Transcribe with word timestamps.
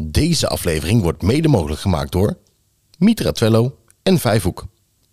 Deze 0.00 0.48
aflevering 0.48 1.02
wordt 1.02 1.22
mede 1.22 1.48
mogelijk 1.48 1.80
gemaakt 1.80 2.12
door 2.12 2.38
Mitra 2.98 3.32
Twello 3.32 3.78
en 4.02 4.18
Vijfhoek, 4.18 4.66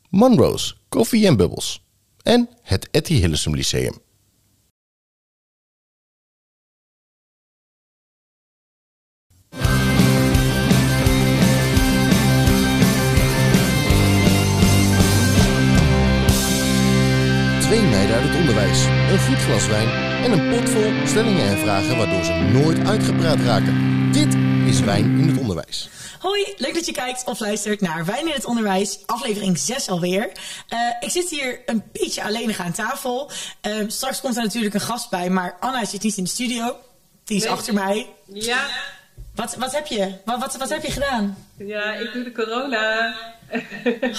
Monroe's 0.09 0.81
Koffie 0.89 1.27
en 1.27 1.38
Bubbles 1.38 1.85
en 2.21 2.50
het 2.61 2.87
Etty 2.92 3.13
Hillesum 3.13 3.56
Lyceum. 3.56 3.93
Twee 17.60 17.82
meiden 17.82 18.16
uit 18.16 18.28
het 18.28 18.36
onderwijs, 18.40 18.86
een 18.86 19.20
goed 19.20 19.38
glas 19.38 19.68
wijn 19.68 19.90
en 20.24 20.32
een 20.32 20.50
pot 20.50 20.70
vol 20.70 21.08
stellingen 21.08 21.46
en 21.46 21.58
vragen 21.58 21.98
waardoor 21.98 22.24
ze 22.24 22.34
nooit 22.34 22.80
uitgepraat 22.80 23.40
raken. 23.40 24.05
Is 24.66 24.79
Wijn 24.79 25.20
in 25.20 25.27
het 25.27 25.39
Onderwijs. 25.39 25.89
Hoi, 26.20 26.54
leuk 26.57 26.73
dat 26.73 26.86
je 26.86 26.92
kijkt 26.92 27.23
of 27.25 27.39
luistert 27.39 27.82
naar 27.82 28.06
Wijn 28.06 28.28
in 28.28 28.33
het 28.33 28.46
Onderwijs, 28.46 29.00
aflevering 29.06 29.57
6 29.57 29.89
alweer. 29.89 30.32
Eh, 30.68 30.79
ik 31.00 31.10
zit 31.10 31.29
hier 31.29 31.60
een 31.65 31.83
beetje 31.92 32.23
alleen 32.23 32.55
aan 32.57 32.71
tafel. 32.71 33.31
Eh, 33.61 33.73
straks 33.87 34.21
komt 34.21 34.37
er 34.37 34.43
natuurlijk 34.43 34.73
een 34.73 34.81
gast 34.81 35.09
bij, 35.09 35.29
maar 35.29 35.57
Anna 35.59 35.85
zit 35.85 36.03
niet 36.03 36.17
in 36.17 36.23
de 36.23 36.29
studio. 36.29 36.75
Die 37.23 37.37
is 37.37 37.43
Nee. 37.43 37.51
achter 37.51 37.73
mij. 37.73 38.09
Ja, 38.33 38.67
Wat, 39.35 39.55
wat 39.55 39.71
heb 39.71 39.85
je? 39.87 40.13
Wat, 40.25 40.39
wat, 40.39 40.55
wat 40.57 40.70
heb 40.70 40.84
je 40.85 40.91
gedaan? 40.91 41.37
ja, 41.57 41.93
ik 41.93 42.13
doe 42.13 42.23
de 42.23 42.31
corona. 42.31 43.15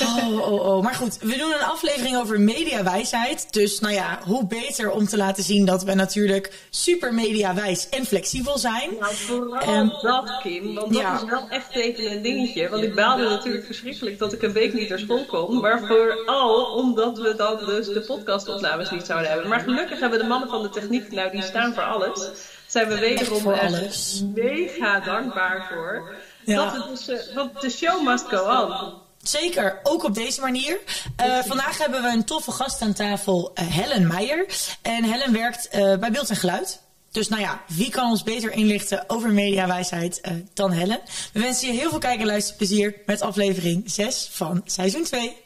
Oh, 0.02 0.52
oh, 0.52 0.66
oh. 0.66 0.82
Maar 0.82 0.94
goed, 0.94 1.18
we 1.18 1.36
doen 1.36 1.52
een 1.52 1.66
aflevering 1.66 2.16
over 2.16 2.40
mediawijsheid. 2.40 3.52
Dus 3.52 3.80
nou 3.80 3.94
ja, 3.94 4.18
hoe 4.24 4.46
beter 4.46 4.90
om 4.90 5.06
te 5.06 5.16
laten 5.16 5.42
zien 5.42 5.64
dat 5.64 5.84
we 5.84 5.94
natuurlijk 5.94 6.66
super 6.70 7.14
mediawijs 7.14 7.88
en 7.88 8.06
flexibel 8.06 8.58
zijn. 8.58 8.90
Nou, 9.00 9.14
vooral 9.14 9.60
Ehm, 9.60 9.88
dat, 9.88 10.38
Kim. 10.42 10.74
Want 10.74 10.92
dat 10.92 11.02
ja. 11.02 11.14
is 11.14 11.24
wel 11.24 11.48
echt 11.48 11.74
even 11.74 12.10
een 12.10 12.22
dingetje. 12.22 12.68
Want 12.68 12.82
ik 12.82 12.94
baalde 12.94 13.28
natuurlijk 13.28 13.66
verschrikkelijk 13.66 14.18
dat 14.18 14.32
ik 14.32 14.42
een 14.42 14.52
week 14.52 14.74
niet 14.74 14.88
naar 14.88 14.98
school 14.98 15.24
kon. 15.24 15.60
Maar 15.60 15.80
vooral 15.86 16.64
omdat 16.64 17.18
we 17.18 17.34
dan 17.36 17.58
dus 17.66 17.86
de 17.86 18.00
podcastopnames 18.00 18.90
niet 18.90 19.06
zouden 19.06 19.30
hebben. 19.30 19.48
Maar 19.48 19.60
gelukkig 19.60 20.00
hebben 20.00 20.18
de 20.18 20.24
mannen 20.24 20.48
van 20.48 20.62
de 20.62 20.68
techniek, 20.68 21.12
nou 21.12 21.30
die 21.30 21.42
staan 21.42 21.74
voor 21.74 21.82
alles. 21.82 22.28
Zijn 22.66 22.88
we 22.88 22.98
wederom 22.98 23.40
voor 23.40 23.52
echt 23.52 24.22
mega 24.34 25.00
dankbaar 25.00 25.66
voor. 25.72 26.14
Ja. 26.44 26.64
Dat 26.64 26.72
het 26.72 26.88
dus, 26.88 27.08
eh, 27.08 27.34
want 27.34 27.60
de 27.60 27.70
show 27.70 28.02
must 28.02 28.24
go 28.28 28.64
on. 28.64 29.04
Zeker, 29.28 29.80
ook 29.82 30.04
op 30.04 30.14
deze 30.14 30.40
manier. 30.40 30.78
Eh, 31.16 31.38
vandaag 31.46 31.78
hebben 31.78 32.02
we 32.02 32.08
een 32.08 32.24
toffe 32.24 32.50
gast 32.50 32.82
aan 32.82 32.92
tafel, 32.92 33.50
eh, 33.54 33.66
Helen 33.66 34.06
Meijer. 34.06 34.46
En 34.82 35.04
Helen 35.04 35.32
werkt 35.32 35.68
eh, 35.68 35.96
bij 35.96 36.10
Beeld 36.10 36.30
en 36.30 36.36
Geluid. 36.36 36.80
Dus 37.10 37.28
nou 37.28 37.42
ja, 37.42 37.62
wie 37.66 37.90
kan 37.90 38.10
ons 38.10 38.22
beter 38.22 38.52
inlichten 38.52 39.04
over 39.06 39.30
mediawijsheid 39.30 40.20
eh, 40.20 40.32
dan 40.54 40.72
Helen? 40.72 41.00
We 41.32 41.40
wensen 41.40 41.66
je 41.72 41.78
heel 41.78 41.90
veel 41.90 41.98
kijk- 41.98 42.20
en 42.20 42.26
luisterplezier 42.26 42.94
met 43.06 43.20
aflevering 43.20 43.82
6 43.86 44.28
van 44.30 44.62
seizoen 44.64 45.04
2. 45.04 45.36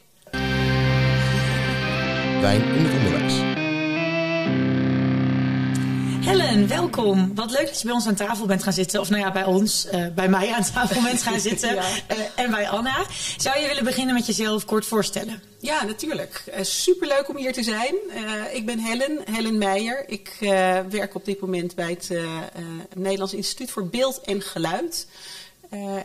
Wijn 2.41 2.63
in 2.63 2.85
het 2.85 2.93
Onderwijs. 2.93 3.30
Helen, 6.31 6.69
welkom. 6.69 7.35
Wat 7.35 7.51
leuk 7.51 7.67
dat 7.67 7.81
je 7.81 7.85
bij 7.87 7.95
ons 7.95 8.07
aan 8.07 8.15
tafel 8.15 8.47
bent 8.47 8.63
gaan 8.63 8.73
zitten. 8.73 9.01
Of 9.01 9.11
nou 9.11 9.23
ja, 9.23 9.33
bij 9.33 9.45
ons, 9.45 9.87
eh, 9.87 10.07
bij 10.15 10.29
mij 10.29 10.53
aan 10.53 10.65
tafel 10.73 11.03
bent 11.03 11.23
gaan 11.23 11.41
zitten. 11.41 11.75
Ja. 11.75 11.83
Eh, 12.07 12.17
en 12.37 12.51
bij 12.51 12.69
Anna. 12.69 13.05
Zou 13.37 13.61
je 13.61 13.67
willen 13.67 13.85
beginnen 13.85 14.15
met 14.15 14.27
jezelf 14.27 14.65
kort 14.65 14.87
voorstellen? 14.87 15.43
Ja, 15.59 15.85
natuurlijk. 15.85 16.43
Uh, 16.49 16.63
superleuk 16.63 17.29
om 17.29 17.37
hier 17.37 17.53
te 17.53 17.63
zijn. 17.63 17.95
Ik 18.53 18.67
ben 18.67 18.79
Helen, 18.79 19.19
Helen 19.31 19.59
Meijer. 19.59 20.05
Ik 20.09 20.37
werk 20.91 21.15
op 21.15 21.25
dit 21.25 21.41
moment 21.41 21.75
bij 21.75 21.91
het 21.91 22.11
Nederlands 22.95 23.35
Instituut 23.35 23.71
voor 23.71 23.87
Beeld 23.87 24.21
en 24.21 24.43
Geluid. 24.43 25.07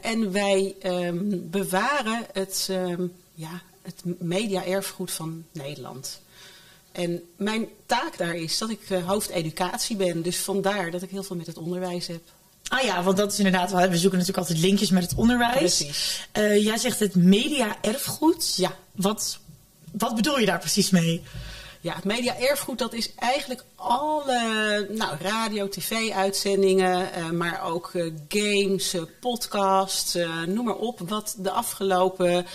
En 0.02 0.32
wij 0.32 0.76
ehm, 0.82 1.17
bewaren 1.32 2.26
het, 2.34 2.67
ehm, 2.70 3.08
ja, 3.34 3.62
het 3.82 4.02
media-erfgoed 4.20 5.12
van 5.12 5.44
Nederland. 5.52 6.20
En 6.95 7.22
mijn 7.38 7.67
taak 7.86 8.17
daar 8.17 8.36
is 8.36 8.58
dat 8.58 8.70
ik 8.70 8.80
eh, 8.89 9.08
hoofdeducatie 9.08 9.95
ben. 9.95 10.22
Dus 10.22 10.38
vandaar 10.38 10.92
dat 10.92 11.02
ik 11.02 11.10
heel 11.10 11.23
veel 11.23 11.36
met 11.36 11.48
het 11.48 11.58
onderwijs 11.58 12.08
heb. 12.08 12.22
Ah 12.67 12.83
ja, 12.83 13.04
want 13.04 13.17
dat 13.17 13.32
is 13.32 13.38
inderdaad, 13.38 13.72
wel- 13.72 13.89
we 13.89 13.98
zoeken 13.98 14.20
natuurlijk 14.20 14.48
altijd 14.48 14.66
linkjes 14.66 14.89
met 14.89 15.04
het 15.04 15.16
onderwijs. 15.16 15.55
Precies. 15.78 16.28
Eh, 16.32 16.64
jij 16.64 16.78
zegt 16.78 17.00
het 17.00 17.16
media-erfgoed. 17.16 18.54
Ja. 18.55 18.76
Wat, 18.92 19.39
wat 19.92 20.16
bedoel 20.16 20.39
je 20.39 20.45
daar 20.45 20.60
precies 20.60 20.89
mee? 20.89 21.23
Ja, 21.82 21.95
het 21.95 22.04
media-erfgoed 22.04 22.80
dat 22.80 22.94
is 22.94 23.16
eigenlijk 23.16 23.64
alle 23.76 24.88
nou, 24.89 25.17
radio, 25.20 25.70
tv-uitzendingen, 25.70 27.14
eh, 27.14 27.30
maar 27.30 27.64
ook 27.64 27.92
games, 28.28 28.95
podcasts, 29.20 30.17
noem 30.48 30.66
maar 30.66 30.76
op. 30.76 31.00
Wat 31.00 31.36
de 31.38 31.52
afgelopen 31.52 32.45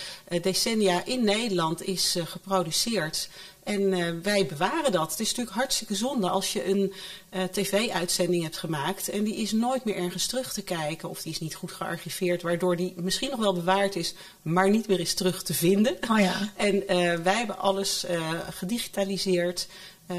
decennia 0.41 1.05
in 1.05 1.23
Nederland 1.23 1.83
is 1.83 2.15
geproduceerd. 2.23 3.29
En 3.63 3.93
eh, 3.93 4.09
wij 4.23 4.45
bewaren 4.45 4.91
dat. 4.91 5.11
Het 5.11 5.19
is 5.19 5.29
natuurlijk 5.29 5.55
hartstikke 5.55 5.95
zonde 5.95 6.29
als 6.29 6.53
je 6.53 6.65
een 6.65 6.93
eh, 7.29 7.43
tv-uitzending 7.43 8.43
hebt 8.43 8.57
gemaakt 8.57 9.09
en 9.09 9.23
die 9.23 9.35
is 9.35 9.51
nooit 9.51 9.85
meer 9.85 9.95
ergens 9.95 10.27
terug 10.27 10.53
te 10.53 10.61
kijken 10.61 11.09
of 11.09 11.21
die 11.21 11.31
is 11.31 11.39
niet 11.39 11.55
goed 11.55 11.71
gearchiveerd, 11.71 12.41
waardoor 12.41 12.75
die 12.75 12.93
misschien 12.95 13.29
nog 13.29 13.39
wel 13.39 13.53
bewaard 13.53 13.95
is, 13.95 14.13
maar 14.41 14.69
niet 14.69 14.87
meer 14.87 14.99
is 14.99 15.13
terug 15.13 15.43
te 15.43 15.53
vinden. 15.53 15.97
Oh 16.09 16.19
ja. 16.19 16.49
En 16.55 16.87
eh, 16.87 17.15
wij 17.15 17.35
hebben 17.35 17.57
alles 17.57 18.05
gedigitaliseerd, 18.49 19.67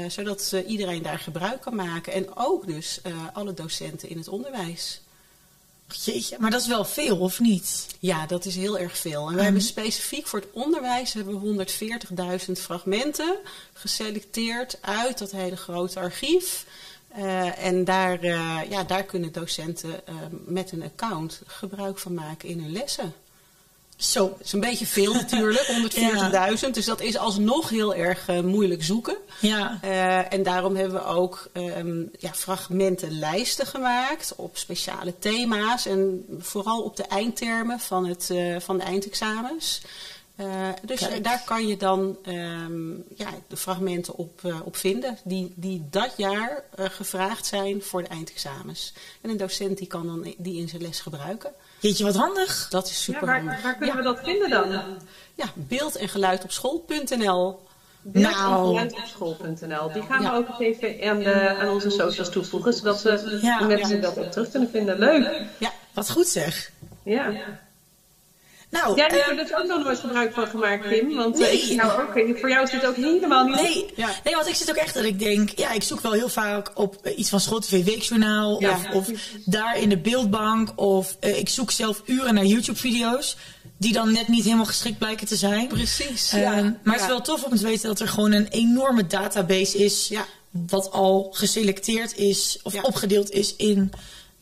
zodat 0.07 0.55
iedereen 0.67 1.01
daar 1.01 1.19
gebruik 1.19 1.61
kan 1.61 1.75
maken. 1.75 2.13
En 2.13 2.35
ook 2.35 2.67
dus 2.67 3.01
alle 3.33 3.53
docenten 3.53 4.09
in 4.09 4.17
het 4.17 4.27
onderwijs. 4.27 5.02
Jeetje, 5.95 6.37
maar 6.39 6.51
dat 6.51 6.61
is 6.61 6.67
wel 6.67 6.85
veel, 6.85 7.17
of 7.17 7.39
niet? 7.39 7.87
Ja, 7.99 8.25
dat 8.25 8.45
is 8.45 8.55
heel 8.55 8.79
erg 8.79 8.97
veel. 8.97 9.27
En 9.27 9.35
wij 9.35 9.43
hebben 9.43 9.61
specifiek 9.61 10.27
voor 10.27 10.39
het 10.39 10.49
onderwijs 10.51 11.13
hebben 11.13 11.55
we 11.55 11.65
140.000 12.45 12.51
fragmenten 12.51 13.37
geselecteerd 13.73 14.77
uit 14.81 15.17
dat 15.17 15.31
hele 15.31 15.57
grote 15.57 15.99
archief. 15.99 16.65
Eh, 17.13 17.65
en 17.65 17.83
daar, 17.83 18.19
eh, 18.19 18.59
ja, 18.69 18.83
daar 18.83 19.03
kunnen 19.03 19.31
docenten 19.31 20.07
eh, 20.07 20.15
met 20.45 20.71
een 20.71 20.83
account 20.83 21.41
gebruik 21.45 21.97
van 21.97 22.13
maken 22.13 22.49
in 22.49 22.59
hun 22.59 22.71
lessen. 22.71 23.13
Zo. 23.97 24.29
Dat 24.29 24.39
is 24.43 24.51
een 24.51 24.59
beetje 24.59 24.85
veel 24.85 25.13
natuurlijk, 25.23 25.67
140.000. 26.63 26.69
Dus 26.71 26.85
dat 26.85 27.01
is 27.01 27.17
alsnog 27.17 27.69
heel 27.69 27.95
erg 27.95 28.27
eh, 28.27 28.39
moeilijk 28.39 28.83
zoeken. 28.83 29.17
Ja. 29.39 29.77
Eh, 29.81 30.33
en 30.33 30.43
daarom 30.43 30.75
hebben 30.75 30.99
we 30.99 31.05
ook 31.05 31.49
ehm, 31.51 32.01
ja, 32.19 32.33
fragmentenlijsten 32.33 33.67
gemaakt 33.67 34.33
op 34.35 34.57
speciale 34.57 35.13
thema's. 35.19 35.85
En 35.85 36.25
vooral 36.39 36.81
op 36.81 36.95
de 36.95 37.03
eindtermen 37.03 37.79
van, 37.79 38.05
het, 38.05 38.29
eh, 38.29 38.59
van 38.59 38.77
de 38.77 38.83
eindexamens. 38.83 39.81
Dus 40.81 40.99
Kijk. 40.99 41.23
daar 41.23 41.41
kan 41.45 41.67
je 41.67 41.77
dan 41.77 42.17
ehm, 42.23 42.91
ja, 43.15 43.29
de 43.47 43.57
fragmenten 43.57 44.15
op, 44.15 44.41
op 44.63 44.75
vinden 44.75 45.17
die, 45.23 45.53
die 45.55 45.83
dat 45.89 46.13
jaar 46.17 46.63
gevraagd 46.75 47.45
zijn 47.45 47.81
voor 47.81 48.01
de 48.01 48.07
eindexamens. 48.07 48.93
En 49.21 49.29
een 49.29 49.37
docent 49.37 49.77
die 49.77 49.87
kan 49.87 50.05
dan 50.05 50.33
die 50.37 50.59
in 50.59 50.69
zijn 50.69 50.81
les 50.81 50.99
gebruiken. 50.99 51.53
Jeetje, 51.83 52.03
wat 52.03 52.15
handig. 52.15 52.67
Dat 52.69 52.85
is 52.87 52.91
Ja, 53.05 53.13
super 53.13 53.25
waar, 53.27 53.37
handig. 53.39 53.61
waar 53.61 53.75
kunnen 53.77 53.95
we 53.95 54.03
dat 54.03 54.19
vinden 54.23 54.49
dan? 54.49 54.71
Ja, 55.35 55.45
beeld 55.55 55.95
en 55.95 56.09
geluid 56.09 56.43
op 56.43 56.51
school.nl. 56.51 57.59
Nou. 58.01 58.73
Beeldopschool.nl. 58.75 59.91
Die 59.93 60.01
gaan 60.01 60.21
Ja. 60.21 60.31
we 60.31 60.37
ook 60.37 60.59
eens 60.59 60.79
even 60.81 61.09
aan, 61.09 61.19
de, 61.19 61.55
aan 61.59 61.69
onze 61.69 61.89
socials 61.89 62.29
toevoegen, 62.29 62.73
zodat 62.73 63.01
we 63.01 63.39
Ja. 63.41 63.59
mensen 63.65 64.01
dat 64.01 64.17
ook 64.17 64.31
terug 64.31 64.49
kunnen 64.49 64.69
vinden. 64.69 64.99
Leuk. 64.99 65.41
Ja, 65.57 65.71
Wat 65.93 66.09
goed 66.11 66.27
zeg. 66.27 66.71
Ja. 67.03 67.31
Nou, 68.73 68.95
Jij 68.95 69.07
hebt 69.07 69.29
er 69.29 69.35
dus 69.35 69.53
ook 69.55 69.67
nog 69.67 69.83
nooit 69.83 69.99
gebruik 69.99 70.33
van 70.33 70.47
gemaakt, 70.47 70.87
Kim. 70.87 71.15
Want 71.15 71.35
eh, 71.35 71.41
Nee. 71.41 71.61
ik 71.61 71.75
nou 71.75 72.37
voor 72.39 72.49
jou 72.49 72.63
is 72.63 72.69
dit 72.71 72.85
ook 72.85 72.95
helemaal 72.95 73.45
niet. 73.45 73.55
Nee, 73.61 73.85
Ja. 73.95 74.09
nee, 74.23 74.35
want 74.35 74.47
ik 74.47 74.55
zit 74.55 74.69
ook 74.69 74.75
echt 74.75 74.93
dat 74.93 75.03
ik 75.03 75.19
denk, 75.19 75.49
ja, 75.49 75.71
ik 75.71 75.83
zoek 75.83 76.01
wel 76.01 76.11
heel 76.11 76.29
vaak 76.29 76.71
op 76.73 76.97
eh, 77.01 77.17
iets 77.17 77.29
van 77.29 77.39
School 77.39 77.59
TV 77.59 77.83
Weekjournaal 77.83 78.61
Ja. 78.61 78.71
of, 78.71 78.89
of 78.93 79.07
daar 79.45 79.77
in 79.79 79.89
de 79.89 79.97
beeldbank 79.97 80.69
of 80.75 81.17
eh, 81.19 81.37
ik 81.37 81.49
zoek 81.49 81.71
zelf 81.71 82.01
uren 82.05 82.33
naar 82.33 82.45
YouTube-video's 82.45 83.37
die 83.77 83.93
dan 83.93 84.11
net 84.11 84.27
niet 84.27 84.43
helemaal 84.43 84.65
geschikt 84.65 84.97
blijken 84.97 85.27
te 85.27 85.35
zijn. 85.35 85.67
precies. 85.67 86.31
Ehm, 86.31 86.41
ja. 86.41 86.75
maar 86.83 86.93
het 86.93 87.01
is 87.01 87.07
wel 87.07 87.21
tof 87.21 87.43
om 87.43 87.55
te 87.57 87.63
weten 87.63 87.87
dat 87.87 87.99
er 87.99 88.07
gewoon 88.07 88.31
een 88.31 88.47
enorme 88.47 89.07
database 89.07 89.77
is 89.77 90.11
wat 90.51 90.91
al 90.91 91.29
geselecteerd 91.31 92.17
is 92.17 92.59
of 92.63 92.83
opgedeeld 92.83 93.31
is 93.31 93.55
in, 93.55 93.91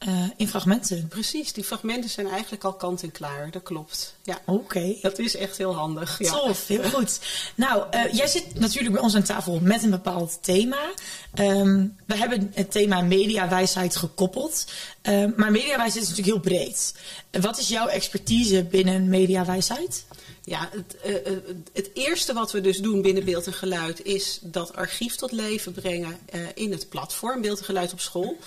eh, 0.01 0.24
in 0.38 0.48
fragmenten. 0.48 1.07
Precies, 1.07 1.53
die 1.53 1.63
fragmenten 1.63 2.09
zijn 2.09 2.27
eigenlijk 2.27 2.63
al 2.63 2.74
kant 2.74 3.03
en 3.03 3.12
klaar. 3.12 3.51
Dat 3.51 3.63
klopt. 3.63 4.15
Ja, 4.24 4.42
Oké. 4.45 4.95
dat 5.01 5.19
is 5.19 5.36
echt 5.36 5.57
heel 5.57 5.75
handig. 5.75 6.19
Ja. 6.19 6.31
Tof, 6.31 6.68
heel 6.68 6.83
goed. 6.83 7.19
Nou, 7.56 7.83
eh, 7.92 8.13
jij 8.13 8.27
zit 8.27 8.59
natuurlijk 8.59 8.94
bij 8.94 9.03
ons 9.03 9.15
aan 9.15 9.24
tafel 9.24 9.59
met 9.59 9.83
een 9.83 9.89
bepaald 9.89 10.38
thema. 10.42 10.92
Ehm, 11.33 11.88
we 12.06 12.15
hebben 12.15 12.51
het 12.53 12.71
thema 12.71 13.01
mediawijsheid 13.01 13.95
gekoppeld. 13.95 14.65
Ehm, 15.01 15.31
maar 15.36 15.51
mediawijsheid 15.51 16.03
is 16.03 16.09
natuurlijk 16.09 16.45
heel 16.45 16.57
breed. 16.57 16.94
Wat 17.42 17.59
is 17.59 17.68
jouw 17.68 17.88
expertise 17.88 18.63
binnen 18.63 19.09
mediawijsheid? 19.09 20.06
Ja, 20.44 20.69
het, 20.71 20.98
eh, 20.98 21.33
het 21.74 21.89
eerste 21.94 22.33
wat 22.33 22.51
we 22.51 22.62
dus 22.62 22.77
doen 22.77 23.01
binnen 23.01 23.25
Beeld 23.25 23.45
en 23.48 23.53
Geluid 23.53 24.03
is 24.03 24.39
dat 24.42 24.75
archief 24.75 25.15
tot 25.15 25.31
leven 25.31 25.71
brengen 25.71 26.18
in 26.53 26.71
het 26.71 26.89
platform 26.89 27.42
Beeld 27.42 27.59
en 27.59 27.65
Geluid 27.65 27.94
op 27.94 28.00
school. 28.00 28.38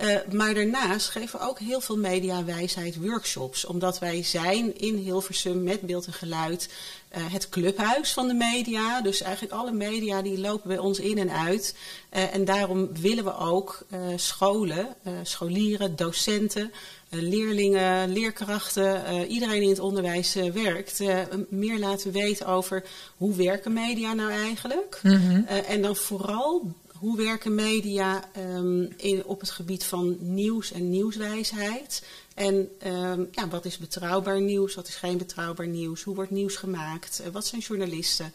Eh, 0.00 0.16
maar 0.32 0.54
daarnaast 0.54 1.08
geven 1.08 1.38
we 1.38 1.46
ook 1.46 1.58
heel 1.58 1.80
veel 1.80 1.96
mediawijsheid 1.96 2.96
workshops. 2.96 3.64
Omdat 3.64 3.98
wij 3.98 4.22
zijn 4.22 4.78
in 4.78 4.96
Hilversum 4.96 5.62
met 5.62 5.80
beeld 5.80 6.06
en 6.06 6.12
geluid 6.12 6.68
eh, 7.08 7.22
het 7.32 7.48
clubhuis 7.48 8.12
van 8.12 8.28
de 8.28 8.34
media. 8.34 9.00
Dus 9.00 9.22
eigenlijk 9.22 9.54
alle 9.54 9.72
media 9.72 10.22
die 10.22 10.38
lopen 10.38 10.68
bij 10.68 10.78
ons 10.78 10.98
in 10.98 11.18
en 11.18 11.30
uit. 11.30 11.74
Eh, 12.08 12.34
en 12.34 12.44
daarom 12.44 12.88
willen 13.00 13.24
we 13.24 13.36
ook 13.36 13.86
scholen, 14.16 14.88
scholieren, 15.22 15.96
docenten, 15.96 16.72
leerlingen, 17.08 18.12
leerkrachten, 18.12 19.26
iedereen 19.26 19.54
die 19.54 19.62
in 19.62 19.68
het 19.68 19.78
onderwijs 19.78 20.34
werkt, 20.34 21.00
meer 21.48 21.78
laten 21.78 22.12
weten 22.12 22.46
over 22.46 22.82
hoe 23.16 23.34
werken 23.34 23.72
media 23.72 24.12
nou 24.12 24.30
eigenlijk. 24.30 25.00
Mm 25.02 25.46
en 25.46 25.82
dan 25.82 25.96
vooral 25.96 26.74
hoe 27.00 27.16
werken 27.16 27.54
media 27.54 28.24
um, 28.36 28.92
in, 28.96 29.24
op 29.24 29.40
het 29.40 29.50
gebied 29.50 29.84
van 29.84 30.16
nieuws 30.20 30.72
en 30.72 30.90
nieuwswijsheid? 30.90 32.02
En 32.34 32.68
um, 32.86 33.28
ja, 33.32 33.48
wat 33.48 33.64
is 33.64 33.78
betrouwbaar 33.78 34.40
nieuws, 34.40 34.74
wat 34.74 34.88
is 34.88 34.94
geen 34.94 35.18
betrouwbaar 35.18 35.66
nieuws? 35.66 36.02
Hoe 36.02 36.14
wordt 36.14 36.30
nieuws 36.30 36.56
gemaakt? 36.56 37.20
Uh, 37.20 37.32
wat 37.32 37.46
zijn 37.46 37.60
journalisten? 37.60 38.32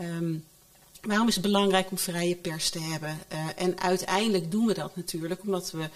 Um, 0.00 0.44
waarom 1.00 1.28
is 1.28 1.34
het 1.34 1.44
belangrijk 1.44 1.90
om 1.90 1.98
vrije 1.98 2.34
pers 2.34 2.70
te 2.70 2.80
hebben? 2.80 3.18
Uh, 3.32 3.46
en 3.56 3.80
uiteindelijk 3.80 4.50
doen 4.50 4.66
we 4.66 4.74
dat 4.74 4.96
natuurlijk 4.96 5.42
omdat 5.42 5.70
we, 5.70 5.88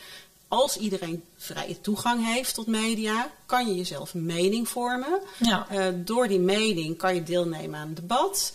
als 0.48 0.76
iedereen 0.76 1.22
vrije 1.36 1.80
toegang 1.80 2.34
heeft 2.34 2.54
tot 2.54 2.66
media, 2.66 3.30
kan 3.46 3.68
je 3.68 3.74
jezelf 3.74 4.14
een 4.14 4.26
mening 4.26 4.68
vormen. 4.68 5.20
Ja. 5.38 5.66
Uh, 5.72 5.86
door 6.04 6.28
die 6.28 6.38
mening 6.38 6.96
kan 6.96 7.14
je 7.14 7.22
deelnemen 7.22 7.80
aan 7.80 7.88
een 7.88 7.94
debat 7.94 8.52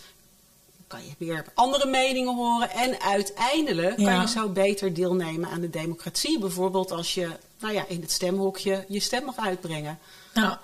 kan 0.90 1.04
je 1.04 1.14
weer 1.18 1.44
andere 1.54 1.86
meningen 1.86 2.36
horen. 2.36 2.70
En 2.70 3.00
uiteindelijk 3.00 3.96
kan 3.96 4.20
je 4.20 4.28
zo 4.28 4.48
beter 4.48 4.94
deelnemen 4.94 5.50
aan 5.50 5.60
de 5.60 5.70
democratie. 5.70 6.38
Bijvoorbeeld 6.38 6.90
als 6.90 7.14
je 7.14 7.28
nou 7.60 7.74
ja, 7.74 7.84
in 7.88 8.00
het 8.00 8.10
stemhokje 8.10 8.84
je 8.88 9.00
stem 9.00 9.24
mag 9.24 9.36
uitbrengen. 9.36 9.98
Ja, 10.34 10.60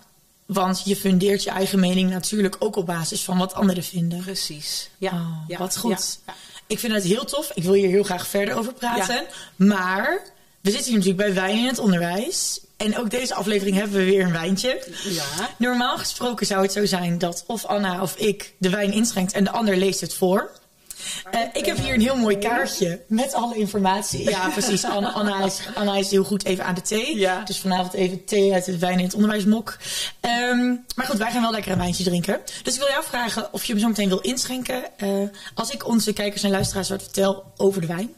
want 0.47 0.83
je 0.85 0.97
fundeert 0.97 1.43
je 1.43 1.51
eigen 1.51 1.81
mening 1.81 2.11
natuurlijk 2.11 2.57
ook 2.59 2.77
op 2.77 2.87
basis 2.87 3.25
van 3.25 3.39
wat 3.39 3.55
anderen 3.55 3.83
vinden. 3.83 4.23
Precies. 4.23 4.91
Ja, 4.99 5.11
oh, 5.11 5.49
ja 5.49 5.59
wat 5.59 5.77
goed. 5.77 6.19
Ik 6.67 6.79
vind 6.79 6.93
het 6.93 7.05
heel 7.05 7.25
tof. 7.25 7.51
Ik 7.55 7.63
wil 7.63 7.73
hier 7.73 7.89
heel 7.89 8.05
graag 8.05 8.27
verder 8.27 8.57
over 8.57 8.73
praten. 8.73 9.27
Maar 9.57 10.23
we 10.61 10.71
zitten 10.71 10.89
hier 10.93 10.99
natuurlijk 10.99 11.25
bij 11.27 11.35
Wijn 11.35 11.59
in 11.59 11.67
het 11.67 11.79
Onderwijs. 11.79 12.61
En 12.77 12.99
ook 12.99 13.11
deze 13.11 13.35
aflevering 13.35 13.77
hebben 13.77 13.99
we 13.99 14.05
weer 14.05 14.25
een 14.25 14.33
wijntje. 14.33 14.83
Ja. 15.05 15.25
Normaal 15.59 15.99
gesproken 15.99 16.47
zou 16.47 16.63
het 16.63 16.73
zo 16.73 16.87
zijn 16.87 17.19
dat 17.19 17.45
of 17.47 17.65
Anna 17.65 18.03
of 18.03 18.17
ik 18.17 18.55
de 18.59 18.71
wijn 18.71 18.93
inschenkt 18.93 19.33
en 19.33 19.45
de 19.45 19.51
ander 19.51 19.77
leest 19.77 20.01
het 20.01 20.15
voor. 20.15 20.51
Uh, 21.35 21.41
ik 21.53 21.67
heb 21.67 21.77
hier 21.77 21.95
een 21.95 22.01
heel 22.01 22.17
mooi 22.17 22.39
kaartje 22.39 23.01
met 23.07 23.33
alle 23.33 23.57
informatie. 23.57 24.31
Ja, 24.31 24.49
precies. 24.59 24.85
Anna, 24.85 25.13
Anna, 25.13 25.45
is, 25.45 25.61
Anna 25.75 25.97
is 25.97 26.11
heel 26.11 26.25
goed 26.25 26.45
even 26.45 26.65
aan 26.65 26.75
de 26.75 26.83
thee. 26.83 27.19
Ja. 27.19 27.43
Dus 27.45 27.59
vanavond 27.59 27.93
even 27.93 28.25
thee 28.25 28.53
uit 28.53 28.67
het 28.67 28.79
wijn 28.79 28.99
in 28.99 29.05
het 29.05 29.15
onderwijsmok. 29.15 29.77
Um, 30.21 30.85
maar 30.95 31.07
goed, 31.07 31.19
wij 31.19 31.31
gaan 31.31 31.43
wel 31.43 31.51
lekker 31.51 31.73
een 31.73 31.79
wijntje 31.79 32.05
drinken. 32.05 32.41
Dus 32.63 32.75
ik 32.75 32.81
wil 32.81 32.89
jou 32.89 33.05
vragen 33.05 33.53
of 33.53 33.65
je 33.65 33.73
hem 33.73 33.81
zo 33.81 33.89
meteen 33.89 34.09
wil 34.09 34.21
inschenken. 34.21 34.83
Uh, 34.99 35.29
als 35.55 35.71
ik 35.71 35.87
onze 35.87 36.13
kijkers 36.13 36.43
en 36.43 36.51
luisteraars 36.51 36.89
wat 36.89 37.03
vertel 37.03 37.53
over 37.57 37.81
de 37.81 37.87
wijn. 37.87 38.15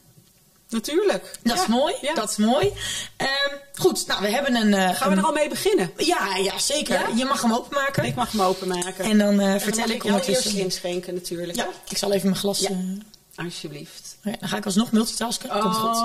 Natuurlijk. 0.68 1.38
Dat 1.42 1.58
is 1.60 1.66
mooi. 1.66 1.94
Dat 2.14 2.30
is 2.30 2.36
mooi. 2.36 2.66
Um, 2.66 3.58
goed, 3.78 4.06
nou, 4.06 4.22
we 4.22 4.28
hebben 4.28 4.54
een. 4.56 4.68
Uh, 4.68 4.94
Gaan 4.94 5.10
we 5.10 5.16
er 5.16 5.24
al 5.24 5.32
mee 5.32 5.48
beginnen? 5.48 5.92
Ja, 5.96 6.36
ja 6.36 6.58
zeker. 6.58 7.00
Je 7.16 7.24
mag 7.24 7.42
hem 7.42 7.52
openmaken. 7.52 8.04
Ik 8.04 8.14
mag 8.14 8.32
hem 8.32 8.40
openmaken. 8.42 9.04
En 9.04 9.18
dan 9.18 9.40
uh, 9.40 9.58
vertel 9.58 9.84
en 9.84 9.90
ik 9.90 10.04
ondertussen. 10.04 10.50
Ik 10.50 10.56
inschenken 10.56 11.14
natuurlijk. 11.14 11.56
Ja, 11.56 11.68
ik 11.88 11.96
zal 11.96 12.12
even 12.12 12.28
mijn 12.28 12.40
glas. 12.40 12.58
Ja. 12.58 12.70
Uh, 12.70 13.44
Alsjeblieft. 13.44 14.16
Ja, 14.22 14.34
dan 14.40 14.48
ga 14.48 14.56
ik 14.56 14.64
alsnog 14.64 14.92
multitasken. 14.92 15.50
Oh, 15.50 15.62
Komt 15.62 15.76
goed. 15.76 15.96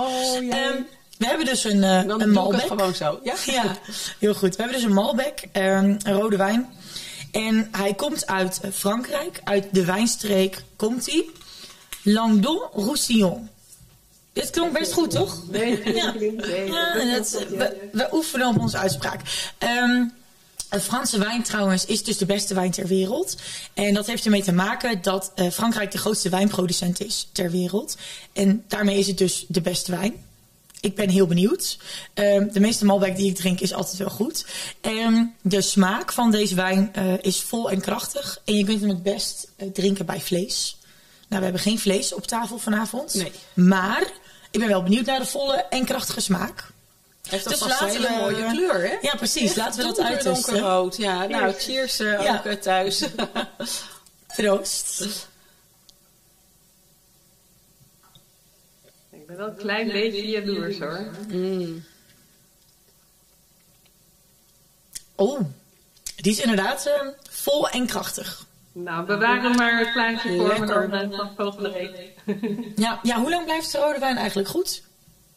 Ja. 0.44 0.68
Um, 0.68 0.86
we 1.18 1.26
hebben 1.26 1.46
dus 1.46 1.64
een, 1.64 1.78
uh, 1.78 2.04
dan 2.08 2.22
een 2.22 2.32
Malbec. 2.32 2.68
gewoon 2.68 2.96
zo. 2.96 3.20
Ja? 3.24 3.36
ja, 3.54 3.78
heel 4.20 4.34
goed. 4.34 4.56
We 4.56 4.62
hebben 4.62 4.82
dus 4.82 4.86
een 4.88 4.94
Malbec, 4.94 5.42
um, 5.54 5.98
een 6.04 6.14
rode 6.14 6.38
wijn. 6.38 6.74
En 7.32 7.68
hij 7.72 7.94
komt 7.94 8.28
uit 8.28 8.60
Frankrijk, 8.72 9.42
uit 9.44 9.68
de 9.72 9.86
wijnstreek 9.86 10.64
komt 10.76 11.06
hij. 11.06 11.26
Languedoc-Roussillon. 12.04 13.50
Dit 14.34 14.50
klonk 14.50 14.80
best 14.80 14.94
goed, 14.94 15.12
toch? 15.12 15.42
Nee, 15.50 15.94
ja. 15.94 16.14
nee. 16.14 16.36
ja 16.66 16.94
we, 16.94 17.90
we, 17.92 18.10
oefenen 18.14 18.48
op 18.48 18.60
onze 18.60 18.78
uitspraak. 18.78 19.22
Um, 19.60 20.14
Franse 20.82 21.20
wijn 21.20 21.44
trouwens 21.44 21.86
is 21.86 22.04
dus 22.04 22.18
de 22.18 22.26
beste 22.26 22.54
wijn 22.54 22.72
ter 22.72 22.88
wereld. 22.88 23.36
En 23.74 23.94
dat 23.94 24.08
heeft 24.08 24.26
ermee 24.26 24.44
te 24.44 24.52
maken 24.52 25.02
dat 25.02 25.32
uh, 25.36 25.50
Frankrijk 25.50 25.92
de 25.92 25.98
grootste 25.98 26.30
wijnproducent 26.30 27.02
is 27.02 27.30
ter 27.32 27.52
wereld. 27.52 27.98
En 28.34 28.64
daarmee 28.68 28.98
is 28.98 29.08
het 29.08 29.18
dus 29.18 29.46
de 29.48 29.62
beste 29.62 29.92
wijn. 29.92 30.14
Ik 30.80 30.96
ben 30.96 31.10
heel 31.10 31.28
benieuwd. 31.28 31.78
Um, 32.14 32.52
de 32.52 32.60
meeste 32.60 32.86
Malbec 32.86 33.16
die 33.16 33.30
ik 33.30 33.36
drink 33.36 33.60
is 33.60 33.74
altijd 33.74 33.98
wel 33.98 34.10
goed. 34.10 34.46
Um, 34.82 35.36
de 35.42 35.62
smaak 35.62 36.12
van 36.12 36.32
deze 36.32 36.56
wijn 36.56 36.92
uh, 36.98 37.14
is 37.22 37.42
vol 37.42 37.72
en 37.72 37.82
krachtig. 37.82 38.42
En 38.46 38.56
je 38.56 38.64
kunt 38.64 38.80
hem 38.80 38.90
het 38.90 39.04
best 39.04 39.48
uh, 39.58 39.72
drinken 39.72 40.06
bij 40.06 40.22
vlees. 40.22 40.78
Nou, 41.28 41.40
we 41.40 41.44
hebben 41.44 41.62
geen 41.62 41.80
vlees 41.80 42.14
op 42.14 42.28
tafel 42.28 42.58
vanavond. 42.58 43.14
Nee. 43.14 43.32
Maar 43.54 44.12
ik 44.54 44.60
ben 44.60 44.68
wel 44.68 44.84
benieuwd 44.84 45.06
naar 45.06 45.20
de 45.20 45.26
volle 45.26 45.56
en 45.56 45.86
krachtige 45.86 46.22
smaak. 46.22 46.68
Heeft 47.30 47.44
dat 47.44 47.60
dus 47.60 47.80
een 47.80 47.88
hele 47.88 48.08
we, 48.08 48.14
mooie 48.14 48.52
kleur, 48.52 48.90
hè? 48.90 48.98
Ja, 49.02 49.16
precies. 49.16 49.56
laten 49.56 49.80
we 49.80 49.86
dat 49.86 50.00
uittesten. 50.00 50.34
donkerrood. 50.34 50.98
Ja, 50.98 51.26
nou, 51.26 51.54
cheers 51.54 52.00
uh, 52.00 52.24
ja. 52.24 52.38
ook 52.38 52.46
uh, 52.46 52.54
thuis. 52.54 53.04
Troost. 54.36 55.28
Ik 59.10 59.28
ben 59.28 59.38
wel 59.38 59.48
een 59.48 59.56
klein 59.56 59.88
beetje 59.88 60.28
jaloers, 60.28 60.80
hoor. 60.80 61.12
Mm. 61.28 61.86
Oh, 65.16 65.40
die 66.16 66.32
is 66.32 66.40
inderdaad 66.40 66.88
uh, 66.88 67.08
vol 67.30 67.70
en 67.70 67.86
krachtig. 67.86 68.46
Nou, 68.72 69.06
bewaren 69.06 69.56
maar 69.56 69.80
het 69.80 69.94
plaatje 69.94 70.38
voor 70.38 70.60
me 70.60 70.66
dan 70.66 71.14
uh, 71.14 71.28
volgende 71.38 71.72
week. 71.72 72.13
Ja, 72.76 73.00
ja, 73.04 73.20
hoe 73.20 73.30
lang 73.30 73.46
blijft 73.46 73.72
de 73.72 73.78
rode 73.78 74.00
wijn 74.00 74.18
eigenlijk 74.18 74.48
goed? 74.48 74.82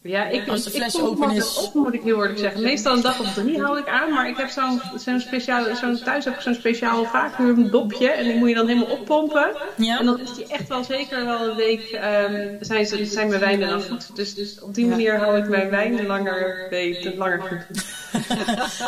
Ja, 0.01 0.27
ik, 0.27 0.47
Als 0.47 0.63
de 0.63 0.69
fles 0.69 0.95
ik 0.95 1.03
open 1.03 1.31
is. 1.31 1.57
Op, 1.57 1.73
moet 1.73 1.93
ik 1.93 2.01
heel 2.01 2.21
eerlijk 2.21 2.39
zeggen. 2.39 2.61
Meestal 2.61 2.95
een 2.95 3.01
dag 3.01 3.19
of 3.19 3.33
drie 3.33 3.61
hou 3.61 3.79
ik 3.79 3.87
aan, 3.87 4.13
maar 4.13 4.29
ik 4.29 4.37
heb 4.37 4.49
zo'n 4.49 4.81
zo'n 4.95 5.19
speciaal, 5.19 5.75
zo'n 5.75 5.99
thuis 6.03 6.25
heb 6.25 6.33
ik 6.33 6.41
zo'n 6.41 6.53
speciaal 6.53 7.05
vacuüm 7.05 7.69
dopje 7.69 8.09
en 8.09 8.23
die 8.23 8.35
moet 8.35 8.49
je 8.49 8.55
dan 8.55 8.67
helemaal 8.67 8.89
oppompen. 8.89 9.55
Ja. 9.77 9.99
En 9.99 10.05
dan 10.05 10.19
is 10.19 10.33
die 10.33 10.47
echt 10.47 10.67
wel 10.67 10.83
zeker 10.83 11.25
wel 11.25 11.49
een 11.49 11.55
week, 11.55 11.91
um, 11.91 12.57
zijn, 12.59 13.07
zijn 13.07 13.27
mijn 13.27 13.39
wijnen 13.39 13.69
dan 13.69 13.81
goed. 13.81 14.15
Dus, 14.15 14.35
dus 14.35 14.61
op 14.61 14.73
die 14.73 14.85
manier 14.85 15.17
hou 15.17 15.37
ik 15.37 15.49
mijn 15.49 15.69
wijn 15.69 16.05
langer, 16.05 16.67
nee, 16.69 17.17
langer 17.17 17.41
goed. 17.41 17.85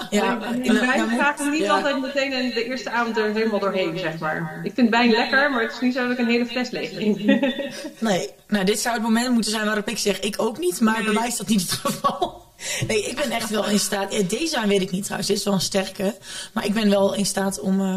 Ja, 0.10 0.54
ik 0.62 0.72
wijn 0.72 1.10
ga 1.10 1.34
ik 1.34 1.52
niet 1.52 1.62
ja. 1.62 1.74
altijd 1.74 2.02
meteen 2.02 2.34
in 2.34 2.50
de 2.50 2.64
eerste 2.64 2.90
avond 2.90 3.18
er 3.18 3.34
helemaal 3.34 3.60
doorheen, 3.60 4.00
zeg 4.00 4.20
maar. 4.20 4.60
Ik 4.64 4.72
vind 4.76 4.90
wijn 4.90 5.12
lekker, 5.12 5.52
maar 5.52 5.62
het 5.62 5.72
is 5.72 5.80
niet 5.80 5.94
zo 5.94 6.02
dat 6.02 6.12
ik 6.12 6.18
een 6.18 6.30
hele 6.30 6.46
fles 6.46 6.70
leeg 6.70 6.90
drink. 6.92 7.18
nee, 8.00 8.30
nou 8.48 8.66
dit 8.66 8.80
zou 8.80 8.96
het 8.96 9.04
moment 9.04 9.34
moeten 9.34 9.52
zijn 9.52 9.66
waarop 9.66 9.90
ik 9.90 9.98
zeg, 9.98 10.20
ik 10.20 10.42
ook 10.42 10.58
niet, 10.58 10.82
maar 10.82 10.96
nee. 10.96 11.04
bij 11.04 11.14
mij 11.14 11.28
is 11.28 11.38
dat 11.38 11.48
niet 11.48 11.62
het 11.62 11.72
geval. 11.72 12.38
Nee, 12.88 13.06
ik 13.06 13.16
ben 13.16 13.32
echt 13.32 13.50
wel 13.50 13.66
in 13.66 13.80
staat. 13.80 14.14
Ja, 14.14 14.24
deze 14.24 14.56
wijn 14.56 14.68
weet 14.68 14.82
ik 14.82 14.92
niet 14.92 15.04
trouwens, 15.04 15.28
dit 15.28 15.38
is 15.38 15.44
wel 15.44 15.54
een 15.54 15.62
sterke. 15.62 16.16
Maar 16.54 16.66
ik 16.66 16.74
ben 16.74 16.90
wel 16.90 17.14
in 17.14 17.26
staat 17.26 17.60
om 17.60 17.82
uh, 17.82 17.96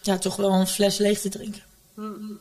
ja, 0.00 0.18
toch 0.18 0.36
wel 0.36 0.52
een 0.52 0.66
fles 0.66 0.98
leeg 0.98 1.20
te 1.20 1.28
drinken. 1.28 1.62
Mm. 1.94 2.38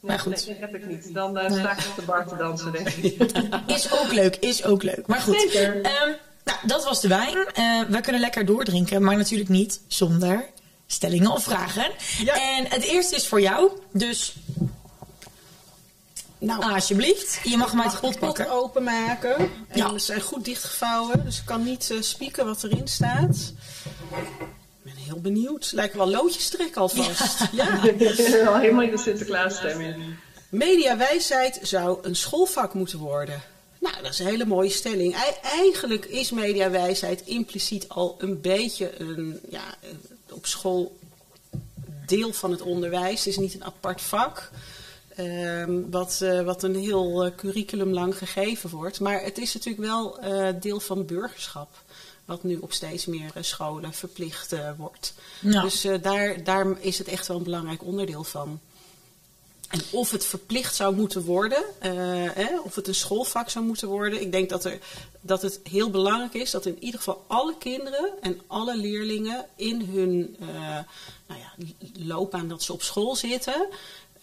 Maar 0.00 0.18
goed. 0.18 0.46
Nee, 0.46 0.58
dat 0.60 0.70
heb 0.70 0.82
ik 0.82 0.86
niet. 0.86 1.14
Dan 1.14 1.38
uh, 1.38 1.52
sta 1.52 1.72
ik 1.72 1.78
op 1.78 1.96
de 1.96 2.02
bar 2.02 2.28
te 2.28 2.36
dansen, 2.36 2.72
denk 2.72 2.88
ik. 2.88 3.32
Is 3.76 3.92
ook 3.92 4.12
leuk, 4.12 4.36
is 4.36 4.64
ook 4.64 4.82
leuk. 4.82 5.06
Maar 5.06 5.20
goed. 5.20 5.40
Zeker. 5.40 5.76
Um, 5.76 6.14
nou, 6.46 6.58
dat 6.66 6.84
was 6.84 7.00
de 7.00 7.08
wijn. 7.08 7.36
Uh, 7.36 7.82
we 7.88 8.00
kunnen 8.00 8.20
lekker 8.20 8.46
doordrinken, 8.46 9.02
maar 9.02 9.16
natuurlijk 9.16 9.50
niet 9.50 9.80
zonder 9.86 10.44
stellingen 10.86 11.30
of 11.30 11.42
vragen. 11.42 11.90
Ja. 12.18 12.34
En 12.34 12.66
het 12.68 12.82
eerste 12.82 13.16
is 13.16 13.28
voor 13.28 13.40
jou, 13.40 13.70
dus 13.92 14.34
nou, 16.38 16.62
alsjeblieft. 16.62 17.40
Je 17.42 17.56
mag 17.56 17.70
hem 17.70 17.80
uit 17.80 17.90
de 17.90 17.98
pot 17.98 18.18
pakken. 18.18 18.44
pot 18.44 18.54
openmaken. 18.54 19.36
En 19.38 19.50
ja. 19.74 19.88
ze 19.88 19.98
zijn 19.98 20.20
goed 20.20 20.44
dichtgevouwen, 20.44 21.24
dus 21.24 21.38
ik 21.38 21.44
kan 21.44 21.64
niet 21.64 21.90
uh, 21.90 22.00
spieken 22.02 22.46
wat 22.46 22.64
erin 22.64 22.88
staat. 22.88 23.52
Ik 24.12 24.82
ben 24.82 24.96
heel 24.96 25.20
benieuwd. 25.20 25.72
Lijken 25.74 25.98
wel 25.98 26.10
loodjes 26.10 26.48
trekken 26.48 26.80
alvast. 26.80 27.38
Ja. 27.52 27.80
ja. 27.98 28.46
al 28.48 28.58
helemaal 28.58 28.82
in 28.82 28.90
de 28.90 28.98
Sinterklaas 28.98 29.56
stemming. 29.56 30.16
Mediawijsheid 30.48 31.58
zou 31.62 31.98
een 32.02 32.16
schoolvak 32.16 32.74
moeten 32.74 32.98
worden. 32.98 33.42
Nou, 33.78 34.02
dat 34.02 34.12
is 34.12 34.18
een 34.18 34.26
hele 34.26 34.44
mooie 34.46 34.70
stelling. 34.70 35.14
Eigenlijk 35.42 36.04
is 36.04 36.30
mediawijsheid 36.30 37.22
impliciet 37.26 37.88
al 37.88 38.14
een 38.18 38.40
beetje 38.40 39.00
een, 39.00 39.40
ja, 39.50 39.74
op 40.30 40.46
school 40.46 40.96
deel 42.06 42.32
van 42.32 42.50
het 42.50 42.62
onderwijs. 42.62 43.18
Het 43.18 43.26
is 43.26 43.36
niet 43.36 43.54
een 43.54 43.64
apart 43.64 44.00
vak. 44.00 44.50
Um, 45.18 45.90
wat, 45.90 46.20
uh, 46.22 46.42
wat 46.42 46.62
een 46.62 46.76
heel 46.76 47.26
uh, 47.26 47.34
curriculum 47.36 47.92
lang 47.92 48.18
gegeven 48.18 48.70
wordt. 48.70 49.00
Maar 49.00 49.22
het 49.22 49.38
is 49.38 49.54
natuurlijk 49.54 49.84
wel 49.84 50.24
uh, 50.24 50.48
deel 50.60 50.80
van 50.80 51.06
burgerschap. 51.06 51.68
Wat 52.24 52.42
nu 52.42 52.56
op 52.56 52.72
steeds 52.72 53.06
meer 53.06 53.32
scholen 53.40 53.92
verplicht 53.92 54.54
wordt. 54.76 55.14
Ja. 55.40 55.62
Dus 55.62 55.86
daar, 56.02 56.44
daar 56.44 56.66
is 56.80 56.98
het 56.98 57.08
echt 57.08 57.26
wel 57.26 57.36
een 57.36 57.42
belangrijk 57.42 57.84
onderdeel 57.84 58.24
van. 58.24 58.60
En 59.70 59.80
of 59.90 60.10
het 60.10 60.24
verplicht 60.24 60.74
zou 60.74 60.94
moeten 60.94 61.24
worden, 61.24 61.62
uh, 61.82 61.92
hè, 62.34 62.60
of 62.60 62.74
het 62.74 62.88
een 62.88 62.94
schoolvak 62.94 63.50
zou 63.50 63.64
moeten 63.64 63.88
worden. 63.88 64.20
Ik 64.20 64.32
denk 64.32 64.48
dat, 64.48 64.64
er, 64.64 64.78
dat 65.20 65.42
het 65.42 65.60
heel 65.62 65.90
belangrijk 65.90 66.34
is 66.34 66.50
dat 66.50 66.66
in 66.66 66.76
ieder 66.80 66.98
geval 66.98 67.24
alle 67.26 67.54
kinderen 67.58 68.10
en 68.20 68.40
alle 68.46 68.76
leerlingen 68.76 69.46
in 69.56 69.80
hun 69.80 70.36
uh, 70.40 70.48
nou 71.26 71.40
ja, 71.40 71.52
loopbaan 71.98 72.48
dat 72.48 72.62
ze 72.62 72.72
op 72.72 72.82
school 72.82 73.16
zitten, 73.16 73.66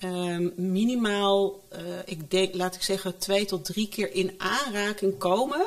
uh, 0.03 0.37
minimaal, 0.55 1.59
ik 2.05 2.31
denk, 2.31 2.55
laat 2.55 2.75
ik 2.75 2.81
zeggen, 2.83 3.17
twee 3.17 3.45
tot 3.45 3.65
drie 3.65 3.87
keer 3.87 4.13
in 4.13 4.35
aanraking 4.37 5.17
komen 5.17 5.65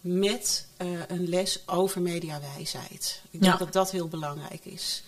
met 0.00 0.66
een 1.08 1.28
les 1.28 1.60
over 1.66 2.00
mediawijsheid. 2.00 3.20
Ik 3.30 3.40
denk 3.40 3.52
Ja. 3.52 3.58
dat 3.58 3.72
dat 3.72 3.90
heel 3.90 4.08
belangrijk 4.08 4.64
is. 4.64 5.02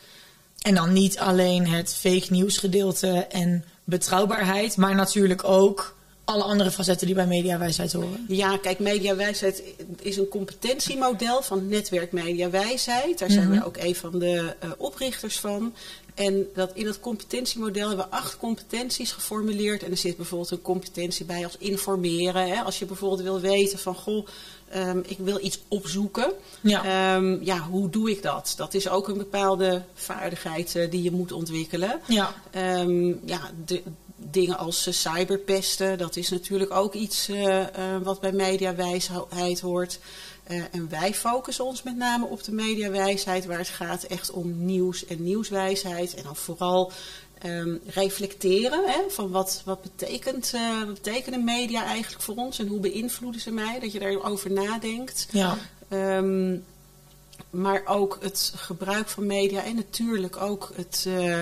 En 0.59 0.75
dan 0.75 0.93
niet 0.93 1.19
alleen 1.19 1.67
het 1.67 1.95
fake 1.95 2.27
nieuws 2.29 2.59
gedeelte 2.59 3.09
en 3.19 3.65
betrouwbaarheid, 3.85 4.77
maar 4.77 4.95
natuurlijk 4.95 5.45
ook 5.45 5.95
alle 6.25 6.43
andere 6.43 6.71
facetten 6.71 7.07
die 7.07 7.17
bij 7.17 7.27
mediawijsheid 7.27 7.93
horen. 7.93 8.25
Ja, 8.29 8.57
kijk, 8.57 8.79
mediawijsheid 8.79 9.63
is 10.01 10.17
een 10.17 10.29
competentiemodel 10.29 11.43
van 11.43 11.69
netwerk 11.69 12.13
mediawijsheid. 12.13 13.19
Daar 13.19 13.31
zijn 13.31 13.49
Mhm. 13.49 13.59
we 13.59 13.67
ook 13.67 13.77
een 13.77 13.95
van 13.95 14.19
de 14.19 14.55
eh, 14.61 14.71
oprichters 14.79 15.39
van. 15.39 15.75
En 16.15 16.47
dat 16.55 16.71
in 16.75 16.87
het 16.87 17.01
competentiemodel 17.01 17.89
hebben 17.89 18.07
we 18.07 18.17
acht 18.17 18.37
competenties 18.37 19.13
geformuleerd. 19.13 19.83
En 19.83 19.91
er 19.91 19.97
zit 19.97 20.17
bijvoorbeeld 20.17 20.51
een 20.51 20.63
competentie 20.63 21.25
bij 21.25 21.45
als 21.45 21.57
informeren. 21.59 22.49
Hè? 22.49 22.61
Als 22.63 22.79
je 22.79 22.85
bijvoorbeeld 22.85 23.23
wil 23.23 23.41
weten 23.41 23.79
van, 23.79 23.95
goh, 23.95 24.27
ehm, 24.73 24.99
ik 25.07 25.19
wil 25.19 25.39
iets 25.45 25.61
opzoeken. 25.69 26.33
Ja. 26.61 26.85
Ehm, 26.85 27.45
ja, 27.45 27.59
hoe 27.59 27.91
doe 27.91 28.11
ik 28.11 28.23
dat? 28.23 28.55
Dat 28.57 28.75
is 28.75 28.89
ook 28.89 29.09
een 29.09 29.19
bepaalde 29.19 29.83
vaardigheid 29.95 30.77
eh, 30.77 30.91
die 30.91 31.03
je 31.03 31.11
moet 31.11 31.33
ontwikkelen. 31.33 32.01
Ja. 32.07 32.35
Ehm, 32.51 33.07
ja, 33.25 33.41
de, 33.65 33.83
dingen 34.17 34.59
als 34.59 34.87
eh, 34.87 34.93
cyberpesten, 34.95 35.99
dat 35.99 36.17
is 36.17 36.29
natuurlijk 36.29 36.71
ook 36.71 36.95
iets 36.95 37.29
eh, 37.29 37.65
wat 38.03 38.21
bij 38.21 38.33
mediawijsheid 38.33 39.61
hoort. 39.61 39.99
En 40.71 40.89
wij 40.89 41.15
focussen 41.15 41.65
ons 41.65 41.83
met 41.83 41.97
name 41.97 42.27
op 42.27 42.45
de 42.45 42.53
mediawijsheid, 42.53 43.47
waar 43.47 43.59
het 43.59 43.69
gaat 43.69 44.03
echt 44.03 44.31
om 44.31 44.65
nieuws 44.65 45.07
en 45.07 45.23
nieuwswijsheid. 45.23 46.15
En 46.15 46.23
dan 46.23 46.37
vooral 46.37 46.93
ehm, 47.43 47.77
reflecteren 47.87 48.85
hè, 48.85 49.01
van 49.09 49.31
wat, 49.31 49.63
wat, 49.65 49.83
betekent, 49.83 50.53
eh, 50.55 50.85
wat 50.85 50.95
betekenen 50.95 51.45
media 51.45 51.85
eigenlijk 51.85 52.23
voor 52.23 52.37
ons 52.37 52.59
en 52.59 52.67
hoe 52.67 52.81
beïnvloeden 52.81 53.41
ze 53.41 53.51
mij, 53.51 53.79
dat 53.81 53.93
je 53.93 53.99
daarover 53.99 54.51
nadenkt. 54.51 55.29
Ja. 55.31 55.59
Ehm, 55.89 56.57
maar 57.51 57.83
ook 57.85 58.19
het 58.21 58.53
gebruik 58.57 59.09
van 59.09 59.27
media 59.27 59.63
en 59.63 59.75
natuurlijk 59.75 60.37
ook 60.37 60.73
het, 60.75 61.05
eh, 61.07 61.39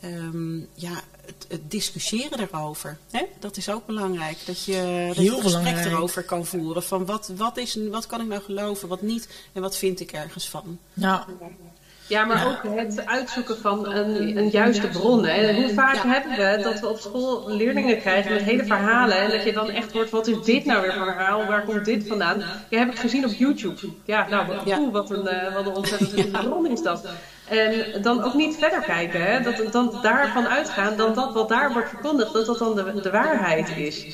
ehm, 0.00 0.58
ja, 0.74 1.02
het, 1.26 1.46
het 1.48 1.70
discussiëren 1.70 2.40
erover. 2.40 2.98
Hè? 3.10 3.24
Dat 3.40 3.56
is 3.56 3.68
ook 3.68 3.86
belangrijk. 3.86 4.38
Dat 4.46 4.64
je, 4.64 5.04
dat 5.06 5.16
je 5.16 5.22
Heel 5.22 5.36
een 5.36 5.42
gesprek 5.42 5.76
erover 5.76 6.22
kan 6.22 6.46
voeren. 6.46 6.82
Van 6.82 7.06
wat, 7.06 7.32
wat, 7.36 7.56
is, 7.56 7.78
wat 7.90 8.06
kan 8.06 8.20
ik 8.20 8.26
nou 8.26 8.42
geloven, 8.42 8.88
wat 8.88 9.02
niet 9.02 9.28
en 9.52 9.62
wat 9.62 9.76
vind 9.76 10.00
ik 10.00 10.12
ergens 10.12 10.48
van. 10.48 10.78
Ja. 10.92 11.26
Ja, 12.06 12.24
maar 12.24 12.46
ook 12.46 12.76
het 12.76 13.06
uitzoeken 13.06 13.58
van 13.58 13.92
een, 13.92 14.36
een 14.36 14.48
juiste 14.48 14.88
bron. 14.88 15.24
Hè. 15.24 15.54
Hoe 15.54 15.74
vaak 15.74 15.96
hebben 15.96 16.32
we 16.32 16.60
dat 16.62 16.80
we 16.80 16.88
op 16.88 16.98
school 16.98 17.44
leerlingen 17.46 17.98
krijgen 17.98 18.32
met 18.32 18.42
hele 18.42 18.64
verhalen. 18.64 19.16
En 19.16 19.30
dat 19.30 19.44
je 19.44 19.52
dan 19.52 19.70
echt 19.70 19.92
hoort, 19.92 20.10
wat 20.10 20.26
is 20.26 20.42
dit 20.42 20.64
nou 20.64 20.82
weer 20.82 20.92
voor 20.92 21.04
verhaal? 21.04 21.46
Waar 21.46 21.64
komt 21.64 21.84
dit 21.84 22.06
vandaan? 22.06 22.42
Ja, 22.68 22.78
heb 22.78 22.90
ik 22.90 22.98
gezien 22.98 23.24
op 23.24 23.32
YouTube. 23.32 23.80
Ja, 24.04 24.28
nou, 24.28 24.46
oeh, 24.66 24.92
wat 24.92 25.10
een, 25.10 25.26
eh, 25.26 25.54
wat 25.54 25.66
een 25.66 25.74
ontzettend 25.74 26.32
bron 26.32 26.70
is 26.70 26.82
dat. 26.82 27.08
En 27.48 28.02
dan 28.02 28.22
ook 28.22 28.34
niet 28.34 28.56
verder 28.56 28.80
kijken. 28.80 29.22
Hè. 29.22 29.40
Dat, 29.40 29.72
dan 29.72 29.98
daarvan 30.02 30.48
uitgaan 30.48 30.96
dat 30.96 31.14
dat 31.14 31.32
wat 31.32 31.48
daar 31.48 31.72
wordt 31.72 31.88
verkondigd, 31.88 32.32
dat 32.32 32.46
dat 32.46 32.58
dan 32.58 32.74
de, 32.74 33.00
de 33.02 33.10
waarheid 33.10 33.76
is. 33.76 34.06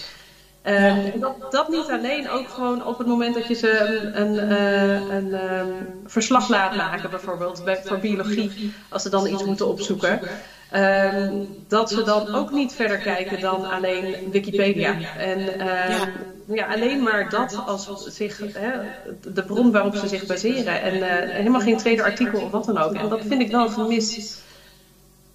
Ehm, 0.63 1.19
dat, 1.19 1.35
dat 1.49 1.69
niet 1.69 1.91
alleen, 1.91 2.29
ook 2.29 2.49
gewoon 2.49 2.85
op 2.85 2.99
het 2.99 3.07
moment 3.07 3.35
dat 3.35 3.47
je 3.47 3.55
ze 3.55 3.69
een, 3.79 4.21
een, 4.21 4.39
eh, 4.39 5.17
een 5.17 5.33
ehm, 5.35 5.85
verslag 6.05 6.49
laat 6.49 6.75
maken, 6.75 7.11
bijvoorbeeld 7.11 7.63
bij, 7.63 7.79
voor 7.83 7.99
biologie, 7.99 8.55
als 8.89 9.03
ze 9.03 9.09
dan 9.09 9.27
iets 9.27 9.43
moeten 9.43 9.67
opzoeken. 9.67 10.21
ehm, 10.69 11.45
dat 11.67 11.91
ze 11.91 12.03
dan 12.03 12.29
ook 12.31 12.51
niet 12.51 12.75
verder 12.75 13.01
kijken 13.01 13.41
dan 13.41 13.67
alleen 13.67 14.17
Wikipedia. 14.23 15.01
En 15.13 15.55
Ja. 16.47 16.67
alleen 16.69 17.03
maar 17.03 17.29
dat 17.29 17.61
als 17.65 17.91
zich, 17.95 18.49
hè, 18.53 18.79
de 19.21 19.45
bron 19.45 19.71
waarop 19.71 19.97
ze 19.97 20.07
zich 20.07 20.27
baseren. 20.27 20.81
En 20.81 21.03
eh, 21.03 21.35
helemaal 21.37 21.61
geen 21.61 21.77
tweede 21.77 22.03
artikel 22.03 22.41
of 22.41 22.51
wat 22.51 22.65
dan 22.65 22.79
ook. 22.79 22.95
En 22.95 23.09
dat 23.09 23.27
vind 23.27 23.41
ik 23.41 23.51
wel 23.51 23.63
een 23.63 23.69
gemis. 23.71 24.21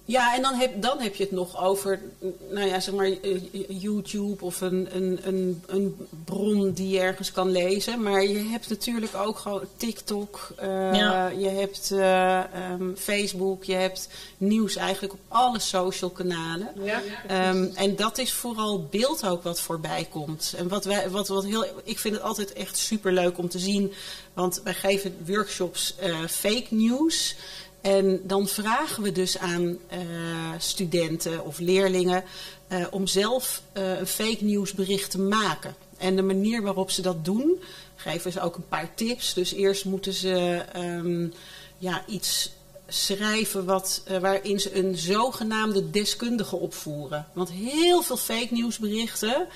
Ja, 0.08 0.34
en 0.34 0.42
dan 0.42 0.54
heb, 0.54 0.82
dan 0.82 1.00
heb 1.00 1.14
je 1.14 1.22
het 1.22 1.32
nog 1.32 1.64
over, 1.64 2.00
nou 2.50 2.66
ja, 2.68 2.80
zeg 2.80 2.94
maar, 2.94 3.06
eh, 3.06 3.40
YouTube 3.68 4.44
of 4.44 4.60
een, 4.60 4.88
een, 4.92 5.18
een, 5.22 5.62
een 5.66 5.96
bron 6.24 6.72
die 6.72 6.88
je 6.88 7.00
ergens 7.00 7.32
kan 7.32 7.50
lezen. 7.50 8.02
Maar 8.02 8.22
je 8.24 8.38
hebt 8.38 8.68
natuurlijk 8.68 9.14
ook 9.14 9.38
gewoon 9.38 9.64
TikTok, 9.76 10.48
eh, 10.56 10.94
Ja. 10.94 11.28
je 11.28 11.48
hebt 11.48 11.90
eh, 11.90 12.38
ehm, 12.38 12.94
Facebook, 12.96 13.64
je 13.64 13.74
hebt 13.74 14.08
nieuws 14.36 14.76
eigenlijk 14.76 15.12
op 15.12 15.20
alle 15.28 15.58
social 15.58 16.10
kanalen. 16.10 16.68
Ja. 16.82 17.02
Ehm, 17.28 17.66
en 17.74 17.96
dat 17.96 18.18
is 18.18 18.32
vooral 18.32 18.84
beeld 18.90 19.26
ook 19.26 19.42
wat 19.42 19.60
voorbij 19.60 20.06
komt. 20.10 20.54
En 20.56 20.68
wat 20.68 20.84
wij, 20.84 21.10
wat, 21.10 21.28
wat 21.28 21.44
heel, 21.44 21.64
ik 21.84 21.98
vind 21.98 22.14
het 22.14 22.22
altijd 22.22 22.52
echt 22.52 22.76
super 22.76 23.12
leuk 23.12 23.38
om 23.38 23.48
te 23.48 23.58
zien. 23.58 23.92
Want 24.34 24.60
wij 24.64 24.74
geven 24.74 25.16
workshops 25.26 25.94
eh, 25.96 26.24
fake 26.28 26.66
news. 26.68 27.36
En 27.86 28.20
dan 28.22 28.48
vragen 28.48 29.02
we 29.02 29.12
dus 29.12 29.38
aan 29.38 29.78
eh, 29.88 29.98
studenten 30.58 31.44
of 31.44 31.58
leerlingen 31.58 32.24
eh, 32.68 32.86
om 32.90 33.06
zelf 33.06 33.62
eh, 33.72 33.98
een 33.98 34.06
fake 34.06 34.44
nieuwsbericht 34.44 35.10
te 35.10 35.18
maken. 35.18 35.74
En 35.98 36.16
de 36.16 36.22
manier 36.22 36.62
waarop 36.62 36.90
ze 36.90 37.02
dat 37.02 37.24
doen, 37.24 37.62
geven 37.96 38.32
ze 38.32 38.40
ook 38.40 38.56
een 38.56 38.68
paar 38.68 38.94
tips. 38.94 39.34
Dus 39.34 39.52
eerst 39.52 39.84
moeten 39.84 40.12
ze 40.12 40.64
ehm, 40.72 41.28
ja, 41.78 42.04
iets 42.06 42.52
schrijven 42.88 43.64
wat, 43.64 44.02
waarin 44.20 44.60
ze 44.60 44.76
een 44.76 44.96
zogenaamde 44.96 45.90
deskundige 45.90 46.56
opvoeren. 46.56 47.26
Want 47.32 47.50
heel 47.50 48.02
veel 48.02 48.16
fake 48.16 48.48
nieuwsberichten, 48.50 49.46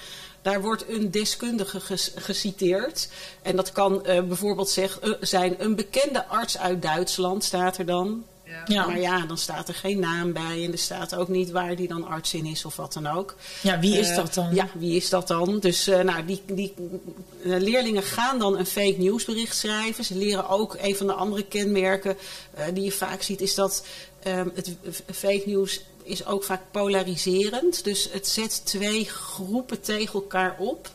daar 0.42 0.62
wordt 0.62 0.84
een 0.88 1.10
deskundige 1.10 1.80
ges- 1.80 2.12
geciteerd. 2.16 3.08
En 3.42 3.56
dat 3.56 3.72
kan 3.72 4.04
eh, 4.06 4.22
bijvoorbeeld 4.22 4.68
zeg, 4.70 4.98
eh, 5.00 5.10
zijn 5.20 5.54
een 5.58 5.74
bekende 5.74 6.26
arts 6.26 6.58
uit 6.58 6.82
Duitsland, 6.82 7.44
staat 7.44 7.78
er 7.78 7.86
dan. 7.86 8.24
Ja. 8.66 8.86
Maar 8.86 9.00
ja, 9.00 9.26
dan 9.26 9.38
staat 9.38 9.68
er 9.68 9.74
geen 9.74 9.98
naam 9.98 10.32
bij 10.32 10.64
en 10.64 10.72
er 10.72 10.78
staat 10.78 11.14
ook 11.14 11.28
niet 11.28 11.50
waar 11.50 11.76
die 11.76 11.88
dan 11.88 12.06
arts 12.06 12.34
in 12.34 12.46
is 12.46 12.64
of 12.64 12.76
wat 12.76 12.92
dan 12.92 13.06
ook. 13.06 13.34
ja, 13.62 13.78
wie 13.80 13.98
is 13.98 14.08
Eh, 14.08 14.16
dat 14.16 14.34
dan? 14.34 14.54
Ja, 14.54 14.68
wie 14.74 14.96
is 14.96 15.08
dat 15.08 15.28
dan? 15.28 15.58
Dus 15.58 15.86
eh, 15.86 16.00
nou, 16.00 16.24
die, 16.24 16.42
die 16.46 16.74
leerlingen 17.42 18.02
gaan 18.02 18.38
dan 18.38 18.58
een 18.58 18.66
fake 18.66 18.94
nieuwsbericht 18.98 19.56
schrijven. 19.56 20.04
Ze 20.04 20.14
leren 20.16 20.48
ook 20.48 20.76
een 20.80 20.96
van 20.96 21.06
de 21.06 21.12
andere 21.12 21.42
kenmerken 21.44 22.16
eh, 22.54 22.64
die 22.74 22.84
je 22.84 22.92
vaak 22.92 23.22
ziet, 23.22 23.40
is 23.40 23.54
dat 23.54 23.84
ehm, 24.22 24.48
het 24.54 24.70
fake 25.12 25.42
nieuws 25.44 25.80
is 26.10 26.26
ook 26.26 26.44
vaak 26.44 26.60
polariserend. 26.70 27.84
Dus 27.84 28.08
het 28.12 28.28
zet 28.28 28.60
twee 28.66 29.04
groepen 29.04 29.80
tegen 29.80 30.14
elkaar 30.14 30.56
op. 30.58 30.90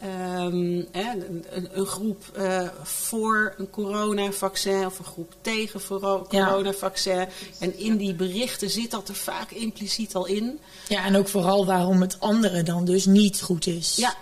Ehm, 0.00 0.82
hè, 0.92 1.12
een, 1.28 1.44
een- 1.72 1.86
groep 1.86 2.24
eh, 2.34 2.68
voor 2.82 3.54
een 3.58 3.70
coronavaccin 3.70 4.86
of 4.86 4.98
een 4.98 5.04
groep 5.04 5.34
tegen 5.40 5.80
voor 5.80 6.26
Ja. 6.30 6.46
coronavaccin. 6.46 7.28
En 7.58 7.78
in 7.78 7.96
die 7.96 8.14
berichten 8.14 8.70
zit 8.70 8.90
dat 8.90 9.08
er 9.08 9.14
vaak 9.14 9.50
impliciet 9.50 10.14
al 10.14 10.26
in. 10.26 10.58
Ja, 10.88 11.04
en 11.04 11.16
ook 11.16 11.28
vooral 11.28 11.66
waarom 11.66 12.00
het 12.00 12.20
andere 12.20 12.62
dan 12.62 12.84
dus 12.84 13.06
niet 13.06 13.40
goed 13.42 13.66
is. 13.66 13.96
Ja, 13.96 14.14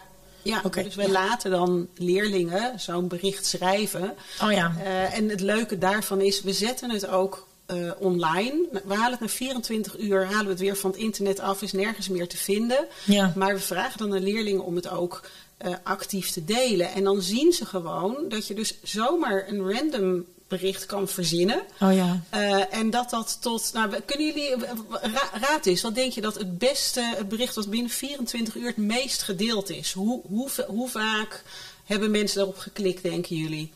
ja. 0.43 0.63
Dus 0.83 0.95
wij 0.95 1.09
laten 1.09 1.51
dan 1.51 1.89
leerlingen 1.95 2.81
zo'n 2.81 3.09
bericht 3.09 3.47
schrijven. 3.47 4.15
Oh 4.43 4.53
ja. 4.53 4.75
Eh, 4.85 5.17
en 5.17 5.29
het 5.29 5.41
leuke 5.41 5.79
daarvan 5.79 6.21
is, 6.21 6.43
we 6.43 6.53
zetten 6.53 6.91
het 6.91 7.07
ook 7.09 7.47
eh, 7.69 7.91
online. 7.99 8.69
We 8.85 8.95
halen 8.95 9.11
het 9.11 9.21
na 9.21 9.29
24 9.29 9.99
uur, 9.99 10.25
halen 10.27 10.45
we 10.45 10.51
het 10.51 10.61
weer 10.61 10.77
van 10.77 10.91
het 10.91 10.99
internet 10.99 11.41
af, 11.41 11.63
is 11.63 11.73
nergens 11.73 12.09
meer 12.09 12.29
te 12.29 12.37
vinden. 12.37 12.87
Ja. 13.05 13.33
Maar 13.37 13.55
we 13.55 13.61
vragen 13.61 13.99
dan 13.99 14.13
aan 14.15 14.23
leerlingen 14.23 14.65
om 14.65 14.77
het 14.77 14.89
ook 14.89 15.23
eh, 15.57 15.73
actief 15.83 16.31
te 16.31 16.45
delen. 16.45 16.93
En 16.93 17.05
dan 17.05 17.23
zien 17.23 17.53
ze 17.53 17.67
gewoon 17.67 18.17
dat 18.29 18.47
je 18.47 18.55
dus 18.55 18.75
zomaar 18.83 19.49
een 19.49 19.73
random 19.73 20.25
bericht 20.49 20.87
kan 20.87 21.09
verzinnen. 21.09 21.63
Oh 21.81 21.95
ja. 21.95 22.21
Eh, 22.31 22.75
en 22.79 22.91
dat 22.91 23.11
dat 23.11 23.39
tot. 23.41 23.71
Nou, 23.73 24.01
kunnen 24.01 24.27
jullie. 24.27 24.55
ra- 25.01 25.31
raad 25.41 25.67
eens, 25.67 25.83
wat 25.83 25.95
denk 25.95 26.13
je 26.13 26.21
dat 26.21 26.35
het 26.35 26.59
beste 26.59 27.15
het 27.17 27.29
bericht 27.29 27.55
wat 27.55 27.71
binnen 27.71 27.91
24 27.91 28.55
uur 28.55 28.67
het 28.67 28.77
meest 28.77 29.23
gedeeld 29.23 29.71
is? 29.71 29.93
Hoe, 29.93 30.21
hoe, 30.27 30.49
hoe 30.67 30.89
vaak 30.89 31.43
hebben 31.85 32.11
mensen 32.11 32.37
daarop 32.37 32.59
geklikt, 32.59 33.03
denken 33.03 33.37
jullie? 33.37 33.73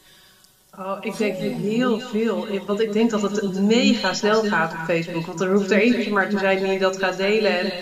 Oh, 0.79 0.99
ik 1.01 1.17
denk 1.17 1.37
heel 1.37 2.01
veel. 2.01 2.47
Want 2.67 2.81
ik 2.81 2.93
denk 2.93 3.11
dat 3.11 3.23
het 3.23 3.61
mega 3.61 4.15
snel 4.15 4.43
gaat 4.43 4.73
op 4.73 4.79
Facebook. 4.87 5.27
Want 5.27 5.41
er 5.41 5.53
hoeft 5.53 5.71
er 5.71 5.79
eentje 5.79 6.11
maar 6.13 6.29
te 6.29 6.39
zijn 6.39 6.65
die 6.65 6.79
dat 6.79 6.99
gaat 6.99 7.17
delen. 7.17 7.61
En, 7.61 7.73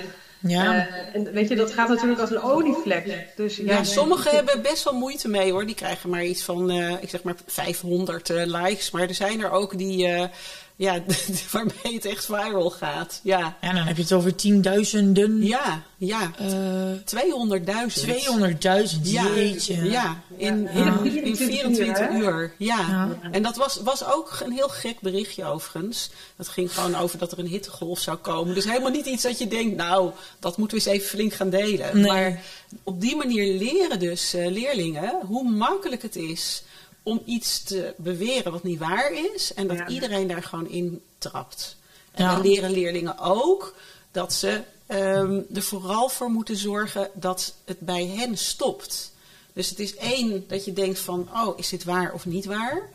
Ja. 0.41 0.87
eh, 0.89 1.15
en 1.15 1.33
weet 1.33 1.49
je, 1.49 1.57
dat 1.57 1.73
gaat 1.73 1.89
natuurlijk 1.89 2.21
als 2.21 2.31
een 2.31 2.43
olievlek. 2.43 3.27
Dus 3.37 3.57
ja, 3.57 3.65
Ja, 3.65 3.85
sommigen 3.85 4.35
hebben 4.35 4.63
best 4.63 4.85
wel 4.85 4.93
moeite 4.95 5.29
mee 5.29 5.53
hoor. 5.53 5.67
Die 5.67 5.75
krijgen 5.75 6.11
maar 6.11 6.25
iets 6.25 6.43
van, 6.43 6.71
eh, 6.71 6.91
ik 7.03 7.09
zeg 7.11 7.23
maar 7.23 7.35
500 7.47 8.31
eh, 8.31 8.43
likes. 8.47 8.91
Maar 8.91 9.03
er 9.09 9.15
zijn 9.15 9.41
er 9.41 9.51
ook 9.51 9.79
die, 9.79 10.07
eh, 10.07 10.25
ja, 10.81 11.03
waarmee 11.53 11.95
het 11.95 12.05
echt 12.05 12.25
viral 12.25 12.71
gaat. 12.71 13.21
Ja, 13.23 13.57
Ja, 13.61 13.73
dan 13.73 13.83
heb 13.87 13.97
je 13.97 14.03
het 14.03 14.13
over 14.13 14.35
tienduizenden. 14.35 15.43
ja, 15.47 15.83
ja. 15.97 16.31
eh 16.39 16.93
200.000. 17.91 18.05
200.000, 18.05 19.01
Ja, 19.03 19.25
jeetje. 19.35 19.91
ja, 19.91 20.23
in, 20.37 20.69
Ja. 20.75 20.99
in, 21.03 21.25
in 21.25 21.37
24 21.37 22.11
uur. 22.11 22.55
Ja. 22.59 22.77
Ja. 22.89 23.09
en 23.31 23.43
dat 23.43 23.57
was, 23.57 23.81
was 23.85 24.05
ook 24.05 24.39
een 24.45 24.53
heel 24.53 24.69
gek 24.69 25.01
berichtje 25.01 25.45
overigens. 25.45 26.11
Dat 26.37 26.49
ging 26.49 26.75
gewoon 26.75 26.97
over 26.97 27.19
dat 27.19 27.33
er 27.33 27.39
een 27.39 27.47
hittegolf 27.47 27.99
zou 27.99 28.17
komen. 28.17 28.55
Dus 28.55 28.65
helemaal 28.65 28.91
niet 28.91 29.07
iets 29.07 29.23
dat 29.23 29.39
je 29.39 29.49
denkt, 29.49 29.77
nou, 29.77 30.11
dat 30.39 30.57
moeten 30.57 30.79
we 30.79 30.85
eens 30.85 30.93
even 30.95 31.09
flink 31.09 31.33
gaan 31.33 31.51
delen. 31.51 32.01
Nee. 32.01 32.07
Maar 32.11 32.41
op 32.83 33.01
die 33.01 33.17
manier 33.17 33.59
leren 33.59 33.99
dus 33.99 34.35
eh, 34.35 34.51
leerlingen 34.51 35.15
hoe 35.27 35.51
makkelijk 35.51 36.03
het 36.03 36.17
is 36.17 36.63
om 37.03 37.23
iets 37.25 37.63
te 37.63 37.95
beweren 37.97 38.53
wat 38.53 38.63
niet 38.63 38.79
waar 38.79 39.13
is. 39.35 39.55
En 39.55 39.67
dat 39.69 39.77
Ja. 39.77 39.89
iedereen 39.89 40.29
daar 40.29 40.43
gewoon 40.43 40.69
in 40.69 41.03
trapt. 41.19 41.77
En 42.13 42.25
Ja. 42.25 42.35
dan 42.35 42.43
leren 42.47 42.71
leerlingen 42.71 43.19
ook 43.19 43.75
dat 44.11 44.33
ze 44.33 44.61
ehm, 44.87 45.41
er 45.55 45.63
vooral 45.63 46.09
voor 46.09 46.31
moeten 46.31 46.57
zorgen 46.57 47.11
dat 47.15 47.55
het 47.65 47.81
bij 47.81 48.07
hen 48.07 48.39
stopt. 48.39 49.13
Dus 49.53 49.69
het 49.69 49.79
is 49.79 49.97
één 49.97 50.45
dat 50.49 50.65
je 50.65 50.73
denkt 50.73 50.99
van, 50.99 51.29
oh, 51.35 51.59
is 51.59 51.69
dit 51.69 51.85
waar 51.85 52.13
of 52.13 52.27
niet 52.27 52.45
waar? 52.45 52.89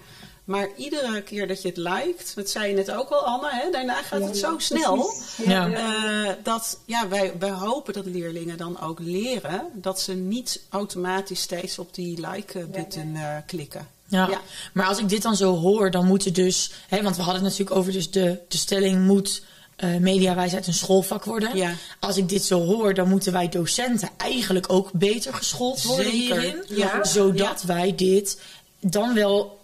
Maar 0.44 0.70
iedere 0.78 1.22
keer 1.22 1.48
dat 1.48 1.62
je 1.62 1.68
het 1.68 1.78
liked, 1.78 2.32
dat 2.36 2.50
zei 2.50 2.68
je 2.68 2.74
net 2.76 2.92
ook 2.92 3.10
al, 3.10 3.26
Anne, 3.26 3.50
hè, 3.52 3.72
daarna 3.72 4.02
gaat 4.04 4.22
het 4.22 4.38
zo 4.38 4.60
snel. 4.60 5.14
Ja. 5.46 5.72
eh, 5.72 6.34
dat 6.44 6.80
ja, 6.86 7.08
wij, 7.08 7.34
wij 7.40 7.50
hopen 7.52 7.94
dat 7.94 8.06
leerlingen 8.06 8.58
dan 8.58 8.80
ook 8.82 9.00
leren 9.00 9.70
dat 9.74 10.00
ze 10.02 10.14
niet 10.14 10.62
automatisch 10.70 11.42
steeds 11.42 11.80
op 11.80 11.94
die 11.94 12.28
like-button 12.30 13.16
eh, 13.16 13.38
klikken. 13.46 13.88
Ja. 14.08 14.30
Ja. 14.30 14.42
maar 14.74 14.86
als 14.86 15.00
ik 15.00 15.10
dit 15.10 15.22
dan 15.22 15.36
zo 15.36 15.56
hoor, 15.56 15.92
dan 15.92 16.06
moeten 16.06 16.34
dus... 16.34 16.72
Hè, 16.88 17.02
want 17.02 17.16
we 17.16 17.22
hadden 17.22 17.44
het 17.44 17.52
natuurlijk 17.52 17.78
over 17.78 17.92
dus 17.92 18.12
de, 18.12 18.40
de 18.48 18.58
stelling... 18.58 19.06
moet 19.06 19.42
eh, 19.76 19.96
mediawijsheid 19.96 20.68
een 20.68 20.74
schoolvak 20.74 21.24
worden. 21.24 21.58
Ja. 21.58 21.74
Als 22.00 22.18
ik 22.18 22.30
dit 22.30 22.44
zo 22.44 22.66
hoor, 22.66 22.94
dan 22.94 23.10
moeten 23.10 23.32
wij 23.32 23.50
docenten 23.50 24.10
eigenlijk 24.18 24.72
ook 24.72 24.92
beter 24.92 25.34
geschoold 25.34 25.84
worden 25.84 26.12
Zeker. 26.12 26.40
hierin. 26.40 26.64
Ja. 26.68 27.04
Zodat 27.04 27.62
wij 27.62 27.96
dit 27.96 28.42
dan 28.80 29.14
wel 29.14 29.55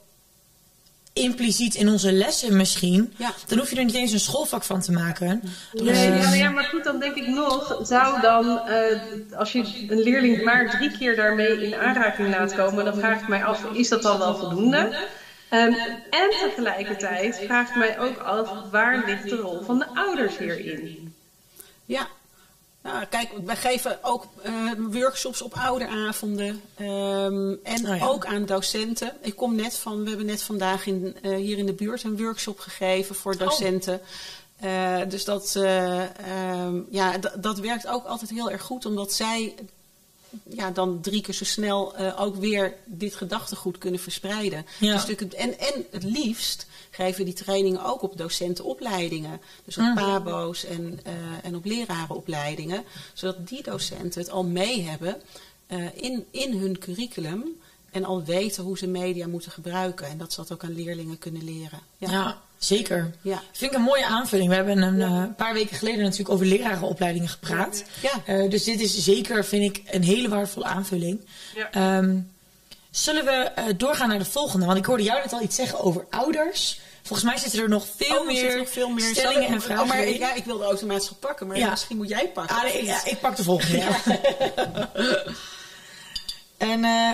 impliciet 1.14 1.76
in 1.76 1.90
onze 1.90 2.12
lessen 2.12 2.58
misschien... 2.58 3.14
Ja. 3.18 3.34
dan 3.48 3.58
hoef 3.58 3.70
je 3.70 3.76
er 3.76 3.86
niet 3.86 3.96
eens 3.96 4.12
een 4.12 4.20
schoolvak 4.20 4.64
van 4.64 4.82
te 4.82 4.92
maken. 4.92 5.42
Nee, 5.74 6.12
ja, 6.12 6.34
ja, 6.34 6.50
maar 6.50 6.64
goed, 6.64 6.84
dan 6.84 7.00
denk 7.00 7.16
ik 7.16 7.28
nog, 7.28 7.80
zou 7.84 8.22
dan, 8.22 8.60
eh, 8.60 9.00
als 9.38 9.52
je 9.52 9.86
een 9.90 10.02
leerling 10.02 10.44
maar 10.44 10.70
drie 10.70 10.98
keer 10.98 11.16
daarmee 11.16 11.66
in 11.66 11.76
aanraking 11.76 12.30
laat 12.30 12.56
komen, 12.56 12.86
dan 12.86 12.96
vraag 12.96 13.22
ik 13.22 13.28
mij 13.28 13.44
af, 13.44 13.64
is 13.74 13.90
dat 13.90 14.02
dan 14.02 14.18
wel 14.18 14.38
voldoende? 14.38 14.96
Ehm, 15.50 15.74
en 16.10 16.30
tegelijkertijd 16.40 17.42
vraag 17.46 17.70
ik 17.70 17.76
mij 17.76 18.00
ook 18.00 18.18
af, 18.18 18.50
waar 18.72 19.04
ligt 19.06 19.30
de 19.30 19.36
rol 19.36 19.62
van 19.62 19.80
de 19.80 19.88
ouders 19.94 20.38
hierin? 20.38 21.14
Ja. 21.86 22.08
Nou, 22.84 23.06
kijk, 23.06 23.30
wij 23.46 23.56
geven 23.56 24.00
ook 24.02 24.26
eh, 24.42 24.54
workshops 24.78 25.42
op 25.42 25.54
ouderavonden 25.54 26.62
ehm, 26.76 27.56
en 27.64 27.90
Oh 27.90 27.98
ja. 27.98 28.06
ook 28.06 28.26
aan 28.26 28.46
docenten. 28.46 29.14
Ik 29.22 29.36
kom 29.36 29.56
net 29.56 29.78
van, 29.78 30.04
we 30.04 30.10
hebben 30.10 30.26
net 30.26 30.44
vandaag 30.44 30.86
in, 30.86 31.16
eh, 31.22 31.36
hier 31.36 31.58
in 31.58 31.66
de 31.66 31.74
buurt 31.74 32.04
een 32.04 32.18
workshop 32.18 32.60
gegeven 32.60 33.16
voor 33.16 33.38
docenten. 33.38 34.02
Eh, 34.62 35.00
dus 35.08 35.26
dat, 35.26 35.56
eh, 35.56 36.04
ehm, 36.04 36.80
ja, 36.90 37.18
dat 37.40 37.60
werkt 37.60 37.88
ook 37.88 38.06
altijd 38.06 38.30
heel 38.30 38.52
erg 38.52 38.62
goed, 38.62 38.86
omdat 38.86 39.14
zij 39.14 39.56
ja, 40.44 40.72
dan 40.72 41.02
drie 41.02 41.22
keer 41.22 41.34
zo 41.34 41.46
snel 41.46 41.96
eh, 41.96 42.22
ook 42.22 42.36
weer 42.36 42.74
dit 42.86 43.16
gedachtegoed 43.16 43.78
kunnen 43.78 44.00
verspreiden. 44.00 44.66
Ja. 44.80 44.94
Dus 44.94 45.06
natuurlijk 45.06 45.34
en, 45.34 45.60
en 45.60 45.86
het 45.92 46.04
liefst 46.04 46.66
geven 46.90 47.26
die 47.26 47.34
trainingen 47.34 47.84
ook 47.84 48.02
op 48.02 48.18
docentenopleidingen. 48.18 49.42
Dus 49.66 49.78
op 49.78 49.84
Mhm. 49.84 49.94
pabo's 49.96 50.66
en, 50.66 51.00
eh, 51.04 51.14
en 51.44 51.56
op 51.56 51.66
lerarenopleidingen. 51.66 52.84
Zodat 53.14 53.48
die 53.48 53.64
docenten 53.64 54.22
het 54.22 54.30
al 54.32 54.44
mee 54.44 54.82
hebben 54.82 55.22
eh, 55.68 55.86
in, 55.96 56.26
in 56.32 56.58
hun 56.58 56.80
curriculum. 56.80 57.46
En 57.92 58.06
al 58.06 58.24
weten 58.24 58.64
hoe 58.64 58.78
ze 58.78 58.88
media 58.88 59.28
moeten 59.28 59.52
gebruiken. 59.52 60.08
En 60.08 60.18
dat 60.18 60.34
ze 60.34 60.40
dat 60.40 60.52
ook 60.52 60.64
aan 60.64 60.76
leerlingen 60.76 61.18
kunnen 61.18 61.44
leren. 61.44 61.80
Ja, 61.98 62.42
zeker. 62.66 63.12
Ja. 63.22 63.42
Vind 63.52 63.72
ik 63.72 63.78
een 63.78 63.84
mooie 63.84 64.06
aanvulling. 64.06 64.50
We 64.50 64.56
hebben 64.56 64.82
een 64.82 65.02
eh, 65.02 65.24
paar 65.38 65.54
weken 65.54 65.76
geleden 65.78 66.02
natuurlijk 66.04 66.30
over 66.30 66.46
lerarenopleidingen 66.46 67.30
gepraat. 67.30 67.84
Ja. 68.02 68.12
Eh, 68.26 68.50
dus 68.50 68.64
dit 68.64 68.82
is 68.82 68.98
zeker, 69.04 69.46
vind 69.46 69.78
ik, 69.78 69.94
een 69.94 70.04
hele 70.04 70.30
waardevolle 70.30 70.66
aanvulling. 70.66 71.26
Ja. 71.56 71.72
Ehm, 71.72 72.18
zullen 72.92 73.26
we 73.26 73.32
eh, 73.32 73.66
doorgaan 73.78 74.10
naar 74.10 74.18
de 74.20 74.26
volgende? 74.26 74.66
Want 74.66 74.78
ik 74.78 74.86
hoorde 74.86 75.04
jou 75.04 75.22
net 75.24 75.34
al 75.34 75.42
iets 75.42 75.56
zeggen 75.56 75.80
over 75.80 76.06
ouders. 76.10 76.80
Volgens 77.04 77.30
mij 77.30 77.38
zitten 77.38 77.62
er 77.62 77.70
nog 77.70 77.86
veel, 77.96 78.16
Oh, 78.16 78.20
er 78.20 78.26
meer, 78.34 78.58
nog 78.58 78.70
veel 78.70 78.90
meer 78.90 79.16
stellingen 79.16 79.48
en 79.48 79.54
Oh, 79.56 79.62
vragen 79.62 79.88
maar 79.88 80.04
in. 80.04 80.18
ja, 80.20 80.34
ik 80.34 80.46
wilde 80.46 80.64
automatisch 80.64 81.08
gaan 81.08 81.20
pakken, 81.20 81.48
maar 81.48 81.58
Ja. 81.58 81.70
misschien 81.70 81.98
moet 81.98 82.10
jij 82.10 82.28
pakken. 82.28 82.56
Ah, 82.56 82.64
nee, 82.64 82.86
ja, 82.86 83.06
ik 83.06 83.20
pak 83.20 83.36
de 83.36 83.44
volgende. 83.44 83.78
Ja. 83.82 83.98
en 86.58 86.84
eh, 86.84 87.12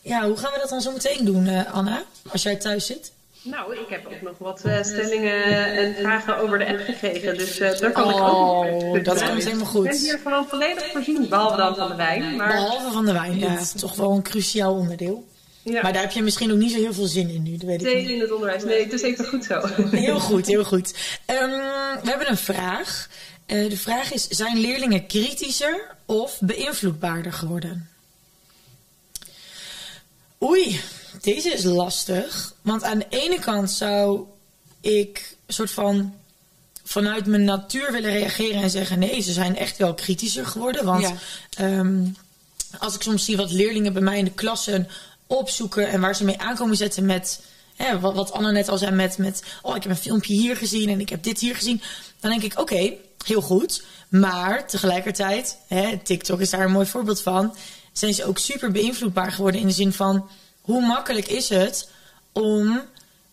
ja, 0.00 0.26
hoe 0.26 0.36
gaan 0.36 0.52
we 0.52 0.58
dat 0.58 0.68
dan 0.68 0.80
zo 0.80 0.92
meteen 0.92 1.24
doen, 1.24 1.46
eh, 1.46 1.72
Anna? 1.74 2.02
Als 2.32 2.42
jij 2.42 2.56
thuis 2.56 2.86
zit? 2.86 3.12
Nou, 3.50 3.74
ik 3.76 3.88
heb 3.88 4.06
ook 4.06 4.22
nog 4.22 4.38
wat 4.38 4.60
eh, 4.64 4.82
stellingen 4.82 5.44
en 5.76 5.94
vragen 5.94 6.38
over 6.38 6.58
de 6.58 6.66
app 6.66 6.80
gekregen, 6.84 7.36
dus 7.38 7.58
eh, 7.58 7.78
daar 7.78 7.92
kan 7.92 8.08
ik 8.10 8.16
ook 8.16 8.22
Oh, 8.24 9.04
dat 9.04 9.22
komt 9.24 9.44
helemaal 9.44 9.60
Ik 9.60 9.66
goed. 9.66 9.84
ben 9.84 9.96
hier 9.98 10.18
gewoon 10.22 10.48
volledig 10.48 10.86
voorzien, 10.92 11.28
behalve 11.28 11.56
dan 11.56 11.74
van 11.76 11.88
de 11.88 11.94
wijn. 11.94 12.36
Maar, 12.36 12.48
Behalve 12.48 12.92
van 12.92 13.04
de 13.06 13.12
wijn. 13.12 13.38
Ja. 13.38 13.52
Dat 13.54 13.60
is 13.62 13.72
toch 13.72 13.94
wel 13.96 14.10
een 14.12 14.22
cruciaal 14.22 14.74
onderdeel. 14.74 15.26
ja, 15.62 15.82
Maar 15.82 15.92
daar 15.92 16.02
heb 16.02 16.10
je 16.10 16.22
misschien 16.22 16.52
ook 16.52 16.58
niet 16.58 16.72
zo 16.72 16.78
heel 16.78 16.92
veel 16.94 17.06
zin 17.06 17.28
in 17.30 17.42
nu. 17.42 17.56
Dat 17.56 17.66
weet 17.66 17.84
ik 17.84 17.96
niet. 17.96 18.08
in 18.08 18.20
het 18.20 18.32
onderwijs. 18.32 18.64
Nee, 18.64 18.82
het 18.84 18.92
is 18.92 19.02
even 19.02 19.24
goed 19.24 19.44
zo. 19.44 19.60
Heel 19.90 20.20
goed, 20.20 20.46
heel 20.46 20.64
goed. 20.64 20.94
Ehm, 21.26 21.50
we 22.02 22.08
hebben 22.10 22.30
een 22.30 22.36
vraag. 22.36 23.08
Eh, 23.46 23.70
de 23.70 23.76
vraag 23.76 24.12
is: 24.12 24.28
zijn 24.28 24.56
leerlingen 24.58 25.06
kritischer 25.06 25.94
of 26.06 26.38
beïnvloedbaarder 26.40 27.32
geworden? 27.32 27.88
Oei, 30.42 30.80
deze 31.20 31.50
is 31.50 31.62
lastig. 31.62 32.54
Want 32.62 32.82
aan 32.82 32.98
de 32.98 33.06
ene 33.08 33.38
kant 33.38 33.70
zou 33.70 34.20
ik 34.80 35.36
soort 35.46 35.70
van 35.70 36.14
vanuit 36.84 37.26
mijn 37.26 37.44
natuur 37.44 37.92
willen 37.92 38.10
reageren 38.10 38.62
en 38.62 38.70
zeggen: 38.70 38.98
nee, 38.98 39.20
ze 39.20 39.32
zijn 39.32 39.56
echt 39.56 39.76
wel 39.76 39.94
kritischer 39.94 40.46
geworden. 40.46 40.84
Want 40.84 41.02
Ja. 41.02 41.14
ehm, 41.50 42.04
als 42.78 42.94
ik 42.94 43.02
soms 43.02 43.24
zie 43.24 43.36
wat 43.36 43.50
leerlingen 43.52 43.92
bij 43.92 44.02
mij 44.02 44.18
in 44.18 44.24
de 44.24 44.30
klassen 44.30 44.88
opzoeken 45.26 45.88
en 45.88 46.00
waar 46.00 46.16
ze 46.16 46.24
mee 46.24 46.38
aankomen 46.38 46.76
zetten 46.76 47.06
met. 47.06 47.40
Hè, 47.76 48.00
wat, 48.00 48.14
wat 48.14 48.32
Anne 48.32 48.52
net 48.52 48.68
al 48.68 48.78
zei 48.78 48.90
met, 48.90 49.18
met, 49.18 49.42
oh 49.62 49.76
ik 49.76 49.82
heb 49.82 49.92
een 49.92 49.98
filmpje 49.98 50.34
hier 50.34 50.56
gezien 50.56 50.88
en 50.88 51.00
ik 51.00 51.08
heb 51.08 51.22
dit 51.22 51.40
hier 51.40 51.54
gezien. 51.54 51.82
Dan 52.20 52.30
denk 52.30 52.42
ik, 52.42 52.58
oké, 52.60 52.92
heel 53.24 53.40
goed. 53.40 53.82
Maar 54.08 54.66
tegelijkertijd, 54.68 55.58
hè, 55.66 55.98
TikTok 55.98 56.40
is 56.40 56.50
daar 56.50 56.60
een 56.64 56.70
mooi 56.70 56.86
voorbeeld 56.86 57.20
van, 57.20 57.54
zijn 57.92 58.14
ze 58.14 58.24
ook 58.24 58.38
super 58.38 58.70
beïnvloedbaar 58.72 59.32
geworden 59.32 59.60
in 59.60 59.66
de 59.66 59.72
zin 59.72 59.92
van, 59.92 60.28
hoe 60.66 60.86
makkelijk 60.86 61.28
is 61.28 61.48
het 61.48 61.88
om 62.32 62.80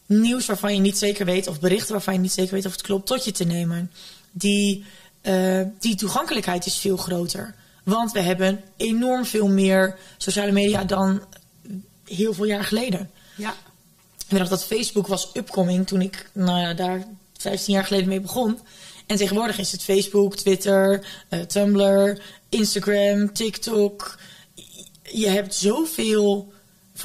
nieuws 0.06 0.46
waarvan 0.46 0.74
je 0.74 0.80
niet 0.80 0.98
zeker 0.98 1.26
weet, 1.26 1.48
of 1.48 1.60
berichten 1.60 1.92
waarvan 1.92 2.14
je 2.14 2.20
niet 2.20 2.32
zeker 2.32 2.54
weet 2.54 2.66
of 2.66 2.72
het 2.72 2.82
klopt, 2.82 3.08
tot 3.08 3.26
je 3.26 3.32
te 3.32 3.44
nemen. 3.44 3.92
Die, 4.32 4.86
eh, 5.22 5.62
die 5.80 5.96
toegankelijkheid 5.96 6.66
is 6.66 6.78
veel 6.78 6.98
groter. 6.98 7.56
Want 7.84 8.12
we 8.12 8.20
hebben 8.20 8.64
enorm 8.78 9.26
veel 9.26 9.48
meer 9.48 9.98
sociale 10.18 10.52
media 10.52 10.84
dan 10.84 11.22
heel 12.06 12.34
veel 12.34 12.46
jaar 12.46 12.64
geleden. 12.64 13.12
Ja. 13.36 13.56
Ik 14.28 14.40
nog 14.40 14.50
dat 14.50 14.66
Facebook 14.66 15.08
was 15.08 15.30
upcoming 15.34 15.88
toen 15.88 16.02
ik 16.02 16.30
nou 16.34 16.60
ja, 16.60 16.74
daar 16.74 17.04
15 17.38 17.74
jaar 17.74 17.86
geleden 17.86 18.08
mee 18.08 18.22
begon. 18.22 18.60
En 19.06 19.18
tegenwoordig 19.18 19.58
is 19.58 19.72
het 19.72 19.84
Facebook, 19.84 20.36
Twitter, 20.36 21.06
eh, 21.30 21.40
Tumblr, 21.40 22.22
Instagram, 22.50 23.34
TikTok. 23.34 24.20
Je 25.04 25.28
hebt 25.28 25.56
zoveel 25.56 26.53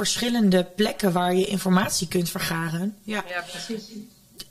verschillende 0.04 0.64
plekken 0.64 1.12
waar 1.12 1.34
je 1.34 1.46
informatie 1.46 2.08
kunt 2.08 2.30
vergaren. 2.30 2.96
Ja. 3.02 3.24
Ja, 3.28 3.44
precies. 3.50 3.82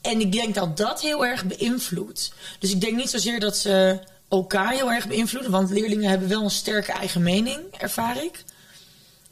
En 0.00 0.20
ik 0.20 0.32
denk 0.32 0.54
dat 0.54 0.76
dat 0.76 1.00
heel 1.00 1.26
erg 1.26 1.44
beïnvloedt. 1.44 2.32
Dus 2.58 2.70
ik 2.70 2.80
denk 2.80 2.96
niet 2.96 3.10
zozeer 3.10 3.40
dat 3.40 3.56
ze 3.56 4.00
elkaar 4.28 4.72
heel 4.72 4.92
erg 4.92 5.08
beïnvloeden. 5.08 5.50
Want 5.50 5.70
leerlingen 5.70 6.10
hebben 6.10 6.28
wel 6.28 6.42
een 6.42 6.50
sterke 6.50 6.92
eigen 6.92 7.22
mening, 7.22 7.58
ervaar 7.78 8.24
ik. 8.24 8.44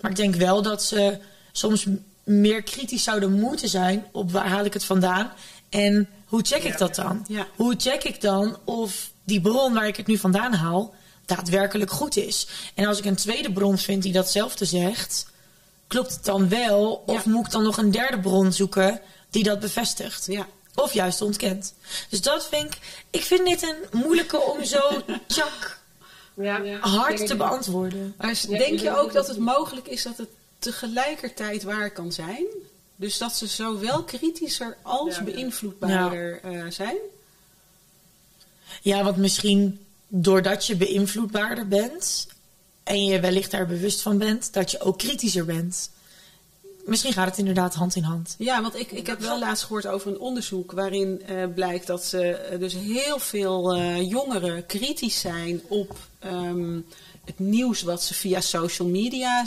Maar 0.01 0.11
ik 0.11 0.17
denk 0.17 0.35
wel 0.35 0.63
dat 0.63 0.85
ze 0.85 1.19
soms 1.53 1.87
meer 2.25 2.63
kritisch 2.63 3.03
zouden 3.03 3.33
moeten 3.33 3.69
zijn 3.69 4.07
op 4.13 4.31
waar 4.33 4.49
haal 4.49 4.65
ik 4.65 4.73
het 4.73 4.85
vandaan. 4.85 5.33
En 5.69 6.09
hoe 6.27 6.43
check 6.43 6.63
ik 6.63 6.79
dat 6.79 6.95
dan? 6.95 7.25
Ja. 7.29 7.47
Hoe 7.57 7.75
check 7.79 8.05
ik 8.05 8.21
dan 8.21 8.57
of 8.65 9.11
die 9.25 9.41
bron 9.41 9.75
waar 9.75 9.87
ik 9.87 9.97
het 9.97 10.07
nu 10.07 10.17
vandaan 10.17 10.53
haal 10.55 10.95
daadwerkelijk 11.25 11.91
goed 11.91 12.17
is? 12.17 12.47
En 12.75 12.87
als 12.87 12.99
ik 12.99 13.05
een 13.05 13.17
tweede 13.17 13.53
bron 13.53 13.79
vind 13.79 14.03
die 14.03 14.13
datzelfde 14.13 14.65
zegt, 14.65 15.27
klopt 15.87 16.15
het 16.15 16.25
dan 16.25 16.49
wel? 16.49 17.03
Of 17.07 17.25
Ja. 17.25 17.31
moet 17.31 17.47
ik 17.47 17.53
dan 17.53 17.63
nog 17.63 17.77
een 17.77 17.91
derde 17.91 18.21
bron 18.21 18.53
zoeken 18.53 19.01
die 19.31 19.43
dat 19.43 19.61
bevestigt? 19.61 20.27
Ja. 20.27 20.47
Of 20.75 20.93
juist 20.93 21.21
ontkent. 21.23 21.75
Dus 22.09 22.21
dat 22.21 22.47
vind 22.49 22.65
ik. 22.75 22.79
Ik 23.11 23.23
vind 23.23 23.47
dit 23.47 23.63
een 23.63 23.99
moeilijke 24.01 24.41
om 24.41 24.65
zo 24.65 24.81
tjak 25.27 25.79
Ja. 26.35 26.79
hard 26.81 27.27
te 27.27 27.37
beantwoorden. 27.37 28.15
Maar 28.19 28.41
denk 28.49 28.81
je 28.81 28.97
ook 28.99 29.13
dat 29.13 29.29
het- 29.29 29.39
mogelijk 29.39 29.87
is 29.87 30.03
dat 30.03 30.17
het 30.19 30.29
tegelijkertijd 30.59 31.63
waar 31.63 31.91
kan 31.91 32.13
zijn? 32.13 32.45
Dus 32.97 33.19
dat 33.19 33.37
ze 33.37 33.47
zowel 33.47 34.03
kritischer 34.03 34.77
als 34.83 35.17
Ja. 35.17 35.23
beïnvloedbaarder 35.23 36.41
eh, 36.43 36.63
zijn. 36.69 36.97
Ja, 38.83 39.05
want 39.05 39.17
misschien 39.17 39.85
doordat 40.09 40.67
je 40.67 40.77
beïnvloedbaarder 40.77 41.69
bent 41.69 42.27
en 42.87 43.05
je 43.05 43.21
wellicht 43.21 43.51
daar 43.51 43.67
bewust 43.67 44.03
van 44.03 44.19
bent, 44.19 44.53
dat 44.53 44.71
je 44.71 44.81
ook 44.81 44.99
kritischer 44.99 45.45
bent. 45.45 45.91
Misschien 46.85 47.13
gaat 47.13 47.27
het 47.29 47.39
inderdaad 47.39 47.75
hand 47.75 47.97
in 47.97 48.03
hand. 48.03 48.35
Ja, 48.39 48.63
want 48.63 48.77
ik, 48.77 48.93
ik 48.93 49.07
heb 49.07 49.21
wel 49.21 49.39
laatst 49.39 49.65
gehoord 49.65 49.87
over 49.87 50.11
een 50.11 50.19
onderzoek 50.19 50.73
waarin 50.73 51.23
eh, 51.27 51.45
blijkt 51.55 51.87
dat 51.87 52.05
ze 52.05 52.31
eh, 52.31 52.59
dus 52.59 52.73
heel 52.75 53.19
veel 53.19 53.75
eh, 53.75 54.11
jongeren 54.11 54.67
kritisch 54.67 55.21
zijn 55.21 55.63
op 55.69 55.97
ehm, 56.19 56.81
het 57.25 57.39
nieuws 57.39 57.83
wat 57.83 58.03
ze 58.03 58.15
via 58.15 58.41
social 58.41 58.89
media 58.89 59.47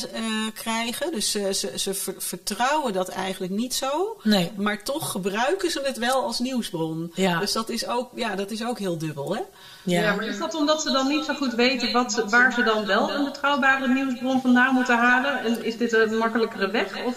krijgen. 0.54 1.12
Dus 1.12 1.32
ze, 1.32 1.54
ze, 1.54 1.72
ze 1.76 1.94
ver- 1.94 2.16
vertrouwen 2.18 2.94
dat 2.94 3.10
eigenlijk 3.10 3.54
niet 3.54 3.74
zo. 3.74 4.20
Nee. 4.24 4.52
Maar 4.56 4.84
toch 4.84 5.12
gebruiken 5.12 5.72
ze 5.72 5.82
het 5.84 5.98
wel 5.98 6.24
als 6.24 6.40
nieuwsbron. 6.40 7.12
Ja. 7.16 7.40
Dus 7.40 7.52
dat 7.52 7.70
is 7.70 7.88
ook, 7.88 8.12
ja, 8.16 8.36
dat 8.36 8.52
is 8.52 8.64
ook 8.64 8.80
heel 8.80 8.98
dubbel, 8.98 9.36
hè? 9.36 9.42
Ja, 9.90 10.02
Ja, 10.02 10.16
maar 10.16 10.26
is 10.26 10.38
dat 10.38 10.56
omdat 10.56 10.82
ze 10.82 10.92
dan 10.92 11.08
niet 11.08 11.26
zo 11.26 11.34
goed 11.34 11.54
weten 11.54 11.92
wat, 11.92 12.14
ze- 12.14 12.26
waar 12.30 12.54
ze 12.54 12.64
dan 12.64 12.86
wel 12.86 13.12
een 13.12 13.24
betrouwbare 13.26 13.88
nieuwsbron 13.88 14.42
vandaan 14.42 14.74
moeten 14.74 14.98
halen? 14.98 15.40
En 15.44 15.64
is 15.66 15.78
dit 15.78 15.94
een 15.94 16.18
makkelijkere 16.18 16.70
weg? 16.72 17.04
Of 17.06 17.16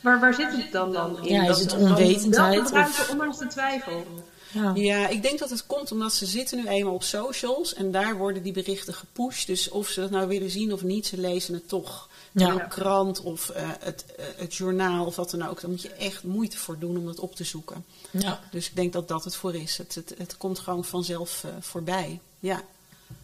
waar, 0.00 0.20
waar 0.20 0.34
zit 0.34 0.52
het 0.52 0.72
dan, 0.72 0.92
dan 0.92 1.18
in? 1.26 1.34
Ja, 1.34 1.42
is 1.42 1.48
Dat 1.48 1.58
het 1.60 1.72
onwetendheid 1.72 2.54
Wel 2.54 2.64
gebruiken, 2.64 3.00
of- 3.02 3.10
ondanks 3.10 3.38
de 3.38 3.46
twijfel. 3.46 4.06
ja. 4.52 4.72
Ja, 4.74 5.08
ik 5.08 5.22
denk 5.22 5.38
dat 5.38 5.50
het 5.50 5.66
komt 5.66 5.92
omdat 5.92 6.12
ze 6.12 6.26
zitten 6.26 6.58
nu 6.58 6.66
eenmaal 6.66 6.94
op 6.94 7.02
socials 7.02 7.74
en 7.74 7.90
daar 7.90 8.16
worden 8.16 8.42
die 8.42 8.52
berichten 8.52 8.94
gepusht. 8.94 9.46
Dus 9.46 9.68
of 9.68 9.88
ze 9.88 10.00
dat 10.00 10.10
nou 10.10 10.28
willen 10.28 10.50
zien 10.50 10.72
of 10.72 10.82
niet, 10.82 11.06
ze 11.06 11.18
lezen 11.20 11.54
het 11.54 11.68
toch. 11.68 12.08
Ja. 12.32 12.48
Een 12.48 12.68
krant 12.68 13.20
of 13.20 13.48
eh, 13.48 13.68
het, 13.80 14.04
eh, 14.16 14.24
het 14.36 14.54
journaal 14.54 15.06
of 15.06 15.16
wat 15.16 15.30
dan 15.30 15.48
ook. 15.48 15.60
Daar 15.60 15.70
moet 15.70 15.82
je 15.82 15.88
echt 15.92 16.22
moeite 16.22 16.58
voor 16.58 16.78
doen 16.78 16.96
om 16.96 17.06
dat 17.06 17.18
op 17.18 17.36
te 17.36 17.44
zoeken. 17.44 17.84
ja. 18.10 18.40
Dus 18.50 18.68
ik 18.68 18.76
denk 18.76 18.92
dat 18.92 19.08
dat 19.08 19.24
het 19.24 19.36
voor 19.36 19.54
is. 19.54 19.78
Het, 19.78 19.94
het, 19.94 20.14
het 20.18 20.36
komt 20.36 20.58
gewoon 20.58 20.84
vanzelf 20.84 21.44
eh, 21.44 21.50
voorbij. 21.60 22.20
Ja. 22.38 22.62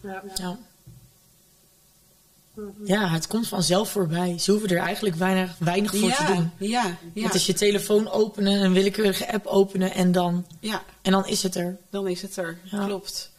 Ja. 0.01 0.23
Ja. 0.35 0.57
ja, 2.83 3.09
het 3.09 3.27
komt 3.27 3.47
vanzelf 3.47 3.89
voorbij. 3.89 4.37
Ze 4.37 4.51
hoeven 4.51 4.69
er 4.69 4.77
eigenlijk 4.77 5.15
weinig, 5.15 5.55
weinig 5.57 5.95
voor 5.95 6.11
te 6.11 6.25
doen. 6.25 6.51
ja, 6.57 6.97
ja, 7.13 7.23
Het 7.23 7.33
is 7.33 7.45
je 7.45 7.53
telefoon 7.53 8.09
openen, 8.09 8.61
een 8.61 8.73
willekeurige 8.73 9.33
app 9.33 9.45
openen 9.45 9.93
en 9.93 10.11
dan, 10.11 10.45
ja, 10.59 10.83
en 11.01 11.11
dan 11.11 11.27
is 11.27 11.43
het 11.43 11.55
er. 11.55 11.77
dan 11.89 12.07
is 12.07 12.21
het 12.21 12.35
er. 12.37 12.59
Ja. 12.63 12.85
Klopt. 12.85 13.31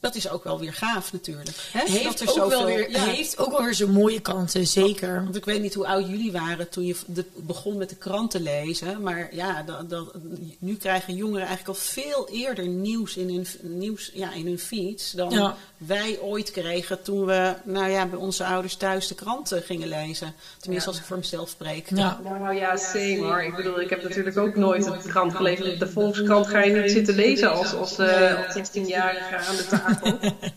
Dat 0.00 0.14
is 0.14 0.28
ook 0.30 0.44
wel 0.44 0.58
weer 0.58 0.72
gaaf 0.72 1.12
natuurlijk. 1.12 1.48
Hè? 1.72 1.78
dat 1.80 1.88
heeft, 1.88 2.20
er 2.20 2.42
ook 2.42 2.50
wel 2.50 2.64
weer, 2.64 2.90
ja. 2.90 3.04
heeft 3.04 3.38
ook 3.38 3.50
wel 3.50 3.62
weer 3.64 3.74
zijn 3.74 3.90
mooie 3.90 4.20
kanten, 4.20 4.66
zeker. 4.66 5.22
Want 5.24 5.36
ik 5.36 5.44
weet 5.44 5.62
niet 5.62 5.74
hoe 5.74 5.86
oud 5.86 6.08
jullie 6.08 6.32
waren 6.32 6.68
toen 6.68 6.86
je 6.86 6.96
de- 7.06 7.24
begon 7.36 7.76
met 7.76 7.88
de 7.88 7.96
krant 7.96 8.30
te 8.30 8.40
lezen. 8.40 9.02
Maar 9.02 9.28
ja, 9.34 9.62
dat, 9.62 9.90
dat, 9.90 10.12
nu 10.58 10.76
krijgen 10.76 11.14
jongeren 11.14 11.46
eigenlijk 11.46 11.68
al 11.78 11.84
veel 11.84 12.28
eerder 12.30 12.66
nieuws 12.66 13.16
in 13.16 13.28
hun, 13.28 13.46
nieuws, 13.78 14.10
ja, 14.14 14.32
in 14.32 14.46
hun 14.46 14.58
feeds. 14.58 15.10
Dan 15.10 15.30
Ja. 15.30 15.56
wij 15.76 16.18
ooit 16.20 16.50
kregen 16.50 17.02
toen 17.02 17.24
we 17.24 17.54
nou 17.64 17.88
ja, 17.90 18.06
bij 18.06 18.18
onze 18.18 18.44
ouders 18.44 18.74
thuis 18.76 19.06
de 19.06 19.14
kranten 19.14 19.62
gingen 19.62 19.88
lezen. 19.88 20.34
Tenminste, 20.58 20.88
als 20.88 20.98
ik 20.98 21.04
voor 21.04 21.16
mezelf 21.16 21.48
spreek. 21.48 21.90
Ja. 21.94 22.20
Nou 22.24 22.54
ja, 22.54 22.76
same 22.76 23.18
hoor. 23.18 23.42
Ik 23.42 23.56
bedoel, 23.56 23.80
ik 23.80 23.90
heb 23.90 24.02
natuurlijk 24.02 24.38
ook 24.38 24.56
nooit 24.56 24.84
de 24.84 25.08
krant 25.08 25.34
gelezen. 25.34 25.78
De 25.78 25.88
Volkskrant 25.88 26.46
ga 26.46 26.62
je 26.62 26.76
niet 26.76 26.90
zitten 26.90 27.14
lezen 27.14 27.52
als, 27.52 27.74
als, 27.74 27.98
eh, 27.98 28.46
als 28.46 28.54
16-jarige 28.54 29.36
aan 29.36 29.56
de 29.56 29.66
tafel. 29.66 29.88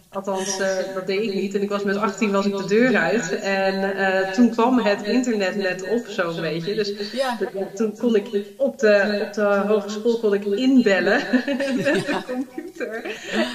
Althans, 0.09 0.59
eh, 0.59 0.67
dat 0.93 1.07
deed 1.07 1.21
ik 1.21 1.33
niet. 1.33 1.55
En 1.55 1.61
ik 1.61 1.69
was 1.69 1.83
met 1.83 1.95
18 1.97 2.31
was 2.31 2.45
ik 2.45 2.57
de 2.57 2.65
deur 2.65 2.95
uit. 2.97 3.39
En 3.39 3.95
eh, 3.97 4.31
toen 4.31 4.49
kwam 4.49 4.79
het 4.79 5.01
internet 5.03 5.55
net 5.55 5.89
op 5.89 6.05
zo'n 6.07 6.41
beetje. 6.41 6.75
Dus 6.75 6.93
Ja. 7.11 7.37
de- 7.39 7.65
toen 7.75 7.97
kon 7.97 8.15
ik 8.15 8.27
op 8.57 8.79
de, 8.79 9.19
op 9.27 9.33
de 9.33 9.41
hogeschool 9.67 10.19
kon 10.19 10.33
ik 10.33 10.45
inbellen 10.45 11.21
met 11.75 11.85
de 11.85 12.17
computer. 12.27 13.05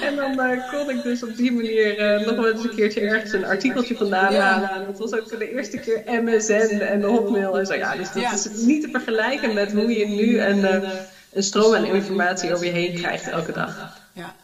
En 0.01 0.15
dan 0.15 0.39
eh, 0.39 0.71
kon 0.71 0.89
ik 0.89 1.03
dus 1.03 1.23
op 1.23 1.35
die 1.35 1.51
manier 1.51 1.97
eh, 1.97 2.25
nog 2.27 2.35
wel 2.35 2.49
eens 2.51 2.63
een 2.63 2.75
keertje 2.75 2.99
ergens 3.01 3.33
een 3.33 3.45
artikeltje 3.45 3.95
vandaan 3.95 4.33
halen. 4.33 4.69
En 4.69 4.85
dat 4.85 4.97
was 4.97 5.13
ook 5.13 5.29
voor 5.29 5.39
de 5.39 5.51
eerste 5.53 5.77
keer 5.77 6.03
MSN 6.23 6.79
en 6.79 7.01
Hotmail 7.03 7.59
en 7.59 7.65
zo. 7.65 7.73
Ja, 7.73 7.95
dus 7.95 8.11
dat 8.13 8.33
is 8.55 8.61
niet 8.65 8.81
te 8.81 8.89
vergelijken 8.91 9.53
met 9.53 9.71
hoe 9.71 9.97
je 9.97 10.07
nu 10.07 10.39
een, 10.41 10.65
eh, 10.65 10.89
een 11.33 11.43
stroom 11.43 11.75
aan 11.75 11.85
informatie 11.85 12.53
over 12.53 12.65
je 12.65 12.71
heen 12.71 12.95
krijgt 12.95 13.27
elke 13.27 13.51
dag. 13.51 13.97
Ja. 14.13 14.35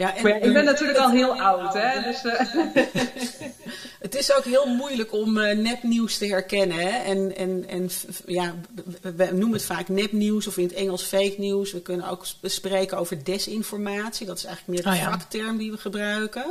Ja. 0.00 0.16
En 0.16 0.22
Maar 0.22 0.32
ja, 0.32 0.38
ik 0.38 0.52
ben 0.52 0.64
natuurlijk 0.64 0.98
al 0.98 1.10
heel 1.10 1.40
oud, 1.40 1.74
hè. 1.74 2.02
Dus, 2.02 2.24
eh, 2.24 2.84
Het 4.00 4.14
is 4.14 4.34
ook 4.36 4.44
heel 4.44 4.66
moeilijk 4.66 5.12
om 5.12 5.38
eh, 5.38 5.56
nepnieuws 5.56 6.18
te 6.18 6.26
herkennen. 6.26 6.78
Hè? 6.78 6.88
En, 6.88 7.36
en, 7.36 7.68
en 7.68 7.90
ja, 8.26 8.54
we, 9.16 9.24
noemen 9.24 9.52
het 9.52 9.64
vaak 9.64 9.88
nepnieuws 9.88 10.46
of 10.46 10.56
in 10.56 10.64
het 10.64 10.72
Engels 10.72 11.02
fake 11.02 11.34
nieuws. 11.38 11.72
We 11.72 11.80
kunnen 11.80 12.08
ook 12.08 12.26
sp- 12.26 12.48
spreken 12.48 12.98
over 12.98 13.24
desinformatie. 13.24 14.26
Dat 14.26 14.36
is 14.36 14.44
eigenlijk 14.44 14.84
meer 14.84 14.92
de 14.92 14.98
Oh 14.98 15.04
ja. 15.04 15.18
vakterm 15.18 15.56
die 15.56 15.70
we 15.70 15.78
gebruiken. 15.78 16.46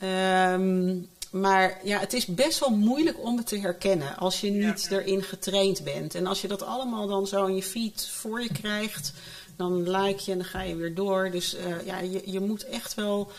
Ehm, 0.00 0.94
maar 1.30 1.80
ja, 1.82 1.98
het 1.98 2.12
is 2.12 2.26
best 2.26 2.58
wel 2.58 2.70
moeilijk 2.70 3.24
om 3.24 3.36
het 3.36 3.46
te 3.46 3.58
herkennen 3.58 4.16
als 4.16 4.40
je 4.40 4.50
niet 4.50 4.88
erin 4.90 5.22
getraind 5.22 5.84
bent. 5.84 6.14
En 6.14 6.26
als 6.26 6.40
je 6.40 6.48
dat 6.48 6.62
allemaal 6.62 7.06
dan 7.06 7.26
zo 7.26 7.44
in 7.46 7.54
je 7.54 7.62
feed 7.62 8.08
voor 8.12 8.42
je 8.42 8.52
krijgt, 8.60 9.12
dan 9.56 9.90
like 9.90 10.22
je 10.24 10.32
en 10.32 10.38
dan 10.38 10.46
ga 10.46 10.62
je 10.62 10.76
weer 10.76 10.94
door. 10.94 11.30
Dus 11.30 11.54
eh, 11.54 11.86
ja, 11.86 11.98
je, 11.98 12.22
je 12.24 12.40
moet 12.40 12.64
echt 12.64 12.94
wel 12.94 13.30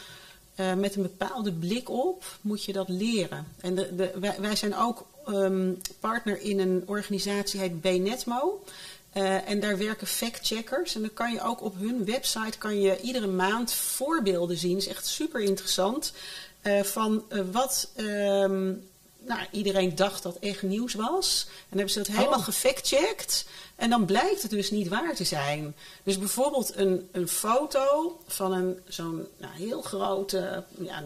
eh, 0.55 0.73
met 0.73 0.95
een 0.95 1.01
bepaalde 1.01 1.51
blik 1.51 1.89
op, 1.89 2.23
moet 2.41 2.63
je 2.63 2.73
dat 2.73 2.89
leren. 2.89 3.47
En 3.61 3.75
de, 3.75 3.95
de, 3.95 4.35
wij, 4.39 4.55
zijn 4.55 4.75
ook 4.75 5.05
ehm, 5.25 5.73
partner 5.99 6.41
in 6.41 6.59
een 6.59 6.83
organisatie, 6.85 7.59
heet 7.59 7.81
BNetmo. 7.81 8.63
Eh, 9.11 9.49
en 9.49 9.59
daar 9.59 9.77
werken 9.77 10.07
factcheckers. 10.07 10.95
En 10.95 11.01
dan 11.01 11.13
kan 11.13 11.31
je 11.31 11.41
ook 11.41 11.61
op 11.61 11.75
hun 11.77 12.05
website 12.05 12.57
kan 12.57 12.81
je 12.81 13.01
iedere 13.01 13.27
maand 13.27 13.73
voorbeelden 13.73 14.57
zien. 14.57 14.77
is 14.77 14.87
echt 14.87 15.05
super 15.05 15.41
interessant. 15.41 16.13
van 16.83 17.23
wat 17.51 17.89
ehm, 17.95 18.73
nou, 19.25 19.39
iedereen 19.51 19.95
dacht 19.95 20.23
dat 20.23 20.35
echt 20.39 20.61
nieuws 20.61 20.93
was. 20.93 21.45
En 21.47 21.53
dan 21.69 21.77
hebben 21.77 21.89
ze 21.93 21.97
dat 21.99 22.07
helemaal 22.07 22.39
Oh. 22.39 22.43
gefactcheckt. 22.45 23.45
En 23.75 23.89
dan 23.89 24.05
blijkt 24.05 24.41
het 24.41 24.51
dus 24.51 24.71
niet 24.71 24.87
waar 24.87 25.15
te 25.15 25.23
zijn. 25.23 25.75
Dus 26.03 26.17
bijvoorbeeld 26.17 26.71
een, 26.75 27.09
een 27.11 27.27
foto 27.27 28.17
van 28.27 28.51
een, 28.53 28.79
zo'n 28.87 29.27
nou, 29.37 29.53
heel 29.55 29.81
groot 29.81 30.33
eh, 30.33 30.57
ja, 30.79 31.03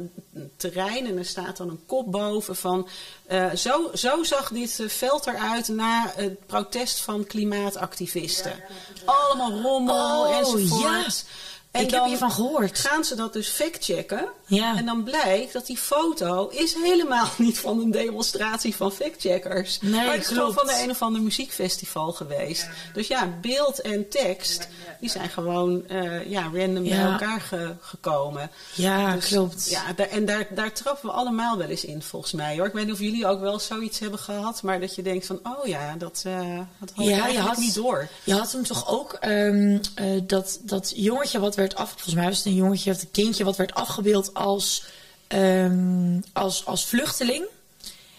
terrein. 0.57 1.05
En 1.07 1.17
er 1.17 1.25
staat 1.25 1.57
dan 1.57 1.69
een 1.69 1.83
kop 1.85 2.11
boven 2.11 2.55
van... 2.55 2.87
eh, 3.25 3.51
zo, 3.53 3.91
zo 3.93 4.23
zag 4.23 4.49
dit 4.49 4.79
eh, 4.79 4.87
veld 4.87 5.27
eruit 5.27 5.67
na 5.67 6.11
het 6.15 6.45
protest 6.45 6.99
van 7.01 7.25
klimaatactivisten. 7.25 8.63
Allemaal 9.05 9.61
rommel 9.61 10.21
Oh, 10.25 10.37
enzovoort. 10.37 11.25
En 11.71 11.81
ik 11.81 11.91
heb 11.91 12.05
hiervan 12.05 12.31
gehoord. 12.31 12.79
gaan 12.79 13.03
ze 13.03 13.15
dat 13.15 13.33
dus 13.33 13.47
factchecken. 13.49 14.27
Ja. 14.45 14.77
En 14.77 14.85
dan 14.85 15.03
blijkt 15.03 15.53
dat 15.53 15.65
die 15.65 15.77
foto 15.77 16.47
is 16.49 16.73
helemaal 16.73 17.27
niet 17.37 17.59
van 17.59 17.79
een 17.79 17.91
demonstratie 17.91 18.75
van 18.75 18.91
factcheckers. 18.91 19.79
Nee, 19.81 19.91
maar 20.05 20.13
het 20.13 20.21
is 20.21 20.27
gewoon 20.27 20.53
van 20.53 20.65
de 20.67 20.79
een 20.83 20.89
of 20.89 21.01
ander 21.01 21.21
muziekfestival 21.21 22.11
geweest. 22.11 22.67
Dus 22.93 23.07
ja, 23.07 23.27
beeld 23.41 23.81
en 23.81 24.09
tekst, 24.09 24.67
die 24.99 25.09
zijn 25.09 25.29
gewoon 25.29 25.87
eh, 25.87 26.29
ja, 26.29 26.41
random 26.53 26.83
bij 26.83 26.99
elkaar 27.01 27.41
ge- 27.41 27.75
gekomen. 27.81 28.51
Ja, 28.73 29.13
Dus, 29.15 29.27
klopt. 29.27 29.69
Ja, 29.69 29.93
daar, 29.95 30.07
en 30.09 30.25
daar, 30.25 30.47
daar 30.49 30.73
trappen 30.73 31.09
we 31.09 31.15
allemaal 31.15 31.57
wel 31.57 31.67
eens 31.67 31.85
in, 31.85 32.01
volgens 32.01 32.31
mij. 32.31 32.57
Hoor. 32.57 32.65
Ik 32.67 32.73
weet 32.73 32.85
niet 32.85 32.93
of 32.93 32.99
jullie 32.99 33.27
ook 33.27 33.39
wel 33.39 33.59
zoiets 33.59 33.99
hebben 33.99 34.19
gehad, 34.19 34.61
maar 34.63 34.79
dat 34.79 34.95
je 34.95 35.01
denkt 35.01 35.25
van, 35.25 35.39
oh 35.43 35.65
ja, 35.67 35.95
dat, 35.97 36.21
eh 36.25 36.57
dat 36.79 36.91
had 36.95 37.05
Ja, 37.05 37.27
je 37.27 37.39
had- 37.39 37.57
niet 37.57 37.75
door. 37.75 38.07
Je 38.23 38.33
had 38.33 38.51
hem 38.51 38.63
toch 38.63 38.87
ook 38.89 39.13
ehm, 39.13 39.77
eh, 39.95 40.05
dat, 40.23 40.59
dat 40.61 40.93
jongetje 40.95 41.39
wat 41.39 41.55
werd 41.61 41.75
af, 41.75 41.89
volgens 41.89 42.15
mij 42.15 42.25
was 42.25 42.37
het 42.37 42.45
een 42.45 42.55
jongetje 42.55 42.91
of 42.91 43.01
een 43.01 43.11
kindje 43.11 43.43
wat 43.43 43.55
werd 43.55 43.73
afgebeeld 43.73 44.33
als, 44.33 44.83
ehm, 45.27 46.19
als, 46.33 46.65
als 46.65 46.85
vluchteling, 46.85 47.45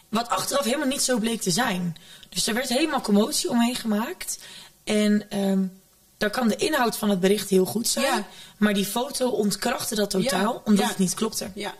wat 0.09 0.29
achteraf 0.29 0.65
helemaal 0.65 0.87
niet 0.87 1.03
zo 1.03 1.19
bleek 1.19 1.41
te 1.41 1.51
zijn. 1.51 1.97
Dus 2.29 2.47
er 2.47 2.55
werd 2.55 2.69
helemaal 2.69 3.01
commotie 3.01 3.51
omheen 3.51 3.75
gemaakt 3.75 4.39
en 4.85 5.31
ehm 5.31 5.63
daar 6.23 6.31
kan 6.31 6.49
de 6.49 6.57
inhoud 6.57 6.97
van 6.97 7.11
het 7.11 7.21
bericht 7.21 7.49
heel 7.49 7.65
goed 7.65 7.89
zijn, 7.89 8.07
Ja. 8.07 8.27
maar 8.57 8.75
die 8.75 8.85
foto 8.85 9.29
ontkrachtte 9.29 9.95
dat 9.95 10.11
totaal 10.11 10.53
Ja, 10.53 10.61
omdat 10.65 10.85
ja. 10.85 10.89
het 10.89 10.99
niet 10.99 11.15
klopte. 11.15 11.51
Ja, 11.55 11.75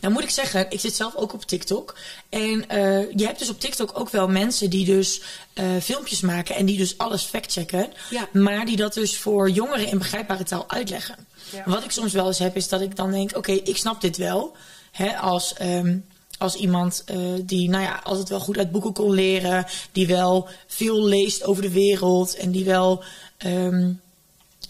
Nou 0.00 0.12
moet 0.12 0.22
ik 0.22 0.30
zeggen, 0.30 0.70
ik 0.70 0.80
zit 0.80 0.96
zelf 0.96 1.14
ook 1.14 1.32
op 1.32 1.44
TikTok. 1.44 1.96
En 2.28 2.68
eh, 2.68 3.10
je 3.10 3.24
hebt 3.26 3.38
dus 3.38 3.48
op 3.48 3.60
TikTok 3.60 3.98
ook 3.98 4.10
wel 4.10 4.28
mensen 4.28 4.70
die 4.70 4.84
dus 4.84 5.22
eh, 5.52 5.64
filmpjes 5.82 6.20
maken 6.20 6.54
en 6.54 6.66
die 6.66 6.76
dus 6.76 6.98
alles 6.98 7.22
factchecken. 7.22 7.92
Ja. 8.10 8.28
Maar 8.32 8.66
die 8.66 8.76
dat 8.76 8.94
dus 8.94 9.16
voor 9.18 9.50
jongeren 9.50 9.86
in 9.86 9.98
begrijpbare 9.98 10.44
taal 10.44 10.70
uitleggen. 10.70 11.26
Ja. 11.50 11.62
Wat 11.66 11.84
ik 11.84 11.90
soms 11.90 12.12
wel 12.12 12.26
eens 12.26 12.38
heb, 12.38 12.56
is 12.56 12.68
dat 12.68 12.80
ik 12.80 12.96
dan 12.96 13.10
denk, 13.10 13.36
oké, 13.36 13.52
ik 13.52 13.76
snap 13.76 14.00
dit 14.00 14.16
wel. 14.16 14.56
Hè, 14.90 15.16
als, 15.16 15.54
ehm, 15.54 15.98
als 16.38 16.54
iemand 16.54 17.02
eh, 17.06 17.16
die 17.42 17.68
nou 17.68 17.82
ja, 17.82 18.00
altijd 18.02 18.28
wel 18.28 18.40
goed 18.40 18.58
uit 18.58 18.72
boeken 18.72 18.92
kon 18.92 19.10
leren. 19.10 19.66
Die 19.92 20.06
wel 20.06 20.48
veel 20.66 21.04
leest 21.04 21.44
over 21.44 21.62
de 21.62 21.70
wereld. 21.70 22.36
En 22.36 22.50
die 22.50 22.64
wel... 22.64 23.04
ehm, 23.36 23.92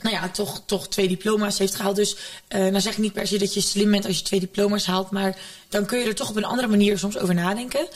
nou 0.05 0.17
ja, 0.17 0.29
toch, 0.29 0.63
toch 0.67 0.89
twee 0.89 1.09
diploma's 1.09 1.59
heeft 1.59 1.75
gehaald. 1.75 1.97
Dus 1.97 2.17
eh 2.49 2.61
nou 2.61 2.81
zeg 2.81 2.93
ik 2.93 2.99
niet 2.99 3.13
per 3.13 3.27
se 3.27 3.39
dat 3.39 3.55
je 3.55 3.61
slim 3.61 3.91
bent 3.91 4.07
als 4.07 4.19
je 4.19 4.25
twee 4.25 4.41
diploma's 4.41 4.87
haalt. 4.87 5.11
Maar 5.11 5.37
dan 5.69 5.87
kun 5.87 5.99
je 5.99 6.05
er 6.05 6.15
toch 6.15 6.29
op 6.29 6.37
een 6.37 6.45
andere 6.45 6.69
manier 6.69 6.99
soms 6.99 7.19
over 7.19 7.35
nadenken. 7.35 7.87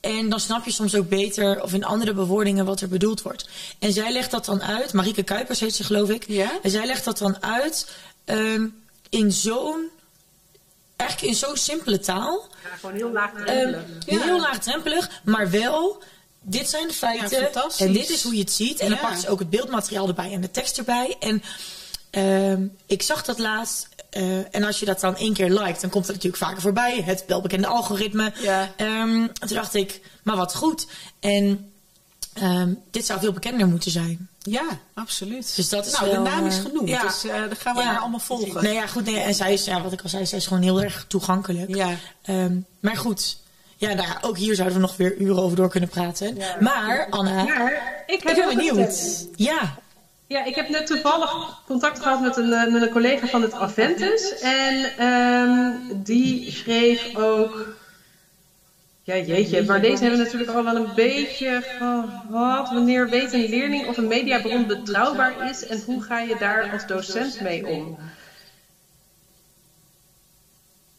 En 0.00 0.28
dan 0.28 0.40
snap 0.40 0.64
je 0.64 0.72
soms 0.72 0.94
ook 0.94 1.08
beter, 1.08 1.62
of 1.62 1.72
in 1.72 1.84
andere 1.84 2.14
bewoordingen, 2.14 2.64
wat 2.64 2.80
er 2.80 2.88
bedoeld 2.88 3.22
wordt. 3.22 3.48
En 3.78 3.92
zij 3.92 4.12
legt 4.12 4.30
dat 4.30 4.44
dan 4.44 4.62
uit, 4.62 4.92
Marieke 4.92 5.22
Kuipers 5.22 5.60
heet 5.60 5.74
ze 5.74 5.84
geloof 5.84 6.10
ik. 6.10 6.24
Ja? 6.28 6.50
En 6.62 6.70
zij 6.70 6.86
legt 6.86 7.04
dat 7.04 7.18
dan 7.18 7.42
uit 7.42 7.88
ehm, 8.24 8.66
in 9.08 9.32
zo'n, 9.32 9.88
eigenlijk 10.96 11.32
in 11.32 11.38
zo'n 11.38 11.56
simpele 11.56 11.98
taal. 11.98 12.48
Ja, 12.62 12.76
gewoon 12.76 12.94
heel 12.94 13.12
laagdrempelig. 13.12 13.82
Ehm, 14.06 14.20
Heel 14.24 14.40
laagdrempelig, 14.40 15.10
maar 15.24 15.50
wel. 15.50 16.02
Dit 16.50 16.68
zijn 16.70 16.86
de 16.88 16.94
feiten. 16.94 17.40
Ja, 17.52 17.68
en 17.78 17.92
dit 17.92 18.10
is 18.10 18.22
hoe 18.22 18.34
je 18.34 18.40
het 18.40 18.52
ziet. 18.52 18.78
En 18.80 18.88
dan 18.88 18.98
Ja. 19.02 19.08
pakt 19.08 19.20
ze 19.20 19.28
ook 19.28 19.38
het 19.38 19.50
beeldmateriaal 19.50 20.08
erbij 20.08 20.32
en 20.32 20.40
de 20.40 20.50
tekst 20.50 20.78
erbij. 20.78 21.16
En 21.20 21.42
ehm, 22.10 22.66
ik 22.86 23.02
zag 23.02 23.24
dat 23.24 23.38
laatst. 23.38 23.88
eh, 24.10 24.54
en 24.54 24.64
als 24.64 24.78
je 24.80 24.86
dat 24.86 25.00
dan 25.00 25.16
één 25.16 25.32
keer 25.32 25.50
liked, 25.50 25.80
dan 25.80 25.90
komt 25.90 26.06
het 26.06 26.14
natuurlijk 26.14 26.42
vaker 26.42 26.60
voorbij. 26.62 27.02
Het 27.04 27.24
welbekende 27.26 27.66
algoritme. 27.66 28.32
Ja. 28.40 28.72
Ehm, 28.76 29.26
toen 29.32 29.48
dacht 29.56 29.74
ik, 29.74 30.00
maar 30.22 30.36
wat 30.36 30.54
goed. 30.54 30.86
En 31.20 31.72
ehm, 32.32 32.72
dit 32.90 33.06
zou 33.06 33.20
veel 33.20 33.32
bekender 33.32 33.66
moeten 33.66 33.90
zijn. 33.90 34.28
Ja, 34.42 34.66
absoluut. 34.94 35.52
Dus 35.56 35.68
dat 35.68 35.86
is 35.86 35.92
nou, 35.92 36.04
wel, 36.10 36.24
de 36.24 36.30
naam 36.30 36.46
is 36.46 36.56
eh, 36.56 36.62
genoemd, 36.62 36.88
ja. 36.88 37.02
dus 37.02 37.24
eh 37.24 37.34
dan 37.40 37.56
gaan 37.56 37.74
we 37.74 37.80
Ja. 37.80 37.86
haar 37.86 37.98
allemaal 37.98 38.18
volgen. 38.20 38.62
Nee, 38.62 38.74
ja, 38.74 38.86
goed. 38.86 39.04
Nee, 39.04 39.18
en 39.20 39.34
zij 39.34 39.52
is, 39.52 39.64
ja, 39.64 39.82
wat 39.82 39.92
ik 39.92 40.02
al 40.02 40.08
zei, 40.08 40.26
zij 40.26 40.38
is 40.38 40.46
gewoon 40.46 40.62
heel 40.62 40.82
erg 40.82 41.04
toegankelijk. 41.08 41.74
Ja. 41.74 41.94
Maar 42.80 42.96
goed. 42.96 43.36
Ja, 43.78 43.94
nou 43.94 44.08
ja, 44.08 44.18
ook 44.20 44.36
hier 44.36 44.54
zouden 44.54 44.76
we 44.76 44.82
nog 44.82 44.96
weer 44.96 45.16
uren 45.16 45.42
over 45.42 45.56
door 45.56 45.68
kunnen 45.68 45.88
praten. 45.88 46.36
Maar, 46.60 47.06
Anna, 47.10 47.42
ik 47.42 47.48
ik 48.06 48.22
heb 48.22 48.34
ben 48.34 48.44
ook 48.44 48.50
een 48.50 48.56
benieuwd. 48.56 49.28
Ja. 49.36 49.78
Ja, 50.26 50.44
ik 50.44 50.54
heb 50.54 50.68
net 50.68 50.86
toevallig 50.86 51.62
contact 51.66 52.00
gehad 52.00 52.20
met 52.20 52.36
een, 52.36 52.52
eh, 52.52 52.72
met 52.72 52.82
een 52.82 52.90
collega 52.90 53.26
van 53.26 53.42
het 53.42 53.52
Aventus. 53.52 54.38
En 54.38 54.96
ehm, 54.98 55.72
die 56.02 56.50
schreef 56.50 57.16
ook. 57.16 57.76
Ja, 59.02 59.16
jeetje, 59.16 59.64
maar 59.64 59.80
deze 59.80 60.02
hebben 60.02 60.18
we 60.18 60.24
natuurlijk 60.24 60.50
al 60.50 60.64
wel 60.64 60.76
een 60.76 60.94
beetje 60.94 61.62
gehad. 61.78 62.70
Wanneer 62.70 63.08
weet 63.08 63.32
een 63.32 63.48
leerling 63.48 63.86
of 63.86 63.96
een 63.96 64.08
mediabron 64.08 64.66
betrouwbaar 64.66 65.50
is 65.50 65.66
en 65.66 65.82
hoe 65.86 66.02
ga 66.02 66.20
je 66.20 66.36
daar 66.38 66.70
als 66.72 66.86
docent 66.86 67.40
mee 67.40 67.66
om? 67.66 67.98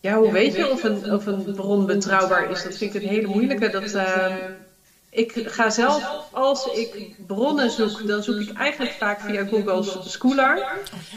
Ja, 0.01 0.17
hoe 0.17 0.31
weet 0.31 0.55
je 0.55 0.71
of 0.71 0.83
een, 0.83 1.11
of 1.11 1.25
een 1.25 1.53
bron 1.55 1.85
betrouwbaar 1.85 2.51
is? 2.51 2.63
Dat 2.63 2.77
vind 2.77 2.95
ik 2.95 3.01
een 3.01 3.09
hele 3.09 3.27
moeilijke. 3.27 3.69
Dat, 3.69 3.93
ehm, 3.93 4.33
ik 5.09 5.33
ga 5.45 5.69
zelf, 5.69 6.27
als 6.31 6.65
ik 6.65 7.15
bronnen 7.27 7.71
zoek, 7.71 8.07
dan 8.07 8.23
zoek 8.23 8.39
ik 8.39 8.57
eigenlijk 8.57 8.91
vaak 8.91 9.21
via 9.21 9.45
Google 9.45 10.01
Scholar. 10.03 10.67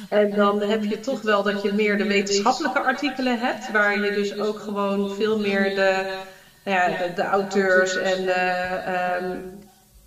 En 0.09 0.31
dan 0.31 0.61
heb 0.61 0.85
je 0.85 1.01
toch 1.01 1.21
wel 1.23 1.43
dat 1.43 1.63
je 1.63 1.73
meer 1.73 1.97
de 1.97 2.07
wetenschappelijke 2.07 2.81
artikelen 2.81 3.39
hebt, 3.39 3.71
waar 3.71 4.01
je 4.01 4.11
dus 4.13 4.39
ook 4.39 4.59
gewoon 4.59 5.15
veel 5.15 5.39
meer 5.39 5.75
de, 5.75 6.17
nou 6.65 6.77
ja, 6.77 6.97
de, 6.97 7.13
de 7.15 7.23
auteurs 7.23 7.97
en 7.97 8.25
de, 8.25 8.33
ehm, 8.33 9.39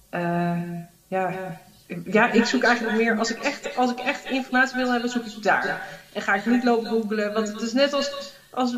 eh, 0.09 0.61
ja, 1.07 1.33
ja, 2.05 2.31
ik 2.31 2.45
zoek 2.45 2.63
eigenlijk 2.63 2.97
meer, 2.97 3.17
als 3.17 3.31
ik, 3.31 3.39
echt, 3.43 3.75
als 3.75 3.91
ik 3.91 3.99
echt 3.99 4.25
informatie 4.29 4.77
wil 4.77 4.91
hebben, 4.91 5.09
zoek 5.09 5.25
ik 5.25 5.43
daar. 5.43 5.81
En 6.13 6.21
ga 6.21 6.33
ik 6.33 6.45
niet 6.45 6.63
lopen 6.63 6.89
googlen, 6.89 7.33
want 7.33 7.47
het 7.47 7.61
is 7.61 7.73
net 7.73 7.93
als, 7.93 8.33
als, 8.55 8.75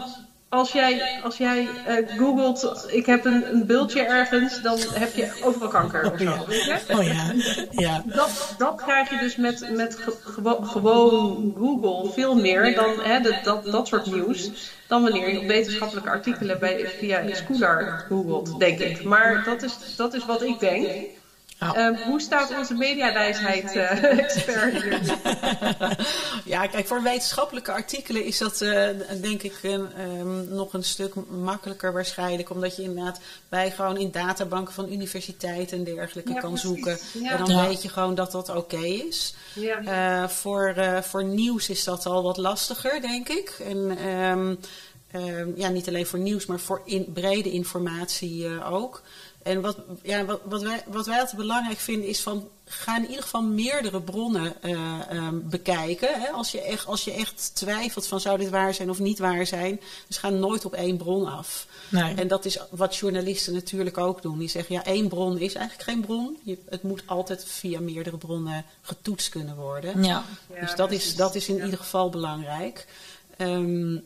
als 0.49 0.71
jij, 0.71 1.07
als 1.19 1.37
jij 1.37 1.79
eh, 1.83 2.05
googelt, 2.15 2.85
ik 2.87 3.05
heb 3.05 3.25
een, 3.25 3.53
een 3.53 3.65
bultje 3.65 4.01
ergens, 4.01 4.61
dan 4.61 4.79
heb 4.93 5.15
je 5.15 5.35
overal 5.39 5.67
kanker 5.67 6.01
weet 6.45 6.63
je? 6.63 6.83
Oh 6.95 7.03
ja. 7.03 7.33
Ja. 7.69 8.03
Dat, 8.05 8.53
dat 8.57 8.81
krijg 8.81 9.09
je 9.09 9.17
dus 9.17 9.35
met, 9.35 9.65
met 9.67 9.95
ge- 9.95 10.17
gewo- 10.23 10.61
gewoon 10.61 11.53
Google 11.57 12.11
veel 12.11 12.35
meer 12.35 12.73
dan 12.73 13.01
hè, 13.01 13.19
dat, 13.19 13.43
dat, 13.43 13.71
dat 13.71 13.87
soort 13.87 14.05
nieuws. 14.05 14.51
Dan 14.87 15.01
wanneer 15.03 15.29
je 15.31 15.39
op 15.39 15.47
wetenschappelijke 15.47 16.09
artikelen 16.09 16.59
bij, 16.59 16.87
via 16.97 17.33
Scholar 17.33 18.03
googelt, 18.07 18.59
denk 18.59 18.79
ik. 18.79 19.03
Maar 19.03 19.43
dat 19.43 19.63
is, 19.63 19.95
dat 19.95 20.13
is 20.13 20.25
wat 20.25 20.41
ik 20.41 20.59
denk. 20.59 20.85
Nou. 21.59 21.77
Ehm, 21.77 21.95
hoe 22.09 22.21
staat 22.21 22.57
onze 22.57 22.73
mediawijsheid-expert 22.73 24.73
hier? 24.83 24.99
Ja, 26.45 26.67
kijk, 26.67 26.87
voor 26.87 27.03
wetenschappelijke 27.03 27.71
artikelen 27.71 28.25
is 28.25 28.37
dat 28.37 28.61
eh, 28.61 28.87
denk 29.21 29.43
ik 29.43 29.59
een, 29.61 29.87
ehm, 29.97 30.53
nog 30.55 30.73
een 30.73 30.83
stuk 30.83 31.13
makkelijker 31.29 31.93
waarschijnlijk. 31.93 32.49
Omdat 32.49 32.75
je 32.75 32.81
inderdaad 32.83 33.19
bij 33.49 33.71
gewoon 33.71 33.97
in 33.97 34.11
databanken 34.11 34.73
van 34.73 34.91
universiteiten 34.91 35.77
en 35.77 35.83
dergelijke 35.83 36.33
Ja, 36.33 36.39
kan 36.39 36.49
precies. 36.51 36.69
zoeken. 36.69 36.97
Ja. 37.23 37.31
En 37.31 37.37
dan 37.37 37.55
Ja. 37.55 37.67
weet 37.67 37.81
je 37.81 37.89
gewoon 37.89 38.15
dat 38.15 38.31
dat 38.31 38.49
oké 38.55 38.77
is. 38.85 39.35
Ja. 39.53 39.81
Eh, 40.23 40.29
voor, 40.29 40.67
eh, 40.75 41.01
voor 41.01 41.23
nieuws 41.23 41.69
is 41.69 41.83
dat 41.83 42.05
al 42.05 42.23
wat 42.23 42.37
lastiger, 42.37 43.01
denk 43.01 43.29
ik. 43.29 43.59
En 43.67 43.97
ehm, 43.97 44.55
ehm, 45.11 45.49
ja, 45.55 45.69
niet 45.69 45.87
alleen 45.87 46.05
voor 46.05 46.19
nieuws, 46.19 46.45
maar 46.45 46.59
voor 46.59 46.81
in, 46.85 47.11
brede 47.13 47.51
informatie 47.51 48.45
eh, 48.45 48.73
ook. 48.73 49.01
En 49.47 49.61
wat, 49.61 49.77
ja, 50.03 50.25
wat, 50.25 50.41
wat, 50.43 50.61
wij, 50.61 50.83
wat 50.87 51.05
wij 51.05 51.19
altijd 51.19 51.37
belangrijk 51.37 51.79
vinden 51.79 52.07
is 52.07 52.21
van 52.21 52.49
ga 52.69 52.97
in 52.97 53.07
ieder 53.07 53.23
geval 53.23 53.43
meerdere 53.43 54.01
bronnen 54.01 54.61
eh, 54.61 54.71
ehm, 55.09 55.39
bekijken. 55.43 56.21
Hè? 56.21 56.29
Als, 56.29 56.51
je 56.51 56.61
echt, 56.61 56.85
als 56.85 57.03
je 57.03 57.11
echt 57.11 57.55
twijfelt 57.55 58.07
van 58.07 58.19
zou 58.19 58.37
dit 58.37 58.49
waar 58.49 58.73
zijn 58.73 58.89
of 58.89 58.99
niet 58.99 59.19
waar 59.19 59.45
zijn, 59.45 59.79
dus 60.07 60.17
ga 60.17 60.29
nooit 60.29 60.65
op 60.65 60.73
één 60.73 60.97
bron 60.97 61.25
af. 61.25 61.67
Nee. 61.89 62.13
En 62.13 62.27
dat 62.27 62.45
is 62.45 62.59
wat 62.69 62.95
journalisten 62.95 63.53
natuurlijk 63.53 63.97
ook 63.97 64.21
doen. 64.21 64.39
Die 64.39 64.49
zeggen 64.49 64.75
ja, 64.75 64.85
één 64.85 65.07
bron 65.07 65.37
is 65.37 65.53
eigenlijk 65.53 65.89
geen 65.89 66.01
bron. 66.01 66.37
Je, 66.43 66.57
het 66.69 66.83
moet 66.83 67.03
altijd 67.05 67.45
via 67.45 67.79
meerdere 67.79 68.17
bronnen 68.17 68.65
getoetst 68.81 69.29
kunnen 69.29 69.55
worden. 69.55 70.03
Ja. 70.03 70.25
Dus 70.59 70.75
dat 70.75 70.91
is, 70.91 71.15
dat 71.15 71.35
is 71.35 71.47
in 71.47 71.63
ieder 71.63 71.77
geval 71.77 72.09
belangrijk. 72.09 72.87
Ehm, 73.37 73.97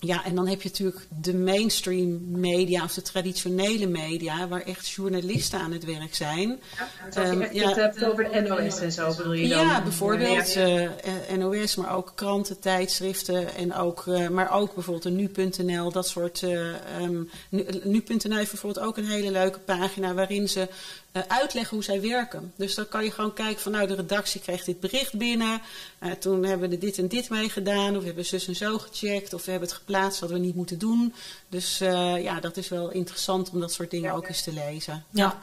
ja, 0.00 0.24
en 0.24 0.34
dan 0.34 0.46
heb 0.48 0.62
je 0.62 0.68
natuurlijk 0.68 1.06
de 1.20 1.34
mainstream 1.34 2.18
media 2.40 2.84
of 2.84 2.94
de 2.94 3.02
traditionele 3.02 3.86
media, 3.86 4.48
waar 4.48 4.62
echt 4.62 4.88
journalisten 4.88 5.60
aan 5.60 5.72
het 5.72 5.84
werk 5.84 6.14
zijn. 6.14 6.60
Als 7.06 7.14
je 7.14 7.20
Ehm, 7.20 7.54
ja. 7.54 7.66
het 7.68 7.76
hebt 7.76 8.04
over 8.04 8.30
de 8.32 8.40
NOS 8.40 8.78
en 8.80 8.92
zo, 8.92 9.14
bedoel 9.16 9.32
je 9.32 9.48
dan? 9.48 9.66
Ja, 9.66 9.82
bijvoorbeeld 9.82 10.52
Ja. 10.52 10.60
eh, 10.62 10.84
eh, 10.84 11.38
NOS, 11.38 11.76
maar 11.76 11.96
ook 11.96 12.12
kranten, 12.14 12.58
tijdschriften 12.60 13.54
en 13.54 13.74
ook, 13.74 14.06
eh, 14.06 14.28
maar 14.28 14.52
ook 14.52 14.74
bijvoorbeeld 14.74 15.02
de 15.04 15.10
nu.nl, 15.10 15.92
dat 15.92 16.08
soort. 16.08 16.42
eh, 16.42 16.68
ehm, 16.70 17.22
nu- 17.48 17.66
Nu.nl 17.84 18.36
heeft 18.36 18.50
bijvoorbeeld 18.50 18.86
ook 18.86 18.96
een 18.96 19.08
hele 19.08 19.30
leuke 19.30 19.58
pagina 19.58 20.14
waarin 20.14 20.48
ze 20.48 20.68
eh, 21.12 21.22
uitleggen 21.28 21.74
hoe 21.76 21.84
zij 21.84 22.00
werken. 22.00 22.52
Dus 22.56 22.74
dan 22.74 22.88
kan 22.88 23.04
je 23.04 23.10
gewoon 23.10 23.32
kijken 23.32 23.62
van 23.62 23.72
nou, 23.72 23.86
de 23.86 23.94
redactie 23.94 24.40
kreeg 24.40 24.64
dit 24.64 24.80
bericht 24.80 25.14
binnen, 25.18 25.60
eh, 25.98 26.10
toen 26.12 26.44
hebben 26.44 26.68
we 26.68 26.74
er 26.74 26.80
dit 26.80 26.98
en 26.98 27.08
dit 27.08 27.30
mee 27.30 27.48
gedaan, 27.48 27.94
of 27.94 28.00
we 28.00 28.06
hebben 28.06 28.24
zus 28.26 28.46
en 28.48 28.56
zo 28.56 28.78
gecheckt, 28.78 29.32
of 29.34 29.44
we 29.44 29.50
hebben 29.50 29.68
het 29.68 29.78
geplaatst 29.78 30.20
wat 30.20 30.30
we 30.30 30.38
niet 30.38 30.54
moeten 30.54 30.78
doen. 30.78 31.14
Dus 31.48 31.80
eh, 31.80 32.22
ja, 32.22 32.40
dat 32.40 32.56
is 32.56 32.68
wel 32.68 32.90
interessant 32.90 33.50
om 33.50 33.60
dat 33.60 33.72
soort 33.72 33.90
dingen 33.90 34.12
ook 34.12 34.28
eens 34.28 34.42
te 34.42 34.52
lezen. 34.52 35.04
Ja. 35.10 35.38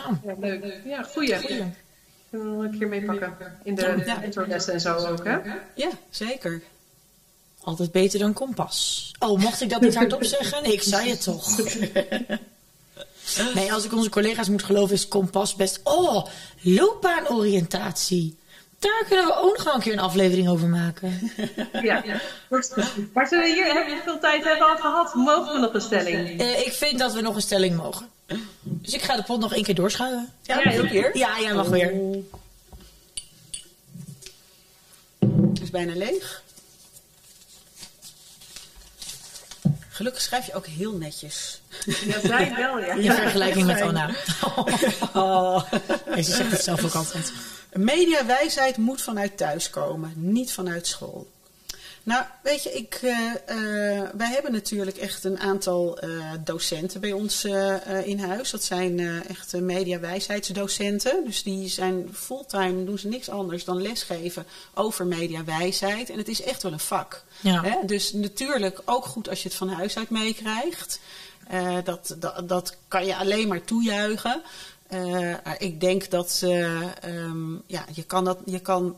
Oh, 0.00 0.12
Ja, 0.24 0.34
leuk. 0.40 0.80
Ja, 0.84 1.02
goeie. 1.02 1.36
we 2.30 2.38
nog 2.38 2.62
een 2.64 2.78
keer 2.78 2.88
meepakken. 2.88 3.58
In 3.64 3.74
de 3.74 4.02
Ja. 4.06 4.22
introlessen 4.22 4.72
en 4.72 4.80
zo 4.80 4.94
ook, 4.96 5.24
hè? 5.24 5.38
Ja, 5.74 5.90
zeker. 6.10 6.62
Altijd 7.60 7.92
beter 7.92 8.18
dan 8.18 8.32
kompas. 8.32 9.10
Oh, 9.18 9.40
mocht 9.40 9.60
ik 9.60 9.70
dat 9.70 9.80
niet 9.80 9.94
hardop 9.94 10.24
zeggen? 10.24 10.62
Nee, 10.62 10.72
ik 10.72 10.82
zei 10.82 11.10
het 11.10 11.22
toch. 11.22 11.56
Nee, 13.54 13.72
als 13.72 13.84
ik 13.84 13.92
onze 13.92 14.10
collega's 14.10 14.48
moet 14.48 14.62
geloven, 14.62 14.94
is 14.94 15.08
kompas 15.08 15.54
best. 15.54 15.80
Oh, 15.84 16.26
loopbaanoriëntatie. 16.60 18.36
Daar 18.78 19.04
kunnen 19.08 19.26
we 19.26 19.34
ook 19.36 19.56
nog 19.56 19.64
wel 19.64 19.74
een 19.74 19.80
keer 19.80 19.92
een 19.92 19.98
aflevering 19.98 20.48
over 20.48 20.68
maken. 20.68 21.20
Ja. 21.82 22.02
Maar 23.12 23.26
zullen 23.28 23.44
we 23.44 23.52
hier 23.54 23.64
hebben 23.64 23.94
we 23.96 24.00
veel 24.04 24.18
tijd 24.18 24.44
hebben 24.44 24.68
al 24.68 24.76
gehad? 24.76 25.14
Mogen 25.14 25.52
we 25.52 25.58
nog 25.58 25.74
een 25.74 25.80
stelling? 25.80 26.40
Eh, 26.40 26.66
ik 26.66 26.72
vind 26.72 26.98
dat 26.98 27.12
we 27.12 27.20
nog 27.20 27.34
een 27.34 27.40
stelling 27.42 27.76
mogen. 27.76 28.08
Dus 28.62 28.94
ik 28.94 29.02
ga 29.02 29.16
de 29.16 29.22
pot 29.22 29.40
nog 29.40 29.54
één 29.54 29.62
keer 29.62 29.74
doorschuiven. 29.74 30.32
Ja, 30.42 30.58
Ja, 30.58 30.64
nog 30.64 30.74
een 30.78 30.88
keer. 30.88 31.16
Ja, 31.16 31.40
jij 31.40 31.54
mag 31.54 31.68
weer. 31.68 31.94
Het 35.18 35.62
is 35.62 35.70
bijna 35.70 35.94
leeg. 35.94 36.42
Gelukkig 39.98 40.22
schrijf 40.22 40.46
je 40.46 40.54
ook 40.54 40.66
heel 40.66 40.92
netjes. 40.92 41.60
Ja, 41.84 42.20
zij 42.20 42.54
wel, 42.56 42.78
ja. 42.78 42.94
In 42.94 43.12
vergelijking 43.12 43.66
met 43.66 43.80
Anna. 43.80 44.10
Oh. 45.12 45.72
Nee, 46.14 46.22
ze 46.22 46.32
zegt 46.32 46.50
het 46.50 46.62
zelf 46.62 46.84
ook 46.84 46.94
altijd. 46.94 47.32
Mediawijsheid 47.72 48.76
moet 48.76 49.02
vanuit 49.02 49.36
thuis 49.36 49.70
komen, 49.70 50.12
niet 50.16 50.52
vanuit 50.52 50.86
school. 50.86 51.26
Nou, 52.08 52.24
weet 52.42 52.62
je, 52.62 52.72
ik, 52.72 52.94
eh, 53.02 53.34
eh, 53.34 54.10
wij 54.14 54.30
hebben 54.30 54.52
natuurlijk 54.52 54.96
echt 54.96 55.24
een 55.24 55.38
aantal 55.38 55.98
eh, 55.98 56.10
docenten 56.44 57.00
bij 57.00 57.12
ons 57.12 57.44
in 58.04 58.18
huis. 58.18 58.50
Dat 58.50 58.64
zijn 58.64 59.00
echt 59.26 59.60
mediawijsheidsdocenten. 59.60 61.24
Dus 61.24 61.42
die 61.42 61.68
zijn 61.68 62.08
fulltime, 62.12 62.84
doen 62.84 62.98
ze 62.98 63.08
niks 63.08 63.28
anders 63.28 63.64
dan 63.64 63.82
lesgeven 63.82 64.46
over 64.74 65.06
mediawijsheid. 65.06 66.10
En 66.10 66.18
het 66.18 66.28
is 66.28 66.42
echt 66.42 66.62
wel 66.62 66.72
een 66.72 66.80
vak. 66.80 67.24
Ja. 67.40 67.62
Hè? 67.62 67.86
Dus 67.86 68.12
natuurlijk 68.12 68.82
ook 68.84 69.04
goed 69.04 69.28
als 69.28 69.42
je 69.42 69.48
het 69.48 69.58
van 69.58 69.68
huis 69.68 69.96
uit 69.96 70.10
meekrijgt. 70.10 71.00
Dat, 71.84 72.16
dat, 72.18 72.48
dat 72.48 72.76
kan 72.88 73.06
je 73.06 73.16
alleen 73.16 73.48
maar 73.48 73.64
toejuichen. 73.64 74.42
Ik 75.58 75.80
denk 75.80 76.10
dat 76.10 76.40
ehm, 76.44 77.52
ja, 77.66 77.84
je 77.92 78.04
kan, 78.06 78.24
dat, 78.24 78.38
je 78.44 78.60
kan 78.60 78.96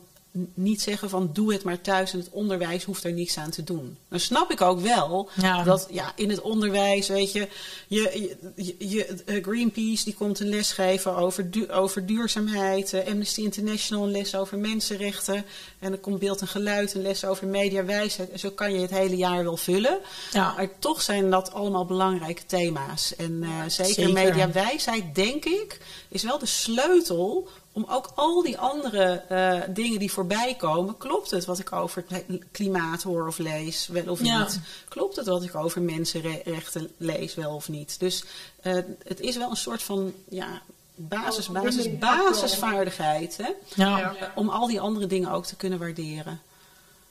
niet 0.55 0.81
zeggen 0.83 1.11
van 1.11 1.31
doe 1.33 1.53
het 1.53 1.63
maar 1.63 1.81
thuis 1.81 2.13
en 2.13 2.19
het 2.19 2.29
onderwijs 2.31 2.85
hoeft 2.85 3.05
er 3.05 3.13
niks 3.13 3.39
aan 3.39 3.51
te 3.51 3.65
doen. 3.65 3.97
Dan 4.09 4.21
snap 4.21 4.51
ik 4.51 4.61
ook 4.61 4.81
wel 4.81 5.29
Ja. 5.35 5.63
dat 5.63 5.87
ja, 5.91 6.13
in 6.17 6.31
het 6.31 6.41
onderwijs, 6.41 7.09
weet 7.09 7.33
je, 7.33 7.49
je, 7.89 8.37
je, 8.57 8.75
je 8.79 9.05
eh, 9.27 9.45
Greenpeace 9.45 10.05
die 10.05 10.15
komt 10.15 10.41
een 10.41 10.49
les 10.49 10.73
geven 10.73 11.17
over, 11.17 11.51
du- 11.51 11.71
over 11.73 12.07
duurzaamheid, 12.07 12.93
eh, 12.93 13.07
Amnesty 13.09 13.41
International 13.41 14.05
een 14.05 14.11
les 14.11 14.35
over 14.35 14.59
mensenrechten 14.59 15.45
en 15.79 15.91
dan 15.91 16.01
komt 16.01 16.19
beeld 16.19 16.41
en 16.41 16.49
geluid 16.49 16.95
een 16.95 17.03
les 17.03 17.25
over 17.25 17.47
mediawijsheid 17.47 18.31
en 18.31 18.39
zo 18.39 18.51
kan 18.51 18.73
je 18.73 18.81
het 18.81 18.91
hele 18.91 19.17
jaar 19.17 19.45
wel 19.45 19.57
vullen. 19.57 19.99
Ja. 20.33 20.55
Maar 20.57 20.69
toch 20.79 21.03
zijn 21.03 21.31
dat 21.31 21.53
allemaal 21.53 21.85
belangrijke 21.87 22.47
thema's. 22.47 23.17
En 23.17 23.39
eh, 23.43 23.51
zeker, 23.69 23.95
zeker. 23.95 24.13
mediawijsheid, 24.13 25.15
denk 25.15 25.45
ik, 25.45 25.81
is 26.09 26.23
wel 26.23 26.39
de 26.39 26.47
sleutel 26.47 27.49
om 27.73 27.85
ook 27.89 28.13
al 28.15 28.43
die 28.43 28.59
andere 28.59 29.05
eh, 29.29 29.61
dingen 29.69 29.99
die 29.99 30.13
voorbij 30.13 30.55
komen. 30.59 30.97
Klopt 30.97 31.31
het 31.31 31.45
wat 31.45 31.59
ik 31.59 31.73
over 31.73 32.05
het 32.09 32.25
klimaat 32.53 33.03
hoor 33.03 33.27
of 33.27 33.39
lees, 33.39 33.87
wel 33.87 34.07
of 34.07 34.25
Ja. 34.25 34.39
niet? 34.39 34.61
Klopt 34.89 35.17
het 35.17 35.27
wat 35.27 35.43
ik 35.43 35.55
over 35.55 35.83
mensenrechten 35.83 36.91
lees, 36.97 37.35
wel 37.35 37.55
of 37.55 37.69
niet? 37.69 38.01
Dus 38.01 38.25
eh, 38.61 38.79
het 39.05 39.21
is 39.21 39.37
wel 39.37 39.51
een 39.51 39.57
soort 39.57 39.83
van 39.83 40.13
ja, 40.29 40.63
basis, 40.95 41.49
Oh, 41.49 41.55
basis, 41.55 41.99
basisvaardigheid. 41.99 43.37
Hè? 43.37 43.49
Ja. 43.75 43.99
Ja. 43.99 44.33
Om 44.35 44.49
al 44.49 44.67
die 44.67 44.81
andere 44.81 45.07
dingen 45.07 45.31
ook 45.31 45.47
te 45.47 45.57
kunnen 45.57 45.79
waarderen. 45.79 46.41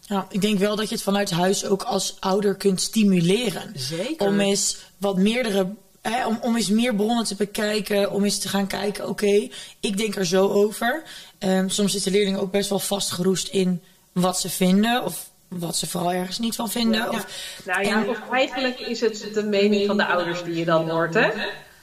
Ja, 0.02 0.28
ik 0.30 0.42
denk 0.42 0.60
wel 0.60 0.76
dat 0.76 0.90
je 0.90 0.96
het 0.96 1.04
vanuit 1.04 1.32
huis 1.32 1.66
ook 1.66 1.84
als 1.84 2.18
ouder 2.20 2.56
kunt 2.56 2.82
stimuleren. 2.82 3.72
Zeker. 3.76 4.28
Om 4.28 4.40
eens 4.40 4.78
wat 4.98 5.18
meerdere. 5.18 5.74
Hè, 6.02 6.26
om, 6.28 6.40
om 6.42 6.56
eens 6.56 6.70
meer 6.70 6.96
bronnen 6.96 7.26
te 7.26 7.36
bekijken. 7.36 8.12
Om 8.12 8.24
eens 8.24 8.40
te 8.40 8.48
gaan 8.50 8.68
kijken, 8.68 9.08
oké, 9.10 9.48
ik 9.80 9.98
denk 9.98 10.16
er 10.16 10.26
zo 10.26 10.48
over. 10.48 11.04
Ehm, 11.38 11.70
soms 11.70 11.92
zitten 11.92 12.12
leerlingen 12.12 12.40
ook 12.40 12.52
best 12.52 12.70
wel 12.70 12.80
vastgeroest 12.80 13.48
in 13.48 13.82
wat 14.12 14.40
ze 14.40 14.50
vinden. 14.50 15.04
Of 15.04 15.30
wat 15.48 15.76
ze 15.78 15.88
vooral 15.88 16.12
ergens 16.12 16.40
niet 16.40 16.56
van 16.56 16.70
vinden. 16.72 17.02
Ja. 17.02 17.10
Of, 17.10 17.26
Nou 17.66 17.84
ja, 17.86 18.04
En- 18.04 18.10
of 18.10 18.18
eigenlijk 18.32 18.80
is 18.80 19.02
het 19.02 19.30
de 19.34 19.44
mening 19.44 19.88
van 19.88 19.98
de 19.98 20.06
ouders 20.06 20.44
die 20.44 20.56
je 20.56 20.66
dan 20.66 20.90
hoort, 20.90 21.14
hè? 21.14 21.30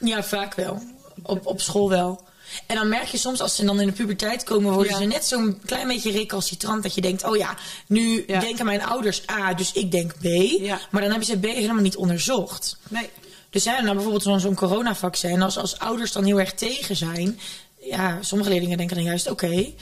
Ja, 0.00 0.22
vaak 0.22 0.54
wel. 0.54 0.82
Op, 1.22 1.46
op 1.46 1.60
school 1.60 1.88
wel. 1.88 2.24
En 2.66 2.76
dan 2.76 2.88
merk 2.88 3.04
je 3.06 3.16
soms 3.18 3.40
als 3.40 3.56
ze 3.56 3.64
dan 3.64 3.80
in 3.80 3.86
de 3.86 3.92
puberteit 3.92 4.44
komen, 4.44 4.72
worden 4.72 4.92
Ja. 4.92 4.98
ze 4.98 5.04
net 5.04 5.24
zo'n 5.26 5.60
klein 5.64 5.88
beetje 5.88 6.10
recalcitrant. 6.10 6.82
Dat 6.82 6.94
je 6.94 7.00
denkt, 7.00 7.24
oh 7.24 7.36
ja, 7.36 7.54
nu 7.86 8.24
Ja. 8.26 8.40
denken 8.40 8.64
mijn 8.64 8.84
ouders 8.84 9.22
A, 9.30 9.54
dus 9.54 9.72
ik 9.72 9.90
denk 9.90 10.12
B. 10.18 10.24
Ja. 10.24 10.78
Maar 10.90 11.00
dan 11.02 11.10
hebben 11.10 11.28
ze 11.28 11.38
B 11.38 11.44
helemaal 11.44 11.82
niet 11.82 11.96
onderzocht. 11.96 12.76
Nee. 12.88 13.10
Dus 13.56 13.64
hè, 13.64 13.82
nou 13.82 13.94
bijvoorbeeld 13.94 14.22
zo'n 14.22 14.40
zo'n 14.40 14.54
coronavaccin, 14.54 15.42
als, 15.42 15.58
als 15.58 15.78
ouders 15.78 16.12
dan 16.12 16.24
heel 16.24 16.40
erg 16.40 16.54
tegen 16.54 16.96
zijn. 16.96 17.38
Ja, 17.80 18.22
sommige 18.22 18.50
leerlingen 18.50 18.76
denken 18.76 18.96
dan 18.96 19.04
juist, 19.04 19.30
oké, 19.30 19.72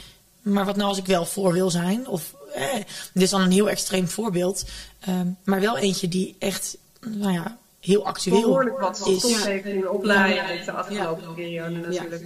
maar 0.41 0.65
wat 0.65 0.75
nou 0.75 0.89
als 0.89 0.97
ik 0.97 1.05
wel 1.05 1.25
voor 1.25 1.53
wil 1.53 1.69
zijn? 1.69 2.07
Of, 2.07 2.35
eh, 2.53 2.73
dit 3.13 3.23
is 3.23 3.29
dan 3.29 3.41
een 3.41 3.51
heel 3.51 3.69
extreem 3.69 4.07
voorbeeld. 4.07 4.65
ehm, 4.99 5.27
maar 5.43 5.59
wel 5.59 5.77
eentje 5.77 6.07
die 6.07 6.35
echt, 6.39 6.77
nou 6.99 7.33
ja, 7.33 7.57
heel 7.85 8.05
actueel 8.05 8.41
Behoorlijk 8.41 8.79
wat 8.79 9.07
is. 9.07 9.19
stof 9.19 9.43
heeft 9.43 9.65
in 9.65 9.79
de 9.81 9.89
opleiding 9.91 10.63
de 10.65 10.71
afgelopen 10.71 11.33
periode 11.33 11.75
natuurlijk. 11.77 12.23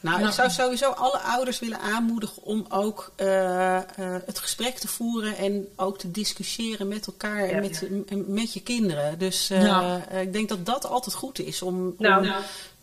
Nou, 0.00 0.24
ik 0.26 0.30
zou 0.32 0.50
sowieso 0.50 0.90
alle 0.90 1.18
ouders 1.18 1.58
willen 1.58 1.80
aanmoedigen 1.80 2.42
om 2.42 2.66
ook 2.68 3.12
eh, 3.16 3.76
eh, 3.76 3.82
het 4.26 4.38
gesprek 4.38 4.78
te 4.78 4.88
voeren 4.88 5.36
en 5.36 5.68
ook 5.76 5.98
te 5.98 6.10
discussiëren 6.10 6.88
met 6.88 7.06
elkaar 7.06 7.48
en 7.48 7.54
Ja. 7.54 7.60
met, 7.60 8.28
met 8.28 8.52
je 8.54 8.60
kinderen. 8.62 9.18
Dus 9.18 9.50
eh, 9.50 9.62
Ja. 9.62 10.06
eh, 10.10 10.20
ik 10.22 10.32
denk 10.32 10.48
dat 10.48 10.66
dat 10.66 10.86
altijd 10.86 11.14
goed 11.14 11.38
is 11.38 11.62
om, 11.62 11.76
om, 11.76 11.94
Nou. 11.98 12.26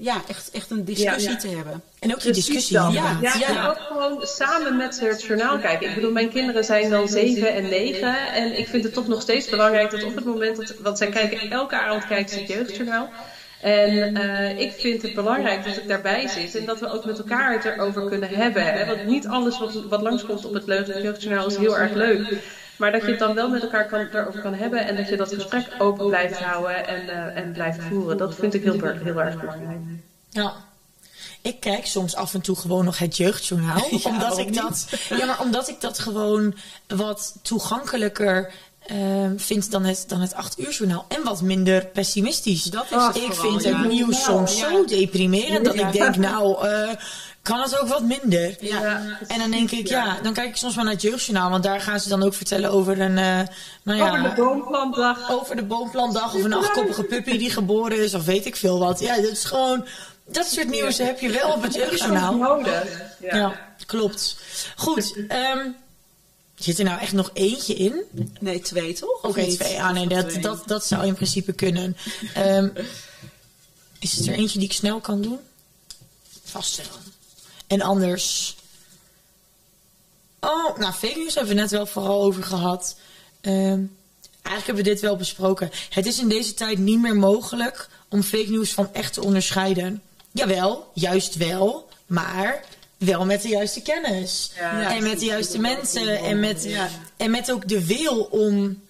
Ja, 0.02 0.22
echt, 0.28 0.50
echt 0.52 0.72
een 0.72 0.86
discussie 0.86 1.30
Ja. 1.32 1.36
te 1.38 1.48
hebben. 1.48 1.84
En 2.00 2.12
ook 2.14 2.22
die 2.22 2.32
Precies 2.32 2.46
discussie. 2.46 2.78
dat. 2.78 2.94
Ja, 2.94 3.18
Ja, 3.22 3.34
ja. 3.40 3.48
en 3.48 3.70
ook 3.70 3.80
gewoon 3.80 4.26
samen 4.28 4.78
met 4.78 5.00
het 5.00 5.24
journaal 5.24 5.60
kijken. 5.60 5.88
Ik 5.90 5.96
bedoel, 5.96 6.12
mijn 6.12 6.30
kinderen 6.30 6.64
zijn 6.64 6.90
dan 6.90 7.08
7 7.08 7.54
en 7.54 7.70
9. 7.70 8.32
En 8.34 8.58
ik 8.60 8.68
vind 8.68 8.84
het 8.84 8.94
toch 8.94 9.08
nog 9.08 9.22
steeds 9.22 9.50
belangrijk 9.50 9.92
dat 9.92 10.04
op 10.04 10.16
het 10.16 10.26
moment 10.26 10.58
dat... 10.58 10.74
Want 10.82 10.98
zij 10.98 11.08
kijken 11.10 11.52
elke 11.52 11.80
avond 11.80 12.08
kijken 12.08 12.30
ze 12.34 12.40
het 12.40 12.48
jeugdjournaal. 12.48 13.10
En 13.62 14.18
eh, 14.18 14.60
ik 14.60 14.72
vind 14.78 15.02
het 15.02 15.14
belangrijk 15.14 15.66
dat 15.66 15.78
ik 15.78 15.88
daarbij 15.88 16.28
zit. 16.28 16.56
En 16.56 16.66
dat 16.66 16.80
we 16.80 16.92
ook 16.92 17.06
met 17.06 17.18
elkaar 17.18 17.54
het 17.54 17.66
erover 17.66 18.08
kunnen 18.10 18.30
hebben. 18.30 18.64
Hè? 18.74 18.86
Want 18.86 19.06
niet 19.06 19.28
alles 19.28 19.60
wat, 19.60 19.84
wat 19.90 20.02
langskomt 20.02 20.46
op 20.46 20.54
het 20.54 20.66
leuk- 20.66 21.02
jeugdjournaal 21.02 21.48
is 21.48 21.58
heel 21.58 21.78
erg 21.78 21.94
leuk. 21.94 22.38
Maar 22.80 22.92
dat 22.92 23.02
je 23.02 23.08
het 23.08 23.20
dan 23.20 23.36
wel 23.36 23.50
met 23.50 23.62
elkaar 23.62 23.88
kan, 23.88 24.08
daarover 24.12 24.42
kan 24.42 24.54
hebben. 24.54 24.86
En 24.86 24.96
dat 24.96 25.10
je 25.10 25.18
dat 25.18 25.34
gesprek 25.34 25.68
open 25.78 26.08
blijft 26.08 26.40
houden 26.40 26.88
en, 26.88 27.10
eh, 27.10 27.42
en 27.42 27.52
blijft 27.52 27.80
voeren. 27.90 28.18
Dat 28.18 28.36
vind 28.36 28.54
ik 28.54 28.64
heel, 28.64 28.82
heel 28.82 29.22
erg 29.22 29.40
belangrijk. 29.40 29.80
Ja. 30.30 30.54
Ik 31.42 31.60
kijk 31.60 31.86
soms 31.86 32.16
af 32.16 32.34
en 32.34 32.42
toe 32.42 32.56
gewoon 32.56 32.86
nog 32.86 32.98
het 32.98 33.18
jeugdjournaal. 33.18 33.88
Ja, 33.92 34.10
omdat, 34.10 34.38
ik 34.38 34.54
dat, 34.54 34.88
ja, 35.20 35.26
maar 35.26 35.42
omdat 35.42 35.70
ik 35.70 35.82
dat 35.82 36.00
gewoon 36.00 36.56
wat 36.88 37.36
toegankelijker 37.42 38.52
ehm, 38.86 39.38
vind 39.38 39.72
dan 39.72 39.84
het, 39.84 40.06
dan 40.08 40.22
het 40.22 40.34
8 40.34 40.60
uur 40.60 40.72
journaal. 40.72 41.06
En 41.08 41.24
wat 41.24 41.42
minder 41.42 41.86
pessimistisch. 41.86 42.64
Dat 42.64 42.84
is 42.84 43.22
ik 43.22 43.34
vooral, 43.34 43.60
vind 43.60 43.64
ja. 43.64 43.78
het 43.78 43.88
nieuws 43.92 44.24
soms 44.24 44.60
Ja. 44.60 44.70
zo 44.70 44.86
deprimerend 44.86 45.66
dat 45.66 45.76
ik 45.76 45.92
denk, 45.92 46.16
nou, 46.30 46.68
eh, 46.68 46.90
kan 47.50 47.62
het 47.62 47.80
ook 47.80 47.88
wat 47.88 48.04
minder? 48.04 48.56
Ja. 48.60 49.18
En 49.28 49.40
dan 49.40 49.52
denk 49.52 49.72
ik, 49.72 49.88
ja, 49.88 50.20
dan 50.24 50.34
kijk 50.34 50.50
ik 50.50 50.56
soms 50.56 50.76
maar 50.76 50.84
naar 50.84 50.94
het 50.94 51.02
jeugdjournaal. 51.02 51.50
Want 51.50 51.64
daar 51.64 51.82
gaan 51.82 52.00
ze 52.00 52.10
dan 52.10 52.24
ook 52.24 52.34
vertellen 52.34 52.72
over 52.72 53.00
een, 53.00 53.18
eh, 53.18 53.42
nou 53.84 53.98
ja, 53.98 54.10
Over 54.10 54.30
de 54.30 54.42
boomplantdag. 54.42 55.32
over 55.32 55.56
de 55.56 55.64
boomplantdag 55.64 56.34
of 56.34 56.44
een 56.44 56.54
achtkoppige 56.54 57.04
puppy 57.04 57.38
die 57.38 57.50
geboren 57.50 58.04
is 58.04 58.14
of 58.14 58.26
weet 58.26 58.46
ik 58.46 58.56
veel 58.56 58.80
wat. 58.80 59.00
Ja, 59.00 59.16
dat 59.16 59.32
is 59.32 59.44
gewoon, 59.44 59.86
dat 60.26 60.46
soort 60.46 60.70
nieuws 60.70 60.98
heb 60.98 61.20
je 61.20 61.30
wel 61.30 61.52
op 61.52 61.62
het 61.62 61.74
jeugdjournaal. 61.74 62.36
Nodig. 62.36 63.02
Ja. 63.20 63.36
Ja, 63.38 63.60
klopt. 63.86 64.38
Goed, 64.76 65.16
ehm, 65.28 65.68
zit 66.56 66.80
er 66.80 66.86
nou 66.86 67.00
echt 67.00 67.14
nog 67.14 67.30
eentje 67.34 67.74
in? 67.74 68.02
Nee, 68.40 68.60
twee 68.60 68.94
toch? 68.94 69.22
Oké, 69.22 69.48
twee. 69.48 69.82
Ah 69.82 69.92
nee, 69.92 70.08
dat, 70.08 70.30
twee? 70.30 70.42
dat, 70.42 70.68
dat 70.68 70.86
zou 70.86 71.06
in 71.06 71.14
principe 71.16 71.54
kunnen. 71.54 71.98
Ehm, 72.34 72.70
is 74.00 74.28
er 74.28 74.34
eentje 74.34 74.60
die 74.60 74.68
ik 74.68 74.74
snel 74.74 75.00
kan 75.00 75.22
doen? 75.22 75.40
Vast 76.44 76.78
wel. 76.78 77.09
En 77.70 77.82
anders... 77.82 78.56
Oh, 80.40 80.78
nou, 80.78 80.94
fake 80.94 81.18
news 81.18 81.36
hebben 81.36 81.56
we 81.56 81.62
net 81.62 81.72
wel 81.72 81.86
vooral 81.86 82.24
over 82.24 82.44
gehad. 82.44 82.96
Ehm, 83.42 83.56
eigenlijk 84.42 84.66
hebben 84.66 84.76
we 84.76 84.90
dit 84.90 85.00
wel 85.00 85.16
besproken. 85.16 85.72
Het 85.90 86.06
is 86.06 86.20
in 86.20 86.30
deze 86.30 86.54
tijd 86.54 86.78
niet 86.78 87.00
meer 87.00 87.16
mogelijk 87.16 87.90
om 88.08 88.24
fake 88.24 88.50
news 88.50 88.74
van 88.74 88.94
echt 88.94 89.14
te 89.14 89.24
onderscheiden. 89.24 90.02
Jawel, 90.32 90.92
juist 90.94 91.36
wel, 91.36 91.90
maar 92.06 92.64
wel 92.98 93.26
met 93.26 93.42
de 93.42 93.48
juiste 93.48 93.82
kennis. 93.82 94.52
Ja. 94.56 94.96
en 94.96 95.04
met 95.04 95.20
de 95.20 95.26
juiste 95.26 95.60
mensen. 95.60 96.20
En 96.20 96.40
met, 96.40 96.64
Ja. 96.64 96.90
en 97.18 97.32
met 97.32 97.52
ook 97.52 97.68
de 97.68 97.86
wil 97.86 98.22
om, 98.22 98.82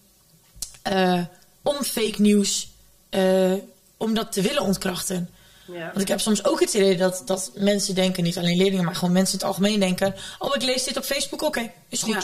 eh, 0.82 1.22
om 1.62 1.84
fake 1.84 2.22
news 2.22 2.70
eh, 3.10 3.54
om 3.98 4.14
dat 4.14 4.32
te 4.32 4.42
willen 4.42 4.64
ontkrachten. 4.64 5.30
Ja. 5.72 5.86
Want 5.86 6.02
ik 6.02 6.08
heb 6.08 6.20
soms 6.20 6.46
ook 6.46 6.60
het 6.60 6.74
idee 6.74 6.98
dat, 6.98 7.22
dat 7.26 7.52
mensen 7.56 7.96
denken, 7.96 8.24
niet 8.24 8.38
alleen 8.38 8.58
leerlingen, 8.58 8.86
maar 8.86 8.96
gewoon 8.96 9.14
mensen 9.14 9.34
in 9.34 9.40
het 9.40 9.48
algemeen 9.48 9.80
denken: 9.80 10.16
Oh, 10.40 10.56
ik 10.56 10.62
lees 10.62 10.84
dit 10.84 10.98
op 10.98 11.04
Facebook, 11.04 11.42
oké, 11.42 11.72
is 11.90 12.02
goed. 12.02 12.14
Ja. 12.14 12.24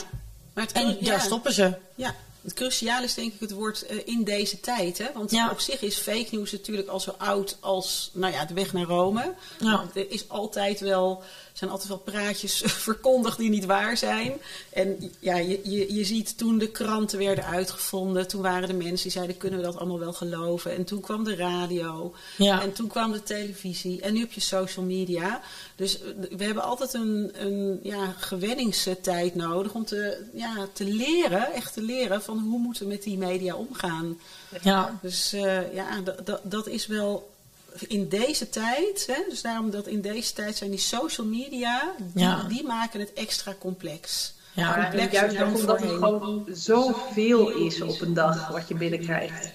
Maar 0.54 0.64
het, 0.64 0.72
En 0.72 0.96
ja. 1.00 1.10
daar 1.10 1.20
stoppen 1.20 1.52
ze. 1.52 1.72
Ja, 1.94 2.14
het 2.42 2.54
cruciaal 2.54 3.02
is 3.02 3.14
denk 3.14 3.32
ik 3.34 3.40
het 3.40 3.50
woord 3.50 3.86
eh, 3.86 3.96
in 4.04 4.24
deze 4.24 4.60
tijd. 4.60 4.98
Hè? 4.98 5.06
Want 5.14 5.30
Ja. 5.30 5.50
op 5.50 5.60
zich 5.60 5.80
is 5.80 5.96
fake 5.96 6.26
news 6.30 6.52
natuurlijk 6.52 6.88
al 6.88 7.00
zo 7.00 7.14
oud 7.18 7.56
als 7.60 8.10
nou 8.12 8.32
ja, 8.32 8.44
de 8.44 8.54
weg 8.54 8.72
naar 8.72 8.84
Rome. 8.84 9.34
Ja. 9.58 9.84
Er 9.94 10.10
is 10.10 10.28
altijd 10.28 10.80
wel, 10.80 11.22
zijn 11.58 11.70
altijd 11.70 11.88
wel 11.88 11.98
praatjes 11.98 12.62
verkondigd 12.88 13.38
die 13.38 13.48
niet 13.50 13.64
waar 13.64 13.96
zijn. 13.96 14.32
En 14.70 15.12
ja, 15.18 15.36
je, 15.36 15.60
je, 15.64 15.94
je 15.94 16.04
ziet 16.04 16.38
toen 16.38 16.58
de 16.58 16.68
kranten 16.70 17.18
werden 17.18 17.44
uitgevonden, 17.44 18.28
toen 18.28 18.42
waren 18.42 18.68
de 18.68 18.74
mensen 18.74 19.02
die 19.02 19.10
zeiden 19.10 19.36
kunnen 19.36 19.58
we 19.58 19.64
dat 19.64 19.76
allemaal 19.76 19.98
wel 19.98 20.12
geloven. 20.12 20.74
En 20.76 20.84
toen 20.84 21.00
kwam 21.00 21.24
de 21.24 21.36
radio 21.36 22.14
Ja. 22.36 22.62
en 22.62 22.72
toen 22.72 22.88
kwam 22.88 23.12
de 23.12 23.22
televisie 23.22 24.00
en 24.00 24.12
nu 24.12 24.20
heb 24.20 24.32
je 24.32 24.40
social 24.40 24.84
media. 24.84 25.40
Dus 25.76 26.00
eh, 26.00 26.08
we 26.36 26.44
hebben 26.44 26.62
altijd 26.62 26.94
een, 26.94 27.30
een 27.34 27.80
ja, 27.82 28.14
gewenningstijd 28.18 29.34
nodig 29.34 29.72
om 29.72 29.84
te, 29.84 30.24
ja, 30.32 30.68
te 30.72 30.84
leren, 30.84 31.52
echt 31.52 31.72
te 31.72 31.82
leren 31.82 32.22
van 32.22 32.38
hoe 32.38 32.58
moeten 32.58 32.82
we 32.82 32.88
met 32.88 33.02
die 33.02 33.18
media 33.18 33.54
omgaan. 33.54 34.18
Ja, 34.62 34.98
Dus 35.02 35.32
eh, 35.32 35.74
ja, 35.74 36.02
dat 36.42 36.66
is 36.66 36.86
wel 36.86 37.34
in 37.80 38.08
deze 38.08 38.48
tijd, 38.48 39.04
hè, 39.06 39.22
dus 39.28 39.42
daarom 39.42 39.70
dat 39.70 39.86
in 39.86 40.00
deze 40.00 40.32
tijd 40.32 40.56
zijn 40.56 40.70
die 40.70 40.78
social 40.78 41.26
media, 41.26 41.92
die, 42.12 42.24
Ja. 42.24 42.42
die 42.48 42.64
maken 42.64 43.00
het 43.00 43.12
extra 43.12 43.54
complex. 43.58 44.34
ja. 44.52 44.92
Juist 45.10 45.36
dan 45.38 45.48
ook 45.48 45.56
omdat 45.58 45.80
het 45.80 45.90
voorheen. 45.90 45.96
gewoon 45.98 46.46
zoveel 46.52 47.48
is 47.50 47.80
op 47.80 48.00
een 48.00 48.14
dag 48.14 48.48
wat 48.48 48.68
je 48.68 48.74
binnenkrijgt. 48.74 49.50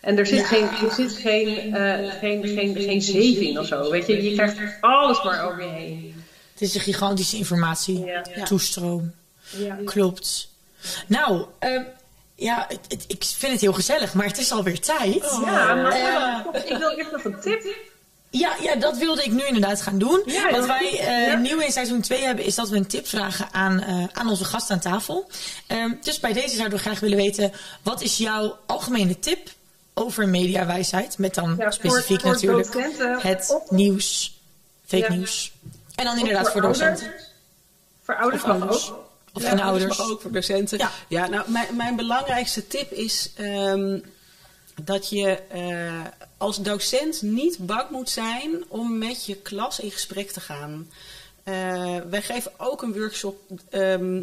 En 0.00 0.18
er 0.18 0.26
zit 0.26 0.38
Ja. 0.38 0.44
geen, 0.44 0.88
er 0.88 0.92
zit 0.94 1.12
geen, 1.12 1.74
eh, 1.74 2.12
geen, 2.18 2.46
geen, 2.46 2.76
geen 2.76 3.02
zeef 3.02 3.38
in 3.38 3.58
of 3.58 3.66
zo. 3.66 3.90
Weet 3.90 4.06
je, 4.06 4.22
je 4.22 4.34
krijgt 4.34 4.58
alles 4.80 5.22
maar 5.22 5.46
over 5.46 5.62
je 5.62 5.68
heen. 5.68 6.14
Het 6.52 6.60
is 6.62 6.74
een 6.74 6.80
gigantische 6.80 7.36
informatie. 7.36 8.04
Ja. 8.04 8.22
Toestroom. 8.44 9.12
Ja. 9.56 9.78
Klopt. 9.84 10.48
Nou, 11.06 11.44
ehm, 11.58 11.82
ja, 12.40 12.64
het- 12.68 12.78
het- 12.88 13.04
ik 13.06 13.24
vind 13.38 13.52
het 13.52 13.60
heel 13.60 13.72
gezellig, 13.72 14.14
maar 14.14 14.26
het 14.26 14.38
is 14.38 14.52
alweer 14.52 14.80
tijd. 14.80 15.38
Ja, 15.44 15.74
maar 15.74 15.92
Eh, 16.52 16.70
ik 16.70 16.76
wil 16.76 16.90
eerst 16.90 17.10
nog 17.12 17.24
een 17.24 17.40
tip. 17.40 17.64
Ja, 18.30 18.54
ja, 18.62 18.74
dat 18.76 18.96
wilde 18.98 19.24
ik 19.24 19.30
nu 19.32 19.44
inderdaad 19.46 19.82
gaan 19.82 19.98
doen. 19.98 20.22
Ja, 20.26 20.50
Wat 20.50 20.66
wij 20.66 20.98
eh, 20.98 21.26
Ja. 21.26 21.34
nieuw 21.36 21.58
in 21.60 21.72
seizoen 21.72 22.00
2 22.00 22.24
hebben, 22.24 22.44
is 22.44 22.54
dat 22.54 22.68
we 22.68 22.76
een 22.76 22.86
tip 22.86 23.06
vragen 23.06 23.48
aan, 23.52 23.80
eh, 23.82 24.04
aan 24.12 24.28
onze 24.28 24.44
gast 24.44 24.70
aan 24.70 24.78
tafel. 24.80 25.30
Ehm, 25.66 25.92
dus 26.02 26.20
bij 26.20 26.32
deze 26.32 26.56
zouden 26.56 26.78
we 26.78 26.84
graag 26.84 27.00
willen 27.00 27.16
weten, 27.16 27.52
wat 27.82 28.00
is 28.02 28.16
jouw 28.16 28.58
algemene 28.66 29.18
tip 29.18 29.48
over 29.94 30.28
mediawijsheid? 30.28 31.18
Met 31.18 31.34
dan 31.34 31.54
Ja, 31.58 31.70
specifiek 31.70 32.20
voor- 32.20 32.20
voor 32.20 32.30
natuurlijk 32.30 32.72
docenten 32.72 33.20
het 33.20 33.50
of- 33.64 33.70
nieuws, 33.70 34.38
fake 34.86 35.02
Ja. 35.02 35.12
nieuws. 35.12 35.52
En 35.94 36.04
dan 36.04 36.18
inderdaad 36.18 36.50
voor 36.50 36.60
docenten. 36.62 37.04
ouders. 37.06 37.24
Voor 38.04 38.14
ouders 38.16 38.42
ouders. 38.44 38.90
ook. 38.90 39.09
Of 39.32 39.42
dat 39.42 39.60
ouders. 39.60 39.98
mag 39.98 40.10
ook 40.10 40.20
voor 40.20 40.32
docenten. 40.32 40.78
Ja. 40.78 40.90
Ja, 41.08 41.28
nou, 41.28 41.50
mijn, 41.50 41.76
mijn 41.76 41.96
belangrijkste 41.96 42.66
tip 42.66 42.92
is 42.92 43.30
ehm, 43.36 43.98
dat 44.82 45.08
je 45.08 45.38
eh, 45.48 46.04
als 46.36 46.56
docent 46.56 47.22
niet 47.22 47.58
bang 47.58 47.90
moet 47.90 48.10
zijn 48.10 48.64
om 48.68 48.98
met 48.98 49.26
je 49.26 49.36
klas 49.36 49.80
in 49.80 49.90
gesprek 49.90 50.30
te 50.30 50.40
gaan. 50.40 50.90
Eh, 51.42 51.96
wij 52.10 52.22
geven 52.22 52.52
ook 52.56 52.82
een 52.82 52.92
workshop 52.92 53.40
ehm, 53.70 54.22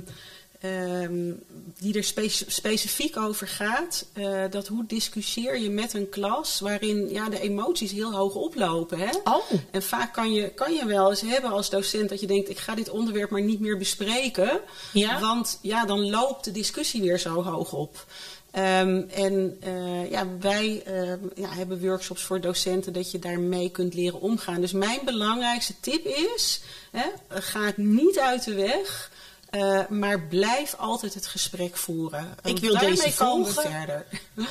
ehm, 0.59 1.31
die 1.79 1.97
er 1.97 2.03
spe- 2.03 2.27
specifiek 2.47 3.17
over 3.17 3.47
gaat. 3.47 4.05
eh, 4.13 4.41
dat 4.49 4.67
hoe 4.67 4.83
discussieer 4.87 5.57
je 5.59 5.69
met 5.69 5.93
een 5.93 6.09
klas 6.09 6.59
waarin 6.59 7.09
ja, 7.09 7.29
de 7.29 7.39
emoties 7.39 7.91
heel 7.91 8.11
hoog 8.13 8.35
oplopen. 8.35 8.97
Hè? 8.99 9.09
Oh, 9.23 9.43
En 9.71 9.83
vaak 9.83 10.13
kan 10.13 10.33
je, 10.33 10.49
kan 10.49 10.73
je 10.73 10.85
wel 10.85 11.09
eens 11.09 11.21
hebben 11.21 11.51
als 11.51 11.69
docent 11.69 12.09
dat 12.09 12.19
je 12.19 12.27
denkt: 12.27 12.49
ik 12.49 12.57
ga 12.57 12.75
dit 12.75 12.89
onderwerp 12.89 13.29
maar 13.29 13.41
niet 13.41 13.59
meer 13.59 13.77
bespreken. 13.77 14.59
Ja. 14.93 15.19
Want 15.19 15.59
ja, 15.61 15.85
dan 15.85 16.09
loopt 16.09 16.43
de 16.45 16.51
discussie 16.51 17.01
weer 17.01 17.19
zo 17.19 17.43
hoog 17.43 17.73
op. 17.73 18.05
Ehm, 18.51 19.01
en 19.13 19.57
eh, 19.59 20.11
ja, 20.11 20.27
wij 20.39 20.81
ehm, 20.85 21.19
ja, 21.35 21.49
hebben 21.49 21.81
workshops 21.81 22.23
voor 22.23 22.41
docenten 22.41 22.93
dat 22.93 23.11
je 23.11 23.19
daarmee 23.19 23.69
kunt 23.69 23.93
leren 23.93 24.21
omgaan. 24.21 24.61
Dus 24.61 24.71
mijn 24.71 24.99
belangrijkste 25.05 25.73
tip 25.79 26.05
is: 26.05 26.61
hè, 26.91 27.05
ga 27.29 27.71
niet 27.75 28.19
uit 28.19 28.43
de 28.43 28.53
weg. 28.53 29.11
Eh, 29.57 29.87
maar 29.89 30.21
blijf 30.21 30.75
altijd 30.77 31.13
het 31.13 31.27
gesprek 31.27 31.77
voeren. 31.77 32.35
Ik 32.43 32.59
wil 32.59 32.77
deze 32.77 33.11
volgen. 33.11 33.71
verder. 33.71 34.05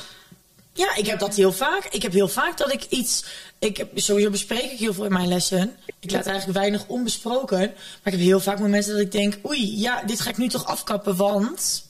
Ja, 0.77 0.95
ik 0.95 1.05
heb 1.05 1.19
dat 1.19 1.35
heel 1.35 1.51
vaak. 1.51 1.85
Ik 1.85 2.01
heb 2.01 2.11
heel 2.11 2.27
vaak 2.27 2.57
dat 2.57 2.73
ik 2.73 2.85
iets. 2.89 3.25
Ik 3.59 3.77
heb, 3.77 3.89
sowieso 3.95 4.29
bespreek 4.29 4.71
ik 4.71 4.79
heel 4.79 4.93
veel 4.93 5.05
in 5.05 5.13
mijn 5.13 5.27
lessen. 5.27 5.75
Ik 5.99 6.11
laat 6.11 6.25
eigenlijk 6.25 6.57
weinig 6.57 6.87
onbesproken. 6.87 7.59
Maar 7.59 8.03
ik 8.03 8.11
heb 8.11 8.19
heel 8.19 8.39
vaak 8.39 8.59
momenten 8.59 8.91
dat 8.91 9.01
ik 9.01 9.11
denk: 9.11 9.37
oei, 9.45 9.79
ja, 9.79 10.03
dit 10.03 10.19
ga 10.19 10.29
ik 10.29 10.37
nu 10.37 10.47
toch 10.47 10.65
afkappen, 10.65 11.15
want. 11.15 11.86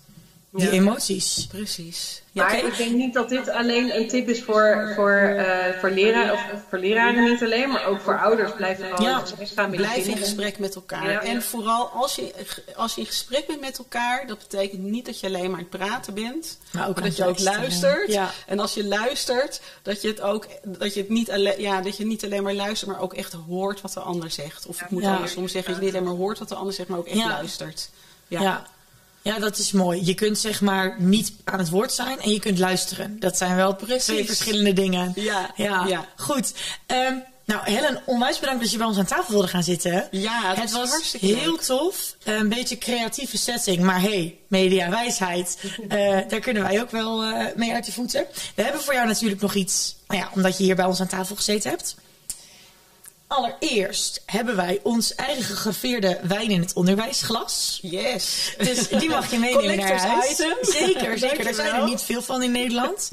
Die 0.57 0.69
emoties. 0.71 1.47
Precies. 1.47 2.21
Ja, 2.31 2.43
Maar 2.43 2.57
ik 2.65 2.77
denk 2.77 2.91
niet 2.95 3.13
dat 3.13 3.29
dit 3.29 3.49
alleen 3.49 3.95
een 3.95 4.07
tip 4.07 4.29
is 4.29 4.43
voor, 4.43 4.91
voor, 4.95 5.11
eh, 5.11 5.79
voor, 5.79 5.89
leraar, 5.89 6.33
of 6.33 6.39
voor 6.69 6.79
leraren 6.79 7.23
niet 7.23 7.43
alleen, 7.43 7.69
maar 7.69 7.85
ook 7.85 8.01
voor 8.01 8.19
ouders. 8.19 8.51
Blijf 8.53 8.77
gewoon 8.77 9.01
Ja. 9.01 9.15
in 9.19 9.21
gesprek 9.25 9.47
gaan 9.47 9.69
met 9.69 9.79
Blijf 9.79 10.07
in 10.07 10.17
gesprek 10.17 10.59
met 10.59 10.75
elkaar. 10.75 11.11
Ja. 11.11 11.21
En 11.23 11.41
vooral 11.41 11.87
als 11.89 12.15
je, 12.15 12.33
als 12.75 12.95
je 12.95 13.01
in 13.01 13.07
gesprek 13.07 13.47
bent 13.47 13.59
met 13.61 13.77
elkaar, 13.77 14.27
dat 14.27 14.37
betekent 14.37 14.81
niet 14.83 15.05
dat 15.05 15.19
je 15.19 15.27
alleen 15.27 15.51
maar 15.51 15.59
aan 15.59 15.67
het 15.69 15.79
praten 15.79 16.13
bent, 16.13 16.57
Maar 16.71 16.87
ook 16.89 17.03
dat 17.03 17.17
je 17.17 17.25
ook 17.25 17.39
luistert. 17.39 18.11
Ja. 18.11 18.29
En 18.47 18.59
als 18.59 18.73
je 18.73 18.85
luistert, 18.85 19.61
dat 19.81 20.01
je 20.01 20.07
het 20.07 20.21
ook 20.21 20.47
dat 20.63 20.93
je 20.93 20.99
het 20.99 21.09
niet 21.09 21.31
alleen, 21.31 21.61
ja, 21.61 21.81
dat 21.81 21.97
je 21.97 22.05
niet 22.05 22.23
alleen 22.23 22.43
maar 22.43 22.53
luistert, 22.53 22.91
maar 22.91 23.01
ook 23.01 23.13
echt 23.13 23.33
hoort 23.33 23.81
wat 23.81 23.93
de 23.93 23.99
ander 23.99 24.31
zegt. 24.31 24.65
Of 24.65 24.81
ik 24.81 24.89
moet 24.89 25.03
Ja. 25.03 25.13
andersom 25.15 25.47
zeggen, 25.47 25.71
dat 25.71 25.79
je 25.79 25.85
niet 25.87 25.95
alleen 25.95 26.07
maar 26.07 26.17
hoort 26.17 26.39
wat 26.39 26.49
de 26.49 26.55
ander 26.55 26.73
zegt, 26.73 26.89
maar 26.89 26.99
ook 26.99 27.07
echt 27.07 27.17
Ja. 27.17 27.27
luistert. 27.27 27.89
Ja. 28.27 28.67
Ja. 29.27 29.39
dat 29.39 29.57
is 29.57 29.71
mooi. 29.71 30.05
Je 30.05 30.13
kunt 30.13 30.37
zeg 30.37 30.61
maar 30.61 30.95
niet 30.99 31.33
aan 31.43 31.59
het 31.59 31.69
woord 31.69 31.93
zijn 31.93 32.19
en 32.21 32.31
je 32.31 32.39
kunt 32.39 32.59
luisteren. 32.59 33.19
Dat 33.19 33.37
zijn 33.37 33.55
wel 33.55 33.75
Precies. 33.75 34.03
twee 34.03 34.25
verschillende 34.25 34.73
dingen. 34.73 35.11
Ja, 35.15 35.51
ja. 35.55 35.85
ja. 35.87 36.05
Goed. 36.15 36.53
Ehm, 36.85 37.15
nou, 37.45 37.71
Helen, 37.71 38.01
onwijs 38.05 38.39
bedankt 38.39 38.61
dat 38.61 38.71
je 38.71 38.77
bij 38.77 38.87
ons 38.87 38.97
aan 38.97 39.05
tafel 39.05 39.31
wilde 39.33 39.47
gaan 39.47 39.63
zitten. 39.63 40.07
Ja, 40.11 40.53
het 40.55 40.71
was 40.71 40.89
hartstikke 40.89 41.25
heel 41.25 41.51
leuk. 41.51 41.61
tof. 41.61 42.15
Een 42.23 42.49
beetje 42.49 42.77
creatieve 42.77 43.37
setting. 43.37 43.83
Maar 43.83 44.01
hey, 44.01 44.37
mediawijsheid. 44.47 45.57
eh 45.89 46.17
daar 46.27 46.39
kunnen 46.39 46.63
wij 46.63 46.81
ook 46.81 46.91
wel 46.91 47.23
eh, 47.23 47.45
mee 47.55 47.73
uit 47.73 47.85
de 47.85 47.91
voeten. 47.91 48.25
We 48.55 48.63
hebben 48.63 48.81
voor 48.81 48.93
jou 48.93 49.07
natuurlijk 49.07 49.41
nog 49.41 49.53
iets. 49.53 49.95
Nou 50.07 50.21
ja, 50.21 50.29
omdat 50.35 50.57
je 50.57 50.63
hier 50.63 50.75
bij 50.75 50.85
ons 50.85 51.01
aan 51.01 51.07
tafel 51.07 51.35
gezeten 51.35 51.69
hebt. 51.69 51.95
Allereerst 53.27 54.21
hebben 54.25 54.55
wij 54.55 54.79
ons 54.83 55.15
eigen 55.15 55.43
gegraveerde 55.43 56.19
wijn 56.23 56.49
in 56.49 56.61
het 56.61 56.73
onderwijsglas. 56.73 57.79
Yes. 57.81 58.55
Dus 58.57 58.87
die 58.87 59.09
mag 59.09 59.31
je 59.31 59.37
meenemen 59.37 59.77
naar 59.77 59.99
huis. 60.07 60.31
item. 60.31 60.57
Zeker, 60.61 61.17
zeker. 61.17 61.43
Daar 61.43 61.53
zijn 61.53 61.75
er 61.75 61.85
niet 61.85 62.01
veel 62.01 62.21
van 62.21 62.43
in 62.43 62.51
Nederland. 62.51 63.09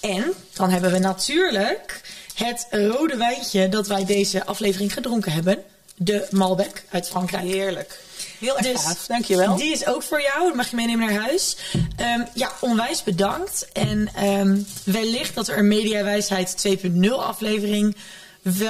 En 0.00 0.32
dan 0.52 0.70
hebben 0.70 0.90
we 0.90 0.98
natuurlijk 0.98 2.00
het 2.34 2.66
rode 2.70 3.16
wijntje 3.16 3.68
dat 3.68 3.86
wij 3.86 4.04
deze 4.04 4.44
aflevering 4.44 4.92
gedronken 4.92 5.32
hebben. 5.32 5.64
De 5.96 6.26
Malbec 6.30 6.84
uit 6.90 7.08
Frankrijk. 7.08 7.44
Heerlijk. 7.44 8.00
Heel 8.38 8.56
erg 8.58 8.66
Dus 8.66 8.82
gaaf. 8.82 9.06
Dankjewel. 9.06 9.56
Die 9.56 9.72
is 9.72 9.86
ook 9.86 10.02
voor 10.02 10.20
jou. 10.22 10.46
Dat 10.46 10.54
mag 10.54 10.70
je 10.70 10.76
meenemen 10.76 11.06
naar 11.06 11.22
huis. 11.22 11.56
Ehm, 11.96 12.20
ja, 12.34 12.52
onwijs 12.60 13.02
bedankt. 13.02 13.68
En 13.72 14.08
ehm, 14.14 14.58
wellicht 14.84 15.34
dat 15.34 15.48
er 15.48 15.58
een 15.58 15.68
Mediawijsheid 15.68 16.56
2.0 16.56 17.24
aflevering 17.24 17.96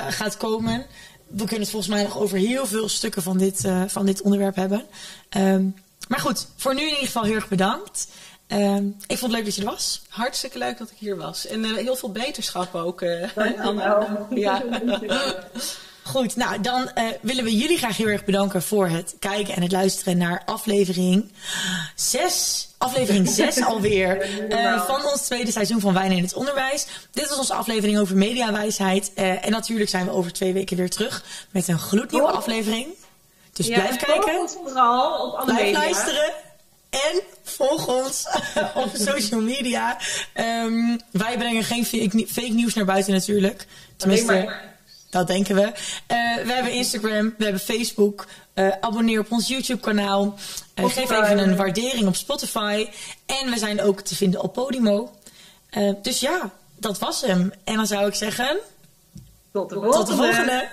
gaat 0.08 0.36
komen. 0.36 0.86
We 1.26 1.36
kunnen 1.36 1.60
het 1.60 1.70
volgens 1.70 1.92
mij 1.92 2.02
nog 2.02 2.18
over 2.18 2.38
heel 2.38 2.66
veel 2.66 2.88
stukken 2.88 3.22
van 3.22 3.38
dit, 3.38 3.64
eh, 3.64 3.82
van 3.86 4.06
dit 4.06 4.22
onderwerp 4.22 4.56
hebben. 4.56 4.84
Ehm, 5.28 5.66
maar 6.08 6.20
goed, 6.20 6.46
voor 6.56 6.74
nu 6.74 6.80
in 6.80 6.88
ieder 6.88 7.06
geval 7.06 7.22
heel 7.22 7.34
erg 7.34 7.48
bedankt. 7.48 8.08
Ehm, 8.46 8.86
ik 9.06 9.18
vond 9.18 9.20
het 9.20 9.30
leuk 9.30 9.44
dat 9.44 9.54
je 9.54 9.60
er 9.60 9.70
was. 9.70 10.02
Hartstikke 10.08 10.58
leuk 10.58 10.78
dat 10.78 10.90
ik 10.90 10.96
hier 10.98 11.16
was. 11.16 11.46
En 11.46 11.64
eh, 11.64 11.74
heel 11.74 11.96
veel 11.96 12.12
beterschap 12.12 12.74
ook, 12.74 13.02
eh 13.02 13.34
Dankjewel. 13.34 13.92
Anne. 13.94 14.26
Ja. 14.30 14.62
Goed, 16.04 16.36
nou 16.36 16.60
dan 16.60 16.90
eh, 16.90 17.04
willen 17.20 17.44
we 17.44 17.56
jullie 17.56 17.78
graag 17.78 17.96
heel 17.96 18.06
erg 18.08 18.24
bedanken 18.24 18.62
voor 18.62 18.88
het 18.88 19.14
kijken 19.18 19.54
en 19.54 19.62
het 19.62 19.72
luisteren 19.72 20.16
naar 20.18 20.42
aflevering 20.46 21.32
6. 21.94 22.68
Aflevering 22.78 23.28
6 23.54 23.62
alweer 23.64 24.20
eh, 24.50 24.86
van 24.86 25.04
ons 25.04 25.20
tweede 25.26 25.50
seizoen 25.52 25.80
van 25.80 25.94
Wijn 25.94 26.12
in 26.12 26.22
het 26.22 26.34
Onderwijs. 26.34 26.86
Dit 27.12 27.28
was 27.28 27.38
onze 27.38 27.54
aflevering 27.54 27.98
over 27.98 28.16
mediawijsheid. 28.16 29.10
Eh, 29.14 29.44
en 29.44 29.50
natuurlijk 29.50 29.90
zijn 29.90 30.04
we 30.04 30.10
over 30.10 30.32
twee 30.32 30.52
weken 30.52 30.76
weer 30.76 30.90
terug 30.90 31.24
met 31.50 31.68
een 31.68 31.78
gloednieuwe 31.78 32.28
Oh. 32.28 32.34
aflevering. 32.36 32.86
Dus 33.52 33.66
Ja, 33.66 33.74
blijf 33.74 33.90
en 33.90 33.96
kijken, 34.06 34.40
ons 34.40 34.52
vooral 34.64 35.26
op 35.26 35.34
alle 35.34 35.44
blijf 35.44 35.60
media. 35.62 35.78
luisteren. 35.78 36.32
En 36.90 37.20
volg 37.42 37.86
ons 37.88 38.26
op 38.74 38.90
social 38.94 39.40
media. 39.40 39.98
Ehm, 40.32 40.96
wij 41.10 41.36
brengen 41.38 41.64
geen 41.64 41.86
fake 41.86 42.26
fake 42.28 42.52
nieuws 42.52 42.74
naar 42.74 42.84
buiten 42.84 43.12
natuurlijk. 43.12 43.66
Tenminste, 43.96 44.52
dat 45.12 45.26
denken 45.26 45.54
we. 45.54 45.62
Eh, 46.06 46.16
we 46.44 46.52
hebben 46.52 46.72
Instagram, 46.72 47.34
we 47.38 47.44
hebben 47.44 47.60
Facebook. 47.62 48.26
Eh, 48.54 48.68
abonneer 48.80 49.20
op 49.20 49.32
ons 49.32 49.48
YouTube-kanaal. 49.48 50.34
Eh, 50.74 50.84
geef 50.84 51.10
even 51.10 51.38
een 51.38 51.56
waardering 51.56 52.06
op 52.06 52.16
Spotify. 52.16 52.88
En 53.26 53.50
we 53.50 53.58
zijn 53.58 53.82
ook 53.82 54.00
te 54.00 54.14
vinden 54.14 54.42
op 54.42 54.52
Podimo. 54.52 55.10
Eh, 55.70 55.90
dus 56.02 56.20
ja, 56.20 56.50
dat 56.76 56.98
was 56.98 57.20
hem. 57.20 57.52
En 57.64 57.76
dan 57.76 57.86
zou 57.86 58.06
ik 58.06 58.14
zeggen, 58.14 58.58
Tot 59.52 59.68
de 59.68 59.74
volgende. 59.74 59.96
tot 59.98 60.06
de 60.06 60.14
volgende. 60.14 60.68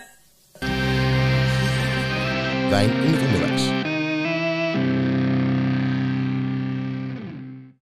Wijn 2.69 2.89
in 3.03 3.13
het 3.13 3.21
onderwijs. 3.21 3.78